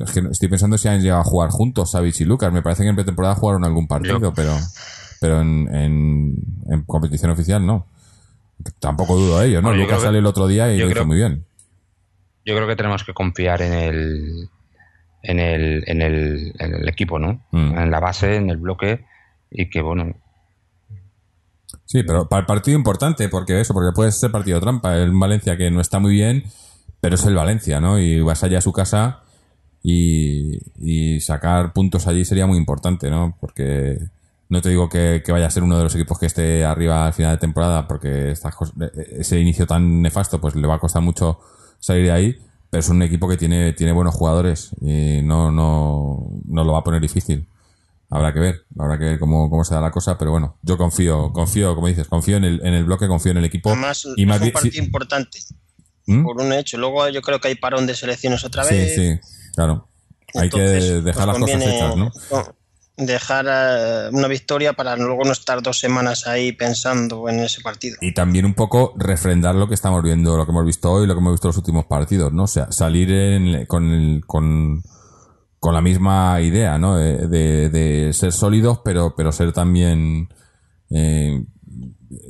[0.00, 2.52] Es que estoy pensando si han llegado a jugar juntos, Savic y Lucas.
[2.52, 4.52] Me parece que en pretemporada jugaron algún partido, Yo- pero,
[5.20, 6.34] pero en, en,
[6.68, 7.86] en competición oficial no.
[8.78, 9.68] Tampoco dudo de ello, ¿no?
[9.68, 11.44] Bueno, Lucas que- salió el otro día y lo hizo muy bien.
[12.44, 14.48] Yo creo que tenemos que confiar en el,
[15.22, 17.42] en el, en el, en el equipo, ¿no?
[17.50, 17.78] Mm.
[17.78, 19.04] En la base, en el bloque,
[19.50, 20.14] y que, bueno,
[21.84, 24.96] Sí, pero para el partido importante, porque eso, porque puede ser partido trampa.
[24.96, 26.44] El Valencia que no está muy bien,
[27.00, 27.98] pero es el Valencia, ¿no?
[27.98, 29.20] Y vas allá a su casa
[29.82, 30.58] y,
[31.20, 33.36] sacar puntos allí sería muy importante, ¿no?
[33.40, 33.98] Porque
[34.48, 37.12] no te digo que, vaya a ser uno de los equipos que esté arriba al
[37.14, 38.72] final de temporada, porque estas cos-
[39.18, 41.40] ese inicio tan nefasto, pues le va a costar mucho
[41.80, 42.36] salir de ahí,
[42.70, 46.80] pero es un equipo que tiene, tiene buenos jugadores y no, no, no lo va
[46.80, 47.46] a poner difícil.
[48.14, 50.76] Habrá que ver, habrá que ver cómo, cómo se da la cosa, pero bueno, yo
[50.76, 53.70] confío, confío, como dices, confío en el, en el bloque, confío en el equipo.
[53.70, 55.38] Además, y es más un partido sí- importante,
[56.06, 56.22] ¿Mm?
[56.22, 56.76] por un hecho.
[56.76, 58.94] Luego yo creo que hay parón de selecciones otra Sí, vez.
[58.94, 59.18] sí,
[59.54, 59.88] claro.
[60.34, 62.12] Hay que dejar las pues cosas conviene, hechas, ¿no?
[62.30, 62.56] no,
[62.98, 67.96] Dejar eh, una victoria para luego no estar dos semanas ahí pensando en ese partido.
[68.02, 71.14] Y también un poco refrendar lo que estamos viendo, lo que hemos visto hoy, lo
[71.14, 72.42] que hemos visto en los últimos partidos, ¿no?
[72.44, 74.82] O sea, salir en- con, el- con,
[75.62, 76.96] con la misma idea, ¿no?
[76.96, 80.28] De, de- de ser sólidos, pero, pero ser también,
[80.90, 81.40] eh,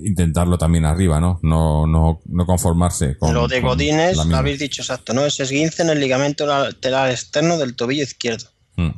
[0.04, 1.40] intentarlo también arriba, ¿no?
[1.42, 3.32] No, no, no conformarse con.
[3.32, 5.24] Lo de Godínez, lo habéis dicho exacto, ¿no?
[5.24, 8.50] Es esguince en el ligamento lateral externo del tobillo izquierdo.
[8.76, 8.90] Mm.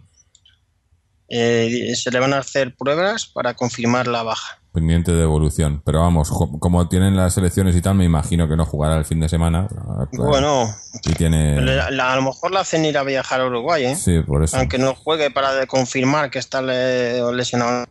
[1.29, 4.61] Eh, se le van a hacer pruebas para confirmar la baja.
[4.75, 5.81] Pendiente de evolución.
[5.87, 9.21] Pero vamos, como tienen las elecciones y tal, me imagino que no jugará el fin
[9.21, 9.69] de semana.
[9.69, 10.09] Claro.
[10.29, 10.75] Bueno,
[11.05, 11.61] Y tiene.
[11.63, 13.97] la- a lo mejor la hacen ir a viajar a Uruguay, ¿eh?
[13.97, 14.57] Sí, por eso.
[14.59, 17.87] Aunque no juegue para confirmar que está le- lesionado.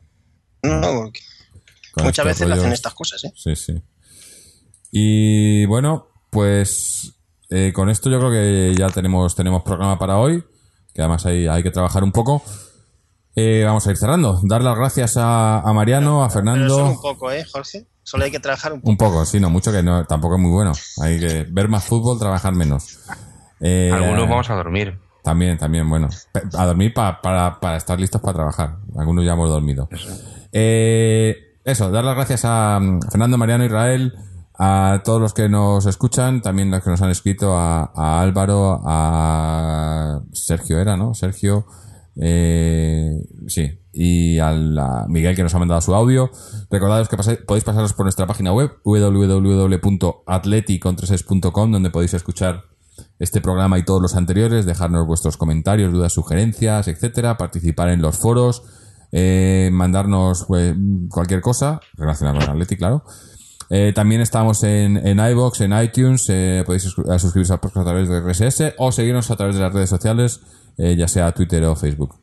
[0.61, 1.19] No, porque
[1.93, 3.33] Con muchas veces le hacen estas cosas, ¿eh?
[3.35, 3.81] Sí, sí.
[4.91, 7.13] Y bueno, pues
[7.49, 10.43] eh, con esto yo creo que ya tenemos, tenemos programa para hoy,
[10.93, 12.43] que además hay, hay que trabajar un poco.
[13.35, 14.39] Eh, vamos a ir cerrando.
[14.43, 16.69] Dar las gracias a, a Mariano, a Pero Fernando.
[16.75, 17.87] solo un poco, ¿eh, Jorge?
[18.03, 18.91] Solo hay que trabajar un poco.
[18.91, 20.73] Un poco, sí, no mucho, que no, tampoco es muy bueno.
[21.01, 22.99] Hay que ver más fútbol, trabajar menos.
[23.59, 24.99] Eh, Algunos vamos a dormir.
[25.23, 26.09] También, también, bueno.
[26.57, 28.75] A dormir pa- para, para estar listos para trabajar.
[28.97, 29.87] Algunos ya hemos dormido.
[30.51, 34.13] Eh, eso, dar las gracias a mm, Fernando, Mariano, Israel,
[34.59, 38.81] a todos los que nos escuchan, también los que nos han escrito, a, a Álvaro,
[38.85, 41.13] a Sergio era, ¿no?
[41.13, 41.65] Sergio,
[42.15, 43.11] eh,
[43.47, 46.29] sí, y a la- Miguel que nos ha mandado su audio.
[46.69, 52.65] Recordados que podéis pasaros por nuestra página web www.atleticontreses.com donde podéis escuchar
[53.19, 58.17] este programa y todos los anteriores, dejarnos vuestros comentarios, dudas, sugerencias, etcétera, participar en los
[58.17, 58.63] foros,
[59.11, 60.75] eh, mandarnos pues,
[61.09, 63.03] cualquier cosa relacionada con Atleti, claro.
[63.69, 68.19] Eh, también estamos en, en iBox, en iTunes, eh, podéis suscribiros podcast a través de
[68.19, 70.41] RSS o seguirnos a través de las redes sociales,
[70.77, 72.15] eh, ya sea Twitter o Facebook.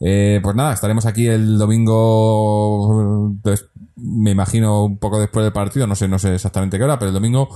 [0.00, 3.66] Eh, pues nada, estaremos aquí el domingo, pues,
[3.96, 7.10] me imagino un poco después del partido, no sé, no sé exactamente qué hora, pero
[7.10, 7.48] el domingo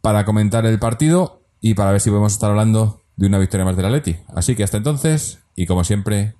[0.00, 3.76] para comentar el partido y para ver si podemos estar hablando de una victoria más
[3.76, 4.16] del Atleti.
[4.34, 6.36] Así que hasta entonces, y como siempre,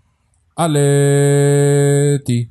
[0.57, 2.51] Atleti.